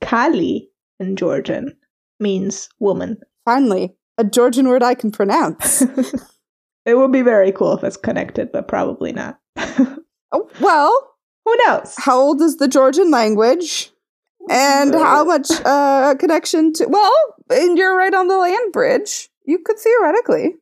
Kali 0.00 0.70
in 0.98 1.16
Georgian 1.16 1.76
means 2.18 2.68
woman. 2.78 3.18
Finally, 3.44 3.96
a 4.18 4.24
Georgian 4.24 4.68
word 4.68 4.82
I 4.82 4.94
can 4.94 5.10
pronounce. 5.10 5.82
it 6.84 6.94
would 6.96 7.12
be 7.12 7.22
very 7.22 7.52
cool 7.52 7.72
if 7.74 7.84
it's 7.84 7.96
connected, 7.96 8.52
but 8.52 8.68
probably 8.68 9.12
not. 9.12 9.38
oh, 9.56 10.48
well, 10.60 11.14
Who 11.44 11.56
knows? 11.66 11.94
how 11.98 12.18
old 12.18 12.40
is 12.42 12.56
the 12.56 12.68
Georgian 12.68 13.10
language? 13.10 13.90
And 14.48 14.94
how 14.94 15.24
much 15.24 15.50
uh, 15.64 16.14
connection 16.18 16.72
to. 16.74 16.86
Well, 16.88 17.12
and 17.50 17.76
you're 17.78 17.96
right 17.96 18.14
on 18.14 18.26
the 18.28 18.38
land 18.38 18.72
bridge. 18.72 19.28
You 19.44 19.58
could 19.58 19.78
theoretically. 19.78 20.54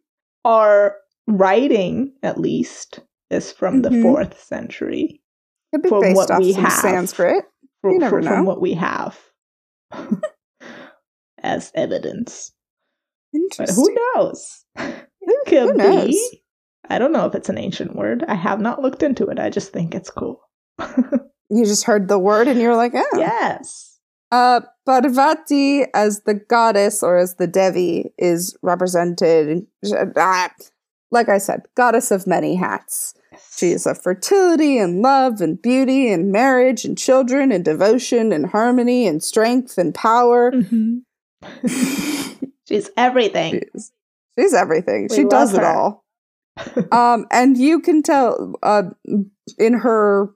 Our 0.44 0.96
writing, 1.26 2.12
at 2.22 2.38
least, 2.40 3.01
is 3.31 3.53
from 3.53 3.83
the 3.83 3.91
Mhm. 3.91 4.03
fourth 4.03 4.41
century. 4.43 5.20
Could 5.72 5.83
be 5.83 5.89
From 5.89 6.01
based 6.01 6.16
what 6.16 6.31
off 6.31 6.39
we 6.41 6.53
some 6.55 6.64
have. 6.64 6.72
Sanskrit. 6.81 7.45
Fro- 7.83 7.93
You 7.93 7.99
never 7.99 8.22
From 8.22 8.35
know. 8.37 8.43
what 8.45 8.61
we 8.61 8.74
have 8.74 9.18
as 11.43 11.70
evidence. 11.74 12.53
But 13.59 13.70
who 13.70 13.95
knows? 14.14 14.64
It 15.20 15.37
who 15.51 15.66
could 15.66 15.76
knows? 15.76 16.07
be. 16.07 16.43
I 16.89 16.99
don't 16.99 17.12
know 17.12 17.26
if 17.26 17.35
it's 17.35 17.51
an 17.51 17.59
ancient 17.59 17.95
word. 17.95 18.24
I 18.26 18.35
have 18.35 18.61
not 18.61 18.81
looked 18.81 19.03
into 19.03 19.26
it. 19.26 19.39
I 19.39 19.51
just 19.51 19.72
think 19.72 19.95
it's 19.95 20.11
cool. 20.11 20.41
You 21.51 21.64
just 21.64 21.85
heard 21.85 22.09
the 22.09 22.18
word 22.18 22.47
and 22.47 22.61
you're 22.61 22.76
like, 22.76 22.93
oh. 22.95 23.09
Yes. 23.18 23.99
Uh, 24.31 24.61
Parvati 24.85 25.85
as 25.95 26.20
the 26.26 26.35
goddess 26.35 27.03
or 27.03 27.16
as 27.16 27.37
the 27.37 27.47
Devi 27.47 28.12
is 28.18 28.55
represented, 28.62 29.66
ah, 30.18 30.51
like 31.11 31.31
I 31.31 31.39
said, 31.39 31.62
goddess 31.74 32.11
of 32.11 32.26
many 32.26 32.55
hats. 32.55 33.14
She 33.57 33.70
is 33.72 33.86
of 33.86 34.01
fertility 34.01 34.78
and 34.78 35.03
love 35.03 35.41
and 35.41 35.61
beauty 35.61 36.11
and 36.12 36.30
marriage 36.30 36.84
and 36.84 36.97
children 36.97 37.53
and 37.53 37.64
devotion 37.64 38.32
and 38.32 38.47
harmony 38.47 39.07
and 39.07 39.22
strength 39.22 39.78
and 39.78 39.95
power. 39.95 40.53
Mhm. 40.53 41.03
She's 42.68 42.91
everything. 42.97 43.62
She's, 43.72 43.93
she's 44.39 44.55
everything. 44.55 45.09
We 45.11 45.16
she 45.16 45.24
does 45.24 45.55
love 45.55 45.62
it 45.62 45.66
all. 45.66 46.05
um, 46.93 47.26
and 47.30 47.57
you 47.57 47.80
can 47.80 48.03
tell 48.03 48.55
uh, 48.62 48.82
in 49.59 49.74
her 49.74 50.30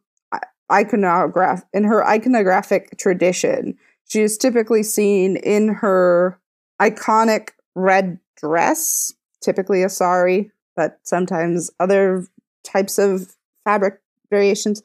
iconograph 0.70 1.62
in 1.72 1.84
her 1.84 2.02
iconographic 2.02 2.96
tradition, 2.98 3.76
she 4.08 4.22
is 4.22 4.38
typically 4.38 4.82
seen 4.82 5.36
in 5.36 5.68
her 5.68 6.38
iconic 6.80 7.50
red 7.74 8.18
dress, 8.36 9.12
typically 9.42 9.82
a 9.82 9.88
sari, 9.88 10.50
but 10.74 10.98
sometimes 11.02 11.70
other 11.78 12.26
types 12.64 12.98
of 12.98 13.34
fabric 13.64 14.00
variations. 14.30 14.82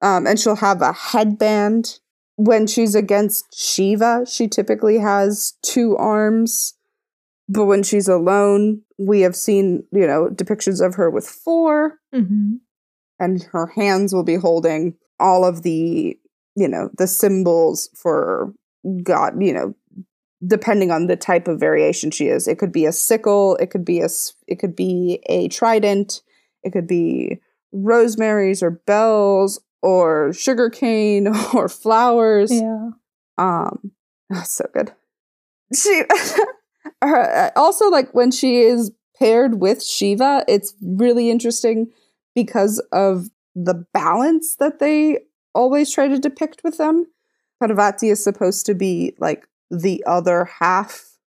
Um, 0.00 0.26
and 0.26 0.38
she'll 0.38 0.56
have 0.56 0.82
a 0.82 0.92
headband. 0.92 1.98
When 2.36 2.66
she's 2.66 2.94
against 2.94 3.56
Shiva, 3.56 4.24
she 4.28 4.48
typically 4.48 4.98
has 4.98 5.54
two 5.62 5.96
arms. 5.96 6.74
But 7.48 7.66
when 7.66 7.82
she's 7.82 8.08
alone, 8.08 8.82
we 8.98 9.20
have 9.20 9.36
seen, 9.36 9.84
you 9.92 10.06
know, 10.06 10.28
depictions 10.28 10.84
of 10.84 10.94
her 10.94 11.10
with 11.10 11.26
four, 11.26 11.98
Mhm. 12.14 12.60
and 13.18 13.42
her 13.52 13.66
hands 13.66 14.12
will 14.14 14.22
be 14.24 14.36
holding 14.36 14.94
all 15.20 15.44
of 15.44 15.62
the, 15.62 16.18
you 16.56 16.68
know, 16.68 16.88
the 16.96 17.06
symbols 17.06 17.90
for 17.94 18.54
God, 19.02 19.40
you 19.40 19.52
know, 19.52 19.74
depending 20.44 20.90
on 20.90 21.06
the 21.06 21.16
type 21.16 21.46
of 21.46 21.60
variation 21.60 22.10
she 22.10 22.26
is. 22.28 22.48
It 22.48 22.58
could 22.58 22.72
be 22.72 22.86
a 22.86 22.92
sickle, 22.92 23.56
it 23.56 23.70
could 23.70 23.84
be 23.84 24.00
a 24.00 24.08
it 24.48 24.56
could 24.58 24.74
be 24.74 25.20
a 25.26 25.48
trident, 25.48 26.22
it 26.62 26.72
could 26.72 26.86
be 26.86 27.40
rosemary's 27.72 28.62
or 28.62 28.70
bells 28.70 29.60
or 29.82 30.32
sugarcane 30.32 31.28
or 31.54 31.68
flowers. 31.68 32.52
Yeah. 32.52 32.90
Um, 33.38 33.92
oh, 34.32 34.42
so 34.44 34.66
good. 34.72 34.92
she 35.74 36.02
her, 37.02 37.52
also 37.56 37.88
like 37.88 38.12
when 38.14 38.30
she 38.30 38.58
is 38.58 38.92
paired 39.18 39.60
with 39.60 39.82
Shiva, 39.82 40.44
it's 40.48 40.74
really 40.80 41.30
interesting 41.30 41.90
because 42.34 42.78
of 42.92 43.28
the 43.54 43.84
balance 43.92 44.56
that 44.56 44.78
they 44.78 45.20
always 45.54 45.92
try 45.92 46.08
to 46.08 46.18
depict 46.18 46.62
with 46.64 46.78
them. 46.78 47.06
Parvati 47.60 48.08
is 48.08 48.22
supposed 48.22 48.66
to 48.66 48.74
be 48.74 49.14
like 49.18 49.46
the 49.70 50.02
other 50.06 50.46
half 50.60 51.18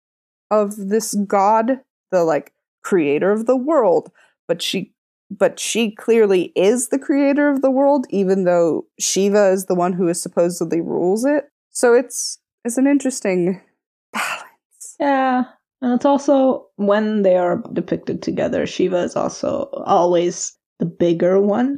of 0.51 0.75
this 0.75 1.13
god, 1.27 1.79
the 2.11 2.23
like 2.23 2.51
creator 2.83 3.31
of 3.31 3.45
the 3.45 3.55
world, 3.55 4.11
but 4.47 4.61
she 4.61 4.94
but 5.29 5.59
she 5.59 5.91
clearly 5.91 6.51
is 6.55 6.89
the 6.89 6.99
creator 6.99 7.49
of 7.49 7.61
the 7.61 7.71
world 7.71 8.05
even 8.09 8.43
though 8.43 8.85
Shiva 8.99 9.51
is 9.51 9.65
the 9.65 9.75
one 9.75 9.93
who 9.93 10.07
is 10.07 10.21
supposedly 10.21 10.81
rules 10.81 11.25
it. 11.25 11.45
So 11.71 11.93
it's 11.93 12.39
it's 12.63 12.77
an 12.77 12.87
interesting 12.87 13.61
balance. 14.13 14.95
Yeah. 14.99 15.43
And 15.81 15.93
it's 15.93 16.05
also 16.05 16.67
when 16.77 17.21
they 17.23 17.35
are 17.37 17.61
depicted 17.73 18.21
together, 18.21 18.65
Shiva 18.65 18.97
is 18.99 19.15
also 19.15 19.69
always 19.85 20.57
the 20.79 20.85
bigger 20.85 21.39
one. 21.41 21.77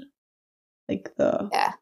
Like 0.87 1.11
the 1.17 1.49
Yeah. 1.51 1.73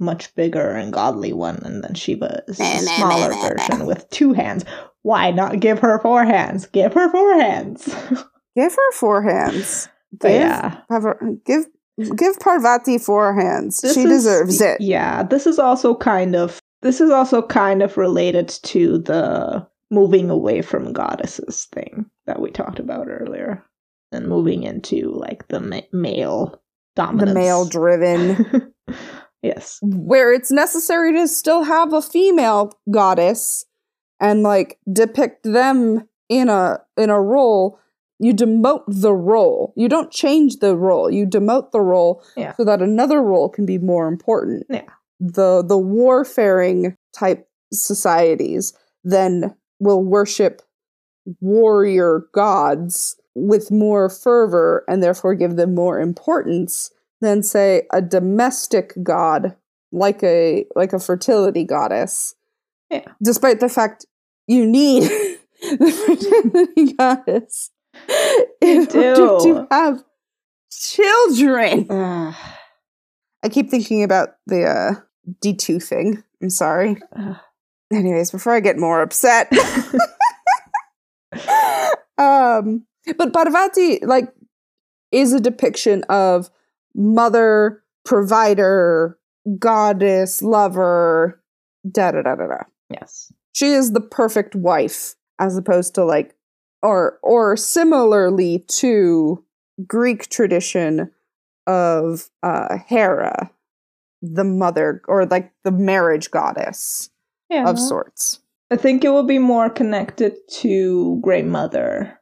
much 0.00 0.34
bigger 0.34 0.70
and 0.70 0.92
godly 0.92 1.32
one, 1.32 1.56
and 1.64 1.82
then 1.84 1.94
Shiva 1.94 2.42
is 2.48 2.58
Nah, 2.58 2.72
the 2.80 2.86
smaller 2.86 3.30
nah, 3.30 3.36
nah, 3.36 3.48
version 3.48 3.86
with 3.86 4.08
two 4.10 4.32
hands. 4.32 4.64
Why 5.02 5.30
not 5.30 5.60
give 5.60 5.78
her 5.80 5.98
four 6.00 6.24
hands? 6.24 6.66
Give 6.66 6.92
her 6.94 7.10
four 7.10 7.34
hands. 7.34 7.86
Give 8.56 8.72
her 8.74 8.92
four 8.92 9.22
hands. 9.22 9.88
Give, 10.20 10.30
yeah. 10.30 10.80
Give 11.44 11.66
give 12.16 12.38
Parvati 12.40 12.98
four 12.98 13.34
hands. 13.34 13.80
This 13.80 13.94
she 13.94 14.02
is- 14.02 14.08
deserves 14.24 14.60
it. 14.60 14.80
Yeah, 14.80 15.22
this 15.22 15.46
is 15.46 15.58
also 15.58 15.94
kind 15.94 16.34
of 16.36 16.60
this 16.82 17.00
is 17.00 17.10
also 17.10 17.42
kind 17.42 17.82
of 17.82 17.96
related 17.96 18.48
to 18.64 18.98
the 18.98 19.66
moving 19.90 20.30
away 20.30 20.62
from 20.62 20.92
goddesses 20.92 21.66
thing 21.72 22.06
that 22.26 22.40
we 22.40 22.50
talked 22.50 22.78
about 22.78 23.08
earlier, 23.08 23.64
and 24.12 24.28
moving 24.28 24.62
into 24.62 25.10
like 25.12 25.48
the 25.48 25.60
ma- 25.60 25.80
male 25.92 26.60
The 26.96 27.30
male 27.32 27.64
driven. 27.66 28.72
yes. 29.42 29.78
where 29.82 30.32
it's 30.32 30.50
necessary 30.50 31.12
to 31.14 31.28
still 31.28 31.62
have 31.64 31.92
a 31.92 32.02
female 32.02 32.72
goddess 32.90 33.64
and 34.20 34.42
like 34.42 34.78
depict 34.92 35.44
them 35.44 36.08
in 36.28 36.48
a 36.48 36.78
in 36.96 37.10
a 37.10 37.20
role 37.20 37.78
you 38.18 38.32
demote 38.34 38.82
the 38.88 39.12
role 39.12 39.72
you 39.76 39.88
don't 39.88 40.10
change 40.10 40.58
the 40.58 40.76
role 40.76 41.10
you 41.10 41.26
demote 41.26 41.70
the 41.72 41.80
role 41.80 42.22
Yeah. 42.36 42.54
so 42.56 42.64
that 42.64 42.82
another 42.82 43.22
role 43.22 43.48
can 43.48 43.64
be 43.66 43.78
more 43.78 44.08
important 44.08 44.66
Yeah. 44.68 44.82
the 45.20 45.62
the 45.62 45.78
warfaring 45.78 46.96
type 47.14 47.48
societies 47.72 48.72
then 49.04 49.54
will 49.80 50.02
worship 50.02 50.62
warrior 51.40 52.26
gods 52.32 53.16
with 53.34 53.70
more 53.70 54.08
fervor 54.08 54.84
and 54.88 55.02
therefore 55.02 55.34
give 55.34 55.56
them 55.56 55.74
more 55.74 56.00
importance 56.00 56.90
than 57.20 57.42
say 57.42 57.82
a 57.92 58.00
domestic 58.00 58.92
god 59.02 59.54
like 59.92 60.22
a 60.22 60.64
like 60.74 60.92
a 60.92 60.98
fertility 60.98 61.64
goddess. 61.64 62.34
Yeah. 62.90 63.04
Despite 63.22 63.60
the 63.60 63.68
fact 63.68 64.06
you 64.46 64.66
need 64.66 65.02
the 65.62 65.92
fertility 66.06 66.92
goddess 66.94 67.70
in 68.60 68.84
do. 68.86 68.98
order 68.98 69.44
to 69.44 69.66
have 69.70 70.04
children. 70.70 71.86
I 71.90 73.48
keep 73.50 73.70
thinking 73.70 74.02
about 74.02 74.30
the 74.46 74.64
uh, 74.64 74.94
D2 75.44 75.82
thing. 75.82 76.22
I'm 76.42 76.50
sorry. 76.50 77.00
Anyways, 77.92 78.30
before 78.30 78.54
I 78.54 78.60
get 78.60 78.78
more 78.78 79.02
upset. 79.02 79.52
um 82.18 82.84
but 83.16 83.32
Parvati 83.32 84.00
like 84.04 84.32
is 85.12 85.32
a 85.32 85.40
depiction 85.40 86.04
of 86.08 86.50
mother, 86.94 87.82
provider, 88.04 89.18
goddess, 89.58 90.42
lover, 90.42 91.42
da 91.90 92.10
da 92.10 92.22
da 92.22 92.34
da 92.34 92.46
da. 92.46 92.62
yes. 92.90 93.32
She 93.52 93.72
is 93.72 93.92
the 93.92 94.00
perfect 94.00 94.54
wife 94.54 95.14
as 95.38 95.56
opposed 95.56 95.94
to 95.94 96.04
like 96.04 96.34
or 96.82 97.18
or 97.22 97.56
similarly 97.56 98.64
to 98.68 99.44
Greek 99.86 100.28
tradition 100.28 101.10
of 101.66 102.28
uh 102.42 102.78
Hera, 102.86 103.50
the 104.22 104.44
mother 104.44 105.02
or 105.08 105.26
like 105.26 105.52
the 105.64 105.70
marriage 105.72 106.30
goddess 106.30 107.10
Yeah. 107.50 107.68
of 107.68 107.78
sorts. 107.78 108.40
I 108.70 108.76
think 108.76 109.04
it 109.04 109.10
will 109.10 109.22
be 109.24 109.38
more 109.38 109.70
connected 109.70 110.34
to 110.60 111.18
Great 111.22 111.46
Mother 111.46 112.18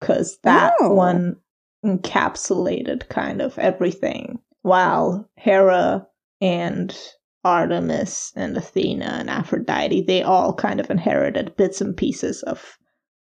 because 0.00 0.38
that 0.42 0.74
Oh. 0.80 0.94
one 0.94 1.36
encapsulated 1.84 3.08
kind 3.08 3.40
of 3.40 3.58
everything, 3.58 4.38
while 4.62 5.28
Hera 5.36 6.06
and 6.40 6.96
Artemis 7.44 8.32
and 8.36 8.56
Athena 8.56 9.04
and 9.20 9.30
Aphrodite 9.30 10.02
they 10.02 10.22
all 10.22 10.52
kind 10.52 10.80
of 10.80 10.90
inherited 10.90 11.56
bits 11.56 11.80
and 11.80 11.96
pieces 11.96 12.42
of 12.42 12.76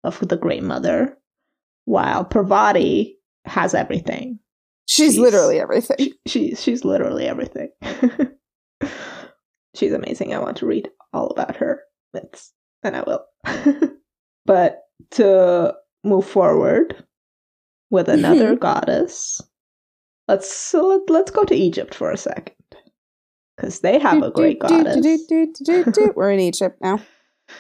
of 0.04 0.20
the 0.28 0.38
Great 0.38 0.64
Mother, 0.64 1.18
while 1.86 2.24
Parvati 2.24 3.18
has 3.46 3.74
everything. 3.74 4.40
She's, 4.88 5.14
She's- 5.14 5.18
literally 5.18 5.60
everything. 5.60 5.98
She, 6.00 6.14
she 6.28 6.56
she's 6.56 6.86
literally 6.86 7.28
everything. 7.28 7.70
she's 9.76 9.94
amazing. 9.94 10.34
I 10.34 10.40
want 10.40 10.58
to 10.58 10.66
read 10.66 10.90
all 11.14 11.28
about 11.28 11.56
her 11.58 11.82
myths, 12.14 12.54
and 12.84 12.96
I 12.96 13.04
will. 13.06 13.26
but 14.46 14.82
to 15.12 15.74
move 16.04 16.26
forward 16.26 17.04
with 17.90 18.08
mm-hmm. 18.08 18.20
another 18.20 18.56
goddess, 18.56 19.42
let's 20.28 20.52
so 20.54 20.88
let, 20.88 21.10
let's 21.10 21.32
go 21.32 21.44
to 21.44 21.56
Egypt 21.56 21.94
for 21.94 22.12
a 22.12 22.18
second 22.18 22.56
because 23.60 23.82
they 23.82 24.00
have 24.00 24.24
a 24.24 24.32
great 24.32 24.60
goddess. 24.60 25.06
We're 26.16 26.32
in 26.32 26.40
Egypt 26.40 26.78
now. 26.82 27.00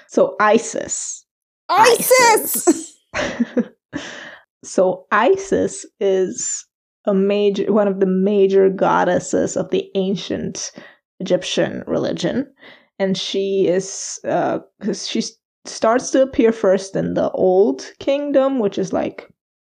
So 0.08 0.36
Isis. 0.40 1.26
Isis! 1.70 2.98
so 4.64 5.06
Isis 5.12 5.86
is 6.00 6.66
a 7.06 7.14
major 7.14 7.72
one 7.72 7.88
of 7.88 8.00
the 8.00 8.06
major 8.06 8.70
goddesses 8.70 9.56
of 9.56 9.70
the 9.70 9.90
ancient 9.96 10.72
Egyptian 11.20 11.84
religion, 11.88 12.52
and 12.98 13.18
she 13.18 13.68
is 13.68 14.20
uh 14.28 14.60
she 14.94 15.24
starts 15.66 16.12
to 16.12 16.22
appear 16.22 16.52
first 16.52 16.96
in 16.96 17.14
the 17.14 17.30
Old 17.32 17.92
Kingdom, 18.00 18.60
which 18.60 18.78
is 18.78 18.94
like 18.94 19.30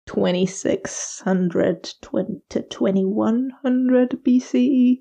2600 0.06 1.94
20 2.02 2.42
to 2.50 2.62
2100 2.62 4.10
BCE. 4.24 4.98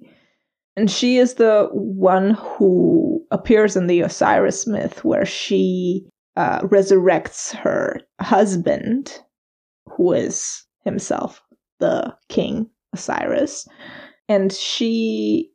And 0.75 0.89
she 0.89 1.17
is 1.17 1.35
the 1.35 1.69
one 1.71 2.31
who 2.31 3.23
appears 3.29 3.75
in 3.75 3.85
the 3.87 4.01
Osiris 4.01 4.65
myth, 4.65 5.05
where 5.05 5.25
she 5.25 6.07
uh, 6.35 6.61
resurrects 6.61 7.53
her 7.55 7.99
husband, 8.19 9.19
who 9.87 10.13
is 10.13 10.65
himself 10.83 11.41
the 11.79 12.15
king 12.29 12.69
Osiris, 12.93 13.67
and 14.29 14.51
she 14.51 15.51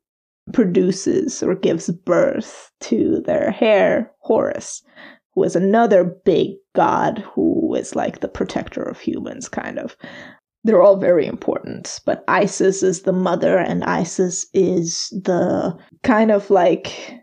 produces 0.53 1.43
or 1.43 1.55
gives 1.55 1.91
birth 1.91 2.71
to 2.81 3.23
their 3.27 3.55
heir 3.61 4.11
Horus, 4.21 4.83
who 5.35 5.45
is 5.45 5.57
another 5.57 6.05
big 6.05 6.57
god 6.75 7.19
who 7.35 7.75
is 7.75 7.95
like 7.95 8.21
the 8.21 8.29
protector 8.29 8.83
of 8.83 8.99
humans, 8.99 9.49
kind 9.49 9.79
of. 9.79 9.97
They're 10.65 10.83
all 10.83 10.97
very 10.97 11.27
important, 11.27 12.01
but 12.05 12.25
Isis 12.27 12.83
is 12.83 13.03
the 13.03 13.13
mother, 13.13 13.59
and 13.59 13.85
Isis 13.85 14.47
is 14.53 15.09
the 15.11 15.79
kind 16.03 16.31
of 16.31 16.51
like 16.51 17.18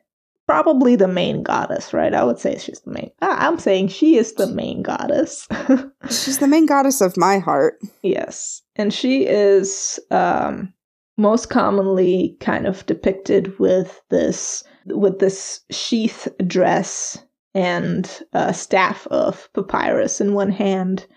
probably 0.48 0.96
the 0.96 1.08
main 1.08 1.44
goddess, 1.44 1.94
right? 1.94 2.14
I 2.14 2.24
would 2.24 2.40
say 2.40 2.58
she's 2.58 2.82
the 2.82 2.92
main. 2.92 3.12
I'm 3.22 3.60
saying 3.60 3.90
she 3.90 4.18
is 4.18 4.34
the 4.34 4.48
main 4.48 4.84
goddess. 4.84 5.48
She's 6.10 6.38
the 6.40 6.48
main 6.48 6.66
goddess 6.66 7.02
of 7.02 7.18
my 7.18 7.40
heart. 7.40 7.80
yes, 8.04 8.62
and 8.76 8.94
she 8.94 9.26
is 9.26 10.00
um, 10.12 10.74
most 11.18 11.50
commonly 11.50 12.38
kind 12.40 12.68
of 12.68 12.86
depicted 12.86 13.58
with 13.58 14.02
this 14.10 14.64
with 14.86 15.20
this 15.20 15.62
sheath 15.72 16.28
dress 16.46 17.18
and 17.56 18.22
a 18.34 18.54
staff 18.54 19.08
of 19.08 19.50
papyrus 19.54 20.22
in 20.22 20.34
one 20.34 20.52
hand, 20.52 21.08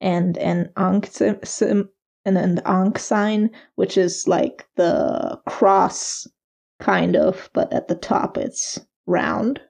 and 0.00 0.38
an 0.38 0.70
ankh 0.76 1.20
and 1.20 1.88
an 2.38 2.60
ankh 2.64 2.98
sign, 2.98 3.50
which 3.74 3.98
is 3.98 4.26
like 4.26 4.66
the 4.76 5.38
cross 5.46 6.26
kind 6.80 7.16
of, 7.16 7.50
but 7.52 7.72
at 7.72 7.88
the 7.88 7.94
top 7.94 8.36
it's 8.36 8.78
round. 9.06 9.60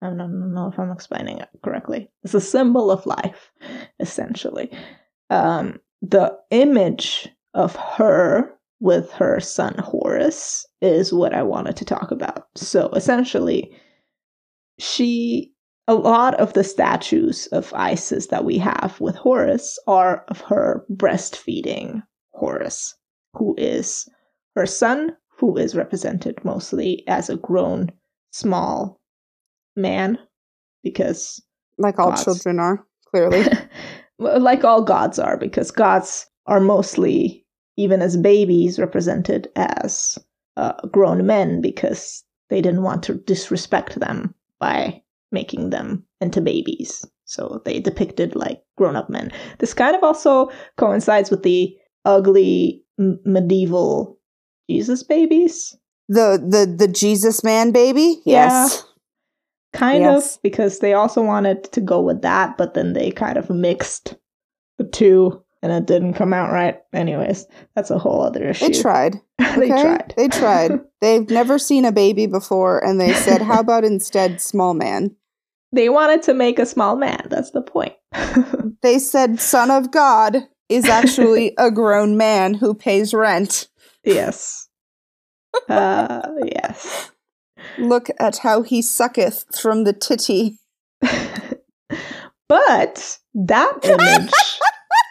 I 0.00 0.06
don't 0.06 0.54
know 0.54 0.68
if 0.68 0.78
I'm 0.78 0.92
explaining 0.92 1.38
it 1.38 1.48
correctly. 1.64 2.08
It's 2.22 2.34
a 2.34 2.40
symbol 2.40 2.90
of 2.90 3.04
life, 3.04 3.50
essentially. 3.98 4.70
Um, 5.30 5.80
the 6.02 6.36
image 6.50 7.28
of 7.54 7.74
her 7.74 8.54
with 8.80 9.10
her 9.12 9.40
son 9.40 9.74
Horus 9.78 10.64
is 10.80 11.12
what 11.12 11.34
I 11.34 11.42
wanted 11.42 11.76
to 11.78 11.84
talk 11.84 12.12
about. 12.12 12.46
So 12.54 12.88
essentially, 12.90 13.72
she 14.78 15.52
a 15.88 15.94
lot 15.94 16.34
of 16.38 16.52
the 16.52 16.62
statues 16.62 17.46
of 17.46 17.72
Isis 17.74 18.26
that 18.26 18.44
we 18.44 18.58
have 18.58 19.00
with 19.00 19.16
Horus 19.16 19.78
are 19.86 20.24
of 20.28 20.42
her 20.42 20.84
breastfeeding 20.92 22.02
Horus, 22.34 22.94
who 23.32 23.54
is 23.56 24.06
her 24.54 24.66
son, 24.66 25.16
who 25.38 25.56
is 25.56 25.74
represented 25.74 26.44
mostly 26.44 27.04
as 27.06 27.30
a 27.30 27.36
grown, 27.36 27.90
small 28.32 29.00
man, 29.76 30.18
because 30.82 31.42
Like 31.78 31.98
all 31.98 32.10
Gods. 32.10 32.24
children 32.24 32.58
are, 32.58 32.84
clearly. 33.10 33.44
like 34.18 34.64
all 34.64 34.82
gods 34.82 35.18
are, 35.18 35.36
because 35.36 35.70
gods 35.70 36.26
are 36.46 36.60
mostly, 36.60 37.46
even 37.76 38.02
as 38.02 38.16
babies, 38.16 38.78
represented 38.78 39.48
as 39.54 40.18
uh, 40.56 40.72
grown 40.88 41.24
men 41.26 41.60
because 41.60 42.24
they 42.50 42.60
didn't 42.60 42.82
want 42.82 43.02
to 43.04 43.14
disrespect 43.14 44.00
them 44.00 44.34
by 44.58 45.00
making 45.30 45.70
them 45.70 46.04
into 46.20 46.40
babies. 46.40 47.04
So 47.26 47.62
they 47.64 47.78
depicted 47.78 48.34
like 48.34 48.62
grown 48.76 48.96
up 48.96 49.08
men. 49.10 49.30
This 49.58 49.74
kind 49.74 49.94
of 49.94 50.02
also 50.02 50.50
coincides 50.78 51.30
with 51.30 51.42
the 51.42 51.76
ugly 52.04 52.82
m- 52.98 53.20
medieval 53.24 54.17
Jesus 54.68 55.02
babies. 55.02 55.76
the 56.08 56.38
the 56.44 56.66
the 56.86 56.88
Jesus 56.92 57.42
man 57.44 57.70
baby? 57.72 58.20
Yes. 58.24 58.84
Kind 59.74 60.02
Yes. 60.02 60.36
of, 60.36 60.42
because 60.42 60.78
they 60.78 60.94
also 60.94 61.22
wanted 61.22 61.64
to 61.72 61.80
go 61.80 62.00
with 62.00 62.22
that, 62.22 62.56
but 62.56 62.72
then 62.74 62.94
they 62.94 63.10
kind 63.10 63.36
of 63.36 63.50
mixed 63.50 64.16
the 64.78 64.84
two 64.84 65.42
and 65.62 65.70
it 65.72 65.84
didn't 65.86 66.14
come 66.14 66.32
out 66.32 66.50
right. 66.52 66.78
Anyways, 66.94 67.46
that's 67.76 67.90
a 67.90 67.98
whole 67.98 68.22
other 68.22 68.44
issue. 68.48 68.68
They 68.72 68.80
tried. 68.80 69.20
they 69.38 69.70
okay? 69.70 69.82
tried. 69.82 70.14
They 70.16 70.28
tried. 70.28 70.80
They've 71.02 71.28
never 71.28 71.58
seen 71.58 71.84
a 71.84 71.92
baby 71.92 72.26
before 72.26 72.82
and 72.82 72.98
they 73.00 73.12
said, 73.12 73.42
How 73.42 73.60
about 73.60 73.84
instead 73.84 74.40
small 74.40 74.72
man? 74.74 75.14
they 75.72 75.90
wanted 75.90 76.22
to 76.22 76.32
make 76.32 76.58
a 76.58 76.64
small 76.64 76.96
man. 76.96 77.26
That's 77.28 77.50
the 77.50 77.60
point. 77.60 77.92
They 78.80 78.98
said 78.98 79.38
son 79.38 79.70
of 79.70 79.90
God 79.90 80.38
is 80.70 80.86
actually 80.86 81.52
a 81.58 81.70
grown 81.70 82.16
man 82.16 82.54
who 82.54 82.72
pays 82.72 83.12
rent. 83.12 83.68
Yes. 84.08 84.68
Uh, 85.68 86.22
yes. 86.44 87.10
Look 87.78 88.08
at 88.18 88.38
how 88.38 88.62
he 88.62 88.82
sucketh 88.82 89.44
from 89.60 89.84
the 89.84 89.92
titty. 89.92 90.58
but 92.48 93.18
that 93.34 93.78
image, 93.84 94.32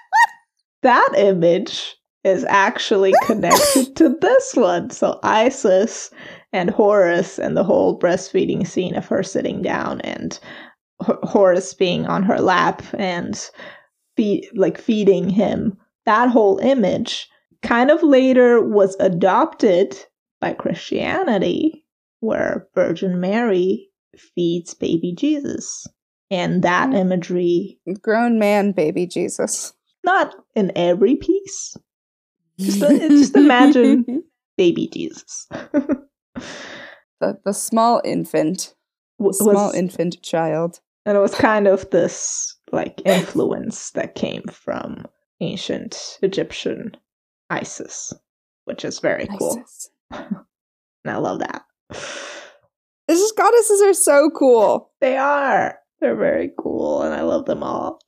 that 0.83 1.09
image 1.17 1.95
is 2.23 2.45
actually 2.45 3.13
connected 3.23 3.95
to 3.95 4.17
this 4.21 4.53
one. 4.55 4.89
So 4.89 5.19
Isis 5.23 6.11
and 6.51 6.69
Horus 6.69 7.39
and 7.39 7.55
the 7.55 7.63
whole 7.63 7.97
breastfeeding 7.97 8.65
scene 8.67 8.95
of 8.95 9.07
her 9.07 9.23
sitting 9.23 9.61
down 9.61 10.01
and 10.01 10.39
H- 11.07 11.15
Horus 11.23 11.73
being 11.73 12.05
on 12.05 12.23
her 12.23 12.39
lap 12.39 12.81
and 12.97 13.49
feed, 14.15 14.49
like 14.55 14.77
feeding 14.77 15.29
him. 15.29 15.77
That 16.05 16.29
whole 16.29 16.57
image 16.59 17.29
kind 17.61 17.91
of 17.91 18.03
later 18.03 18.61
was 18.61 18.95
adopted 18.99 19.97
by 20.41 20.53
Christianity, 20.53 21.85
where 22.19 22.67
Virgin 22.75 23.19
Mary 23.19 23.89
feeds 24.35 24.73
baby 24.73 25.13
Jesus. 25.13 25.85
And 26.29 26.61
that 26.63 26.89
Mm. 26.89 26.97
imagery, 26.99 27.79
Grown 28.01 28.37
man 28.39 28.71
baby 28.73 29.07
Jesus. 29.07 29.73
not 30.03 30.35
in 30.55 30.71
every 30.75 31.15
piece, 31.15 31.75
Just- 32.59 32.79
just 32.81 33.35
imagine- 33.35 34.23
baby 34.57 34.87
Jesus. 34.87 35.47
the, 37.19 37.37
the 37.45 37.53
small 37.53 38.01
infant. 38.03 38.73
W- 39.19 39.33
Small 39.33 39.71
infant 39.71 40.21
child. 40.21 40.79
and 41.05 41.17
it 41.17 41.21
was 41.21 41.33
kind 41.33 41.67
of 41.67 41.89
this 41.89 42.55
like 42.71 43.01
influence 43.05 43.91
that 43.91 44.13
came 44.15 44.43
from 44.51 45.05
ancient 45.41 46.19
Egyptian 46.21 46.95
Isis, 47.49 48.13
which 48.65 48.83
is 48.85 48.99
very 48.99 49.27
cool. 49.39 49.63
And 50.11 50.35
I 51.05 51.17
love 51.17 51.39
that. 51.39 51.63
These 53.07 53.31
goddesses 53.31 53.81
are 53.81 53.93
so 53.93 54.29
cool. 54.31 54.91
They 54.99 55.15
are. 55.17 55.77
They're 56.01 56.15
very 56.15 56.51
cool, 56.59 57.01
and 57.01 57.13
I 57.13 57.21
love 57.21 57.45
them 57.45 57.63
all. 57.63 57.99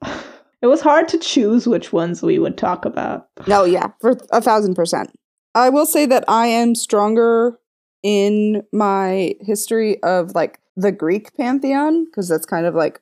It 0.61 0.67
was 0.67 0.81
hard 0.81 1.07
to 1.09 1.17
choose 1.17 1.65
which 1.67 1.93
ones 1.93 2.21
we 2.21 2.37
would 2.37 2.57
talk 2.57 2.83
about. 2.83 3.27
No, 3.47 3.63
yeah, 3.63 3.91
for 4.01 4.17
a 4.31 4.41
thousand 4.41 4.75
percent. 4.75 5.11
I 5.55 5.69
will 5.69 5.85
say 5.85 6.05
that 6.05 6.25
I 6.27 6.47
am 6.47 6.75
stronger 6.75 7.57
in 8.03 8.63
my 8.73 9.35
history 9.39 10.01
of 10.03 10.35
like 10.35 10.59
the 10.75 10.91
Greek 10.91 11.35
pantheon 11.37 12.05
because 12.05 12.27
that's 12.27 12.45
kind 12.45 12.65
of 12.65 12.75
like 12.75 13.01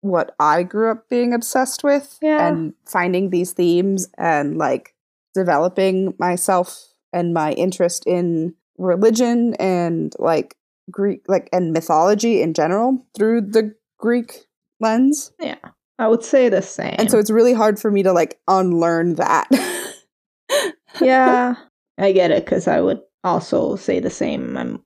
what 0.00 0.34
I 0.40 0.62
grew 0.64 0.90
up 0.90 1.08
being 1.08 1.32
obsessed 1.32 1.82
with 1.84 2.18
Yeah. 2.20 2.46
and 2.46 2.74
finding 2.86 3.30
these 3.30 3.52
themes 3.52 4.08
and 4.18 4.58
like 4.58 4.94
developing 5.36 6.14
myself 6.18 6.82
and 7.12 7.32
my 7.32 7.52
interest 7.52 8.04
in 8.06 8.54
religion 8.78 9.54
and 9.60 10.12
like 10.18 10.56
Greek 10.90 11.22
like 11.28 11.48
and 11.52 11.72
mythology 11.72 12.42
in 12.42 12.54
general 12.54 13.06
through 13.16 13.42
the 13.42 13.74
Greek 13.98 14.46
lens. 14.80 15.32
Yeah. 15.40 15.56
I 15.98 16.08
would 16.08 16.24
say 16.24 16.48
the 16.48 16.60
same. 16.62 16.94
And 16.98 17.10
so 17.10 17.18
it's 17.18 17.30
really 17.30 17.54
hard 17.54 17.78
for 17.78 17.90
me 17.90 18.02
to 18.02 18.12
like 18.12 18.38
unlearn 18.48 19.14
that. 19.14 19.48
yeah, 21.00 21.54
I 21.98 22.12
get 22.12 22.30
it 22.30 22.44
because 22.44 22.68
I 22.68 22.80
would 22.80 23.00
also 23.24 23.76
say 23.76 24.00
the 24.00 24.10
same. 24.10 24.56
I'm 24.58 24.82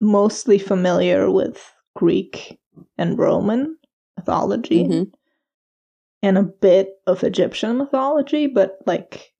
mostly 0.00 0.58
familiar 0.58 1.30
with 1.30 1.60
Greek 1.94 2.58
and 2.96 3.18
Roman 3.18 3.76
mythology 4.16 4.84
Mhm. 4.84 5.12
and 6.22 6.38
a 6.38 6.42
bit 6.42 6.94
of 7.06 7.22
Egyptian 7.22 7.76
mythology, 7.76 8.46
but 8.46 8.78
like 8.86 9.33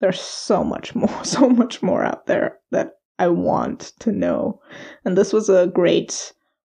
there's 0.00 0.20
so 0.20 0.62
much 0.64 0.94
more, 0.94 1.24
so 1.24 1.48
much 1.48 1.82
more 1.82 2.04
out 2.04 2.26
there 2.26 2.58
that 2.70 2.92
I 3.18 3.28
want 3.28 3.92
to 4.00 4.12
know. 4.12 4.60
And 5.04 5.16
this 5.16 5.32
was 5.32 5.48
a 5.48 5.68
great 5.68 6.32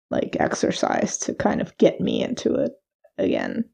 like 0.09 0.37
exercise 0.39 1.17
to 1.17 1.33
kind 1.33 1.61
of 1.61 1.77
get 1.77 1.99
me 1.99 2.23
into 2.23 2.55
it 2.55 2.71
again. 3.17 3.65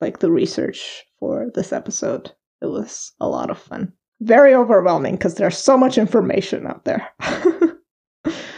Like 0.00 0.20
the 0.20 0.30
research 0.30 1.04
for 1.18 1.50
this 1.54 1.72
episode. 1.72 2.32
It 2.62 2.66
was 2.66 3.12
a 3.20 3.28
lot 3.28 3.50
of 3.50 3.58
fun. 3.58 3.92
Very 4.20 4.54
overwhelming 4.54 5.14
because 5.14 5.34
there's 5.34 5.58
so 5.58 5.76
much 5.76 5.98
information 5.98 6.66
out 6.66 6.84
there. 6.84 7.08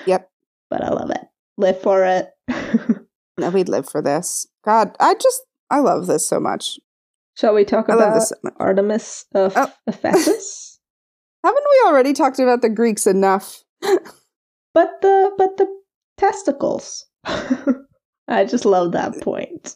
Yep. 0.07 0.31
But 0.71 0.83
I 0.83 0.89
love 0.89 1.11
it. 1.11 1.21
Live 1.57 1.81
for 1.81 2.05
it. 2.05 2.31
No, 3.41 3.49
we'd 3.49 3.71
live 3.71 3.89
for 3.89 4.03
this. 4.03 4.47
God, 4.67 4.95
I 5.01 5.15
just 5.15 5.43
I 5.71 5.81
love 5.81 6.07
this 6.07 6.29
so 6.29 6.39
much. 6.39 6.79
Shall 7.41 7.55
we 7.55 7.65
talk 7.65 7.89
I 7.89 7.95
about 7.95 8.21
so. 8.23 8.35
Artemis 8.59 9.25
of 9.35 9.55
Oh. 9.57 9.73
Ephesus? 9.87 10.79
Haven't 11.43 11.65
we 11.71 11.89
already 11.89 12.13
talked 12.13 12.39
about 12.39 12.61
the 12.61 12.69
Greeks 12.69 13.07
enough? 13.07 13.65
but 13.81 14.91
the 15.01 15.33
but 15.39 15.57
the 15.57 15.67
testicles. 16.19 17.07
I 18.29 18.45
just 18.45 18.67
love 18.67 18.93
that 18.93 19.21
point. 19.23 19.75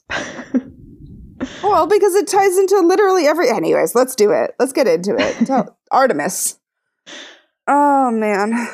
Well, 1.63 1.87
because 1.87 2.15
it 2.15 2.27
ties 2.27 2.57
into 2.59 2.79
literally 2.81 3.27
every. 3.27 3.49
Anyways, 3.49 3.95
let's 3.95 4.15
do 4.15 4.31
it. 4.31 4.55
Let's 4.59 4.73
get 4.75 4.87
into 4.87 5.17
it. 5.19 5.47
Tell- 5.47 5.79
Artemis. 5.91 6.59
Oh 7.67 8.11
man, 8.11 8.69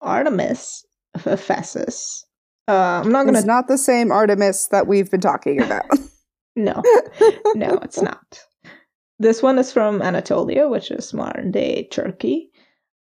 Artemis 0.00 0.84
of 1.14 1.26
Ephesus. 1.28 2.24
Uh, 2.66 3.02
I'm 3.04 3.12
not 3.12 3.24
gonna. 3.26 3.38
it's 3.38 3.46
not 3.46 3.68
the 3.68 3.78
same 3.78 4.10
Artemis 4.10 4.66
that 4.72 4.88
we've 4.88 5.10
been 5.12 5.20
talking 5.20 5.62
about. 5.62 5.84
No, 6.56 6.82
no, 7.54 7.78
it's 7.82 8.00
not. 8.00 8.40
This 9.18 9.42
one 9.42 9.58
is 9.58 9.72
from 9.72 10.02
Anatolia, 10.02 10.68
which 10.68 10.90
is 10.90 11.14
modern 11.14 11.50
day 11.50 11.88
Turkey. 11.90 12.50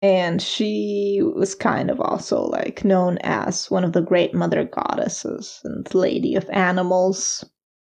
And 0.02 0.42
she 0.42 1.20
was 1.22 1.56
kind 1.56 1.90
of 1.90 2.00
also 2.00 2.42
like 2.44 2.86
known 2.86 3.18
as 3.22 3.70
one 3.70 3.84
of 3.84 3.92
the 3.92 4.02
great 4.02 4.34
mother 4.34 4.64
goddesses 4.64 5.60
and 5.66 5.94
lady 5.94 6.36
of 6.36 6.50
animals. 6.52 7.44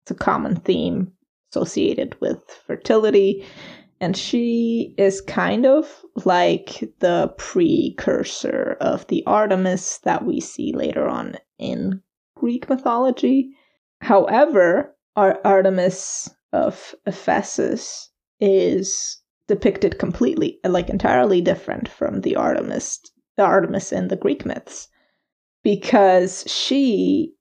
It's 0.03 0.11
a 0.11 0.15
common 0.15 0.57
theme 0.57 1.11
associated 1.51 2.19
with 2.21 2.43
fertility. 2.67 3.43
And 3.99 4.15
she 4.15 4.93
is 4.97 5.21
kind 5.21 5.65
of 5.65 5.87
like 6.25 6.83
the 6.99 7.33
precursor 7.37 8.77
of 8.81 9.07
the 9.07 9.23
Artemis 9.25 9.99
that 10.03 10.25
we 10.25 10.39
see 10.39 10.73
later 10.73 11.07
on 11.07 11.37
in 11.57 12.01
Greek 12.35 12.69
mythology. 12.69 13.51
However, 14.01 14.94
Ar- 15.15 15.39
Artemis 15.43 16.29
of 16.51 16.95
Ephesus 17.05 18.09
is 18.39 19.21
depicted 19.47 19.99
completely, 19.99 20.59
like 20.65 20.89
entirely 20.89 21.41
different 21.41 21.87
from 21.87 22.21
the 22.21 22.35
Artemis, 22.35 22.99
the 23.37 23.43
Artemis 23.43 23.91
in 23.91 24.07
the 24.07 24.15
Greek 24.15 24.45
myths, 24.45 24.87
because 25.63 26.43
she, 26.47 27.33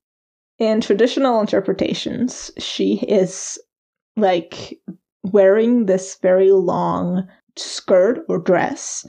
in 0.59 0.81
traditional 0.81 1.41
interpretations, 1.41 2.51
she 2.59 2.99
is 3.09 3.59
like 4.16 4.79
wearing 5.25 5.87
this 5.87 6.18
very 6.22 6.53
long 6.53 7.27
skirt 7.57 8.25
or 8.29 8.39
dress, 8.39 9.07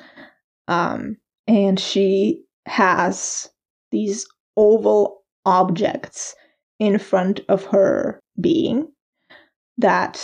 um, 0.67 1.17
and 1.47 1.79
she 1.79 2.43
has 2.65 3.49
these 3.91 4.25
oval 4.57 5.23
objects 5.45 6.35
in 6.79 6.97
front 6.97 7.41
of 7.47 7.65
her 7.65 8.19
being 8.39 8.87
that 9.77 10.21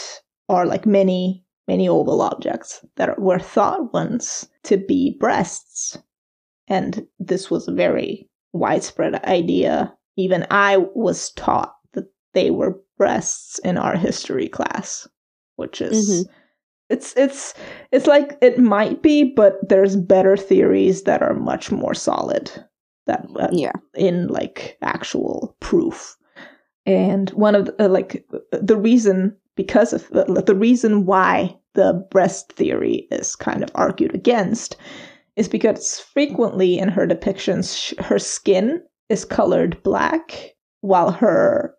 are 0.50 0.66
like 0.66 0.86
many, 0.86 1.46
many 1.68 1.88
oval 1.88 2.22
objects 2.22 2.84
that 2.98 3.20
were 3.20 3.40
thought 3.40 3.94
once 3.94 4.48
to 4.64 4.78
be 4.78 5.18
breasts. 5.20 5.98
And 6.68 7.06
this 7.20 7.50
was 7.52 7.68
a 7.68 7.74
very 7.74 8.30
widespread 8.54 9.16
idea. 9.26 9.94
Even 10.18 10.46
I 10.52 10.78
was 10.96 11.32
taught 11.32 11.74
that 11.94 12.06
they 12.34 12.52
were 12.52 12.80
breasts 12.98 13.60
in 13.60 13.78
our 13.78 13.96
history 13.96 14.48
class, 14.48 15.08
which 15.56 15.82
is 15.82 16.28
Mhm. 16.28 16.30
it's 16.90 17.14
it's 17.18 17.54
it's 17.92 18.08
like 18.08 18.38
it 18.42 18.58
might 18.60 19.02
be, 19.02 19.24
but 19.24 19.56
there's 19.68 19.96
better 19.96 20.36
theories 20.38 21.04
that 21.04 21.22
are 21.22 21.34
much 21.34 21.72
more 21.72 21.94
solid 21.94 22.52
that 23.08 23.26
uh, 23.40 23.48
Yeah. 23.52 23.72
in 23.96 24.28
like 24.28 24.78
actual 24.82 25.56
proof. 25.62 26.18
And 26.86 27.30
one 27.32 27.56
of 27.56 27.66
the, 27.66 27.86
uh, 27.86 27.90
like 27.90 28.26
the 28.52 28.78
reason 28.78 29.36
because 29.56 29.94
of 29.94 30.08
the, 30.10 30.44
the 30.46 30.56
reason 30.56 31.06
why 31.06 31.58
the 31.74 32.06
breast 32.10 32.52
theory 32.54 33.08
is 33.12 33.36
kind 33.36 33.64
of 33.64 33.70
argued 33.76 34.16
against 34.16 34.76
is 35.36 35.48
because 35.48 36.00
frequently 36.00 36.80
in 36.80 36.90
her 36.90 37.08
depictions 37.08 37.78
sh- 37.78 37.94
her 38.04 38.20
skin 38.20 38.82
is 39.10 39.26
colored 39.26 39.82
black 39.84 40.56
while 40.82 41.12
her 41.12 41.76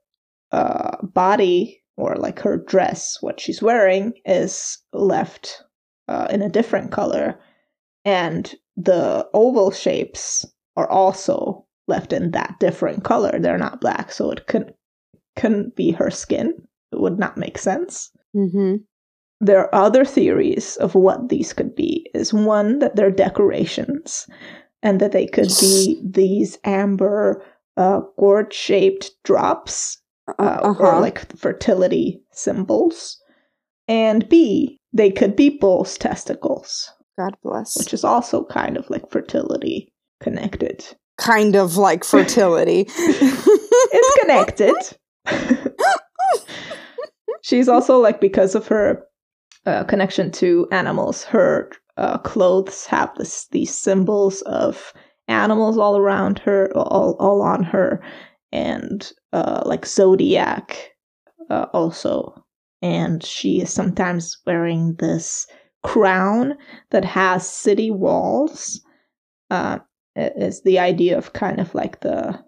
uh, 0.52 0.96
body 1.02 1.82
or 1.96 2.16
like 2.16 2.38
her 2.38 2.56
dress 2.56 3.18
what 3.20 3.40
she's 3.40 3.62
wearing 3.62 4.12
is 4.24 4.78
left 4.92 5.62
uh, 6.08 6.26
in 6.30 6.42
a 6.42 6.48
different 6.48 6.90
color. 6.90 7.38
And 8.04 8.54
the 8.76 9.28
oval 9.34 9.70
shapes 9.70 10.46
are 10.76 10.88
also 10.88 11.66
left 11.88 12.12
in 12.12 12.30
that 12.30 12.56
different 12.60 13.04
color. 13.04 13.38
They're 13.38 13.58
not 13.58 13.80
black 13.80 14.12
so 14.12 14.30
it 14.30 14.46
couldn't 14.46 14.74
couldn't 15.36 15.74
be 15.76 15.90
her 15.90 16.10
skin 16.10 16.54
it 16.92 17.00
would 17.00 17.18
not 17.18 17.36
make 17.36 17.58
sense 17.58 18.10
Mm-hmm. 18.34 18.76
there 19.42 19.58
are 19.58 19.74
other 19.74 20.06
theories 20.06 20.78
of 20.78 20.94
what 20.94 21.28
these 21.28 21.52
could 21.52 21.74
be 21.74 22.08
is 22.14 22.32
one 22.32 22.78
that 22.78 22.96
they're 22.96 23.10
decorations 23.10 24.26
and 24.82 25.00
that 25.00 25.12
they 25.12 25.26
could 25.26 25.50
be 25.60 26.00
these 26.02 26.56
amber 26.64 27.44
uh, 27.76 28.00
gourd 28.18 28.54
shaped 28.54 29.10
drops 29.22 29.98
uh, 30.38 30.60
uh-huh. 30.62 30.82
or 30.82 31.00
like 31.02 31.30
fertility 31.36 32.22
symbols 32.32 33.20
and 33.86 34.26
b 34.30 34.78
they 34.94 35.10
could 35.10 35.36
be 35.36 35.50
bull's 35.50 35.98
testicles 35.98 36.90
God 37.18 37.36
bless. 37.42 37.76
which 37.76 37.92
is 37.92 38.04
also 38.04 38.44
kind 38.44 38.78
of 38.78 38.88
like 38.88 39.10
fertility 39.10 39.92
connected 40.22 40.86
kind 41.18 41.54
of 41.54 41.76
like 41.76 42.04
fertility. 42.04 42.86
it's 42.96 44.20
connected. 44.20 44.74
She's 47.42 47.68
also 47.68 47.98
like 47.98 48.20
because 48.20 48.54
of 48.54 48.66
her 48.68 49.04
uh, 49.66 49.84
connection 49.84 50.30
to 50.32 50.68
animals, 50.72 51.24
her 51.24 51.70
uh, 51.96 52.18
clothes 52.18 52.86
have 52.86 53.14
this 53.16 53.46
these 53.48 53.74
symbols 53.74 54.42
of 54.42 54.92
animals 55.28 55.78
all 55.78 55.96
around 55.96 56.38
her, 56.40 56.70
all 56.76 57.16
all 57.18 57.42
on 57.42 57.62
her, 57.62 58.02
and 58.50 59.12
uh, 59.32 59.62
like 59.66 59.86
zodiac 59.86 60.92
uh, 61.50 61.66
also. 61.72 62.44
And 62.80 63.22
she 63.22 63.60
is 63.60 63.72
sometimes 63.72 64.36
wearing 64.44 64.96
this 64.98 65.46
crown 65.84 66.54
that 66.90 67.04
has 67.04 67.48
city 67.48 67.90
walls. 67.90 68.80
Uh, 69.50 69.78
is 70.14 70.62
the 70.62 70.78
idea 70.78 71.16
of 71.16 71.32
kind 71.32 71.58
of 71.58 71.74
like 71.74 72.00
the 72.00 72.38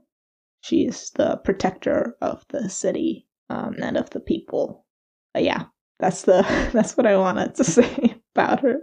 she's 0.65 1.11
the 1.17 1.37
protector 1.45 2.17
of 2.23 2.43
the 2.49 2.71
city 2.71 3.27
um, 3.51 3.75
and 3.83 3.97
of 3.99 4.09
the 4.11 4.21
people. 4.21 4.87
But 5.35 5.45
yeah, 5.45 5.65
that's 5.99 6.23
the 6.23 6.43
that's 6.73 6.97
what 6.97 7.07
I 7.07 7.17
wanted 7.17 7.55
to 7.57 7.65
say 7.79 8.17
about 8.35 8.61
her. 8.61 8.79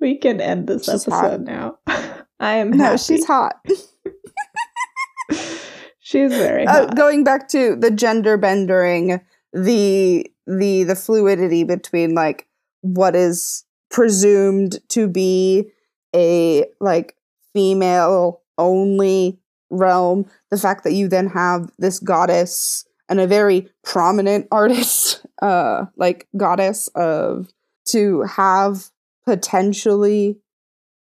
We 0.00 0.18
can 0.18 0.40
end 0.40 0.66
this 0.68 0.84
She's 0.84 1.06
episode 1.08 1.42
now. 1.42 1.78
I 2.40 2.54
am 2.58 2.70
no, 2.70 2.84
happy. 2.84 2.98
she's 2.98 3.26
hot. 3.26 3.56
she's 5.98 6.32
very 6.32 6.66
Uh, 6.66 6.86
hot. 6.86 6.96
going 6.96 7.24
back 7.24 7.48
to 7.48 7.76
the 7.76 7.90
gender 7.90 8.36
bendering, 8.36 9.20
the 9.52 10.26
the 10.46 10.84
the 10.84 10.94
fluidity 10.96 11.64
between 11.64 12.14
like 12.14 12.46
what 12.82 13.16
is 13.16 13.64
presumed 13.90 14.78
to 14.90 15.08
be 15.08 15.70
a 16.14 16.64
like 16.80 17.16
female 17.52 18.42
only 18.56 19.40
realm, 19.70 20.26
the 20.50 20.58
fact 20.58 20.84
that 20.84 20.92
you 20.92 21.08
then 21.08 21.28
have 21.28 21.70
this 21.78 21.98
goddess 21.98 22.86
and 23.08 23.20
a 23.20 23.26
very 23.26 23.68
prominent 23.84 24.46
artist, 24.52 25.24
uh, 25.42 25.86
like 25.96 26.26
goddess 26.36 26.88
of 26.94 27.48
to 27.88 28.22
have 28.22 28.86
potentially 29.24 30.38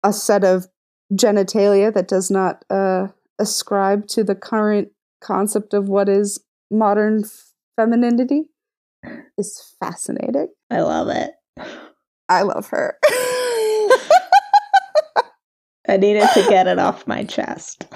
a 0.02 0.12
set 0.12 0.44
of 0.44 0.66
genitalia 1.12 1.92
that 1.92 2.06
does 2.06 2.30
not 2.30 2.64
uh 2.68 3.08
ascribe 3.38 4.06
to 4.06 4.22
the 4.22 4.34
current 4.34 4.88
concept 5.20 5.72
of 5.72 5.88
what 5.88 6.08
is 6.08 6.38
modern 6.70 7.24
femininity 7.76 8.50
is 9.38 9.74
fascinating. 9.80 10.48
I 10.70 10.80
love 10.80 11.08
it. 11.08 11.30
I 12.28 12.42
love 12.42 12.66
her. 12.68 12.98
I 15.88 15.96
needed 15.96 16.28
to 16.34 16.46
get 16.48 16.66
it 16.66 16.78
off 16.78 17.06
my 17.06 17.24
chest. 17.24 17.86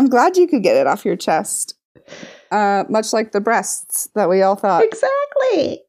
I'm 0.00 0.08
glad 0.08 0.38
you 0.38 0.46
could 0.48 0.62
get 0.62 0.76
it 0.76 0.86
off 0.86 1.04
your 1.04 1.14
chest. 1.14 1.74
Uh, 2.50 2.84
much 2.88 3.12
like 3.12 3.32
the 3.32 3.40
breasts 3.40 4.08
that 4.14 4.30
we 4.30 4.40
all 4.40 4.56
thought. 4.56 4.82
exactly. 4.82 5.82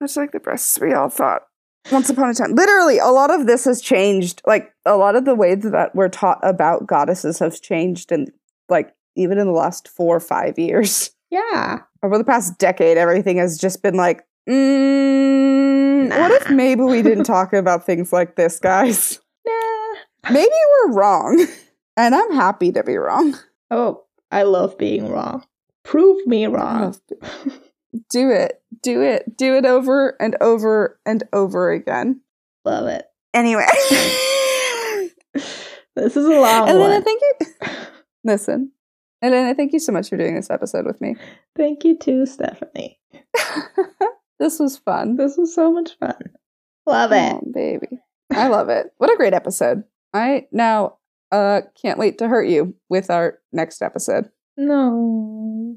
Much 0.00 0.16
like 0.16 0.30
the 0.30 0.38
breasts 0.38 0.78
we 0.80 0.92
all 0.92 1.08
thought. 1.08 1.42
Once 1.90 2.08
upon 2.08 2.30
a 2.30 2.34
time. 2.34 2.54
Literally, 2.54 2.98
a 2.98 3.08
lot 3.08 3.32
of 3.34 3.46
this 3.46 3.64
has 3.64 3.80
changed. 3.80 4.40
Like, 4.46 4.72
a 4.86 4.96
lot 4.96 5.16
of 5.16 5.24
the 5.24 5.34
ways 5.34 5.64
that 5.64 5.96
we're 5.96 6.08
taught 6.08 6.38
about 6.42 6.86
goddesses 6.86 7.40
have 7.40 7.60
changed, 7.60 8.12
and 8.12 8.30
like, 8.68 8.94
even 9.16 9.38
in 9.38 9.46
the 9.48 9.52
last 9.52 9.88
four 9.88 10.14
or 10.14 10.20
five 10.20 10.56
years. 10.56 11.10
Yeah. 11.30 11.80
over 12.04 12.16
the 12.16 12.22
past 12.24 12.58
decade, 12.58 12.96
everything 12.96 13.38
has 13.38 13.58
just 13.58 13.82
been 13.82 13.96
like, 13.96 14.24
mm, 14.48 16.08
what 16.08 16.30
if 16.30 16.50
maybe 16.50 16.82
we 16.82 17.02
didn't 17.02 17.24
talk 17.34 17.52
about 17.52 17.84
things 17.84 18.12
like 18.12 18.36
this, 18.36 18.60
guys? 18.60 19.18
Nah. 19.44 20.30
Maybe 20.32 20.54
we're 20.86 20.92
wrong. 20.92 21.44
And 21.96 22.14
I'm 22.14 22.32
happy 22.32 22.72
to 22.72 22.82
be 22.82 22.96
wrong. 22.96 23.36
Oh, 23.70 24.04
I 24.30 24.42
love 24.42 24.76
being 24.78 25.10
wrong. 25.10 25.44
Prove 25.84 26.24
me 26.26 26.46
wrong. 26.46 26.94
Do 28.10 28.30
it. 28.30 28.62
Do 28.82 29.02
it. 29.02 29.36
Do 29.36 29.56
it 29.56 29.64
over 29.64 30.16
and 30.20 30.36
over 30.40 31.00
and 31.04 31.24
over 31.32 31.72
again. 31.72 32.20
Love 32.64 32.86
it. 32.86 33.06
Anyway. 33.32 33.66
This 35.96 36.16
is 36.16 36.26
a 36.26 36.40
long 36.40 36.68
Elena, 36.68 36.94
one. 36.94 37.02
thank 37.04 37.20
you. 37.22 37.46
Listen. 38.24 38.72
Elena, 39.22 39.54
thank 39.54 39.72
you 39.72 39.78
so 39.78 39.92
much 39.92 40.08
for 40.08 40.16
doing 40.16 40.34
this 40.34 40.50
episode 40.50 40.86
with 40.86 41.00
me. 41.00 41.16
Thank 41.56 41.84
you 41.84 41.96
too, 41.96 42.26
Stephanie. 42.26 42.98
this 44.40 44.58
was 44.58 44.76
fun. 44.76 45.16
This 45.16 45.36
was 45.36 45.54
so 45.54 45.72
much 45.72 45.96
fun. 45.98 46.16
Love 46.86 47.12
it. 47.12 47.34
Oh, 47.36 47.50
baby. 47.52 48.00
I 48.32 48.48
love 48.48 48.68
it. 48.70 48.88
What 48.98 49.12
a 49.12 49.16
great 49.16 49.34
episode. 49.34 49.84
I 50.12 50.46
now 50.50 50.98
uh 51.34 51.62
can't 51.80 51.98
wait 51.98 52.18
to 52.18 52.28
hurt 52.28 52.48
you 52.48 52.74
with 52.88 53.10
our 53.10 53.38
next 53.52 53.82
episode. 53.82 54.30
No. 54.56 55.76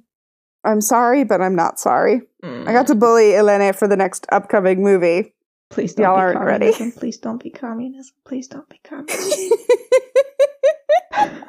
I'm 0.64 0.82
sorry, 0.82 1.24
but 1.24 1.42
I'm 1.42 1.56
not 1.56 1.80
sorry. 1.80 2.22
Mm. 2.44 2.68
I 2.68 2.74
got 2.74 2.88
to 2.88 2.96
bully 2.96 3.36
Elena 3.36 3.74
for 3.74 3.88
the 3.88 3.96
next 3.96 4.28
upcoming 4.32 4.84
movie. 4.84 5.34
Please 5.70 5.96
don't 5.96 6.06
Y'all 6.06 6.16
be 6.16 6.22
aren't 6.22 6.42
ready. 6.42 6.74
Please 6.92 7.18
don't 7.18 7.42
be 7.42 7.50
communism. 7.50 8.14
Please 8.26 8.48
don't 8.48 8.70
be 8.70 8.80
communism. 8.84 9.58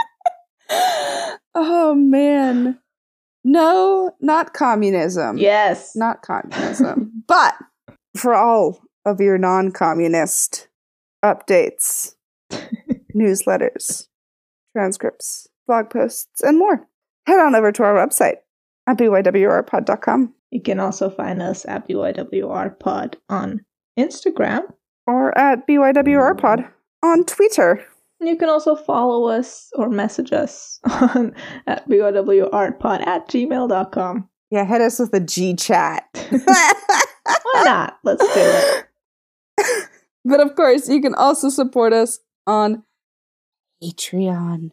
oh 1.54 1.94
man. 1.94 2.78
No, 3.44 4.12
not 4.20 4.54
communism. 4.54 5.38
yes. 5.38 5.94
Not 5.94 6.22
communism. 6.22 7.12
but 7.26 7.54
for 8.16 8.34
all 8.34 8.80
of 9.04 9.20
your 9.20 9.38
non 9.38 9.72
communist 9.72 10.68
updates, 11.24 12.14
newsletters, 13.18 14.08
transcripts, 14.76 15.48
blog 15.66 15.90
posts, 15.90 16.42
and 16.42 16.58
more, 16.58 16.86
head 17.26 17.40
on 17.40 17.54
over 17.54 17.72
to 17.72 17.82
our 17.82 17.94
website 17.94 18.36
at 18.86 18.96
bywrpod.com 18.98 20.34
You 20.50 20.62
can 20.62 20.80
also 20.80 21.10
find 21.10 21.42
us 21.42 21.66
at 21.66 21.88
BYWR 21.88 22.78
Pod 22.78 23.16
on 23.28 23.60
Instagram. 23.98 24.62
or 25.06 25.36
at 25.36 25.66
bywrpod 25.66 26.68
on 27.02 27.24
Twitter. 27.24 27.84
You 28.20 28.36
can 28.36 28.48
also 28.48 28.74
follow 28.74 29.28
us 29.28 29.70
or 29.76 29.88
message 29.88 30.32
us 30.32 30.80
on 30.90 31.34
at 31.66 31.88
BYWRpod 31.88 33.06
at 33.06 33.28
gmail.com. 33.28 34.28
Yeah, 34.50 34.64
hit 34.64 34.80
us 34.80 34.98
with 34.98 35.14
a 35.14 35.20
G 35.20 35.54
chat. 35.54 36.04
Why 36.30 37.62
not? 37.64 37.98
Let's 38.02 38.24
do 38.24 38.30
it. 38.40 38.84
but 40.24 40.40
of 40.40 40.56
course, 40.56 40.88
you 40.88 41.00
can 41.00 41.14
also 41.14 41.48
support 41.48 41.92
us 41.92 42.18
on 42.46 42.82
Patreon. 43.82 44.70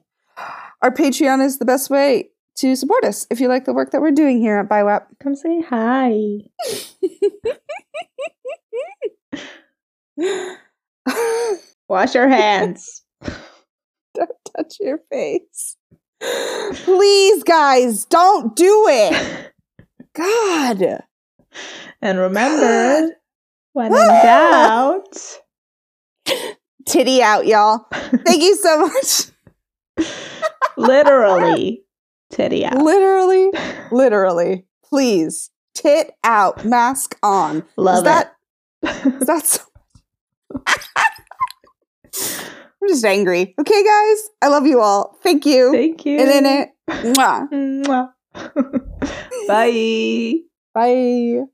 Our 0.82 0.92
Patreon 0.92 1.44
is 1.44 1.60
the 1.60 1.66
best 1.66 1.90
way 1.90 2.30
to 2.58 2.76
support 2.76 3.04
us 3.04 3.28
if 3.30 3.40
you 3.40 3.48
like 3.48 3.66
the 3.66 3.74
work 3.74 3.92
that 3.92 4.02
we're 4.02 4.12
doing 4.12 4.40
here 4.40 4.58
at 4.58 4.70
BYWRpod. 4.70 5.06
Come 5.22 5.36
say 5.36 5.62
hi. 5.62 6.42
Wash 11.90 12.16
your 12.16 12.28
hands. 12.30 13.04
don't 14.16 14.32
touch 14.56 14.78
your 14.80 15.00
face. 15.12 15.78
Please, 16.74 17.44
guys, 17.44 18.06
don't 18.06 18.56
do 18.56 18.86
it. 18.88 19.54
God. 20.14 21.04
And 22.02 22.18
remember, 22.20 23.16
when 23.74 23.92
in 23.94 24.08
doubt, 24.24 25.40
Titty 26.86 27.22
out, 27.24 27.48
y'all. 27.48 27.88
Thank 27.92 28.44
you 28.44 28.56
so 28.56 28.80
much. 28.88 29.26
literally, 30.78 31.84
titty 32.32 32.66
out. 32.66 32.78
Literally, 32.78 33.52
literally. 33.92 34.66
Please, 34.84 35.50
tit 35.74 36.12
out, 36.24 36.64
mask 36.66 37.18
on. 37.24 37.64
Love 37.76 37.98
is 37.98 38.04
that, 38.04 38.36
Is 38.84 39.28
that 39.28 39.46
so- 39.46 39.62
I'm 42.82 42.90
just 42.90 43.04
angry. 43.06 43.56
Okay, 43.60 43.84
guys? 43.84 44.30
I 44.44 44.48
love 44.50 44.68
you 44.68 44.80
all. 44.80 45.18
Thank 45.24 45.46
you. 45.46 45.72
Thank 45.72 46.06
you. 46.06 46.20
And 46.20 46.30
in 46.32 46.46
it. 46.46 46.70
Mwah. 46.88 47.50
Mwah. 47.52 48.12
Bye. 49.48 50.34
Bye. 50.74 51.46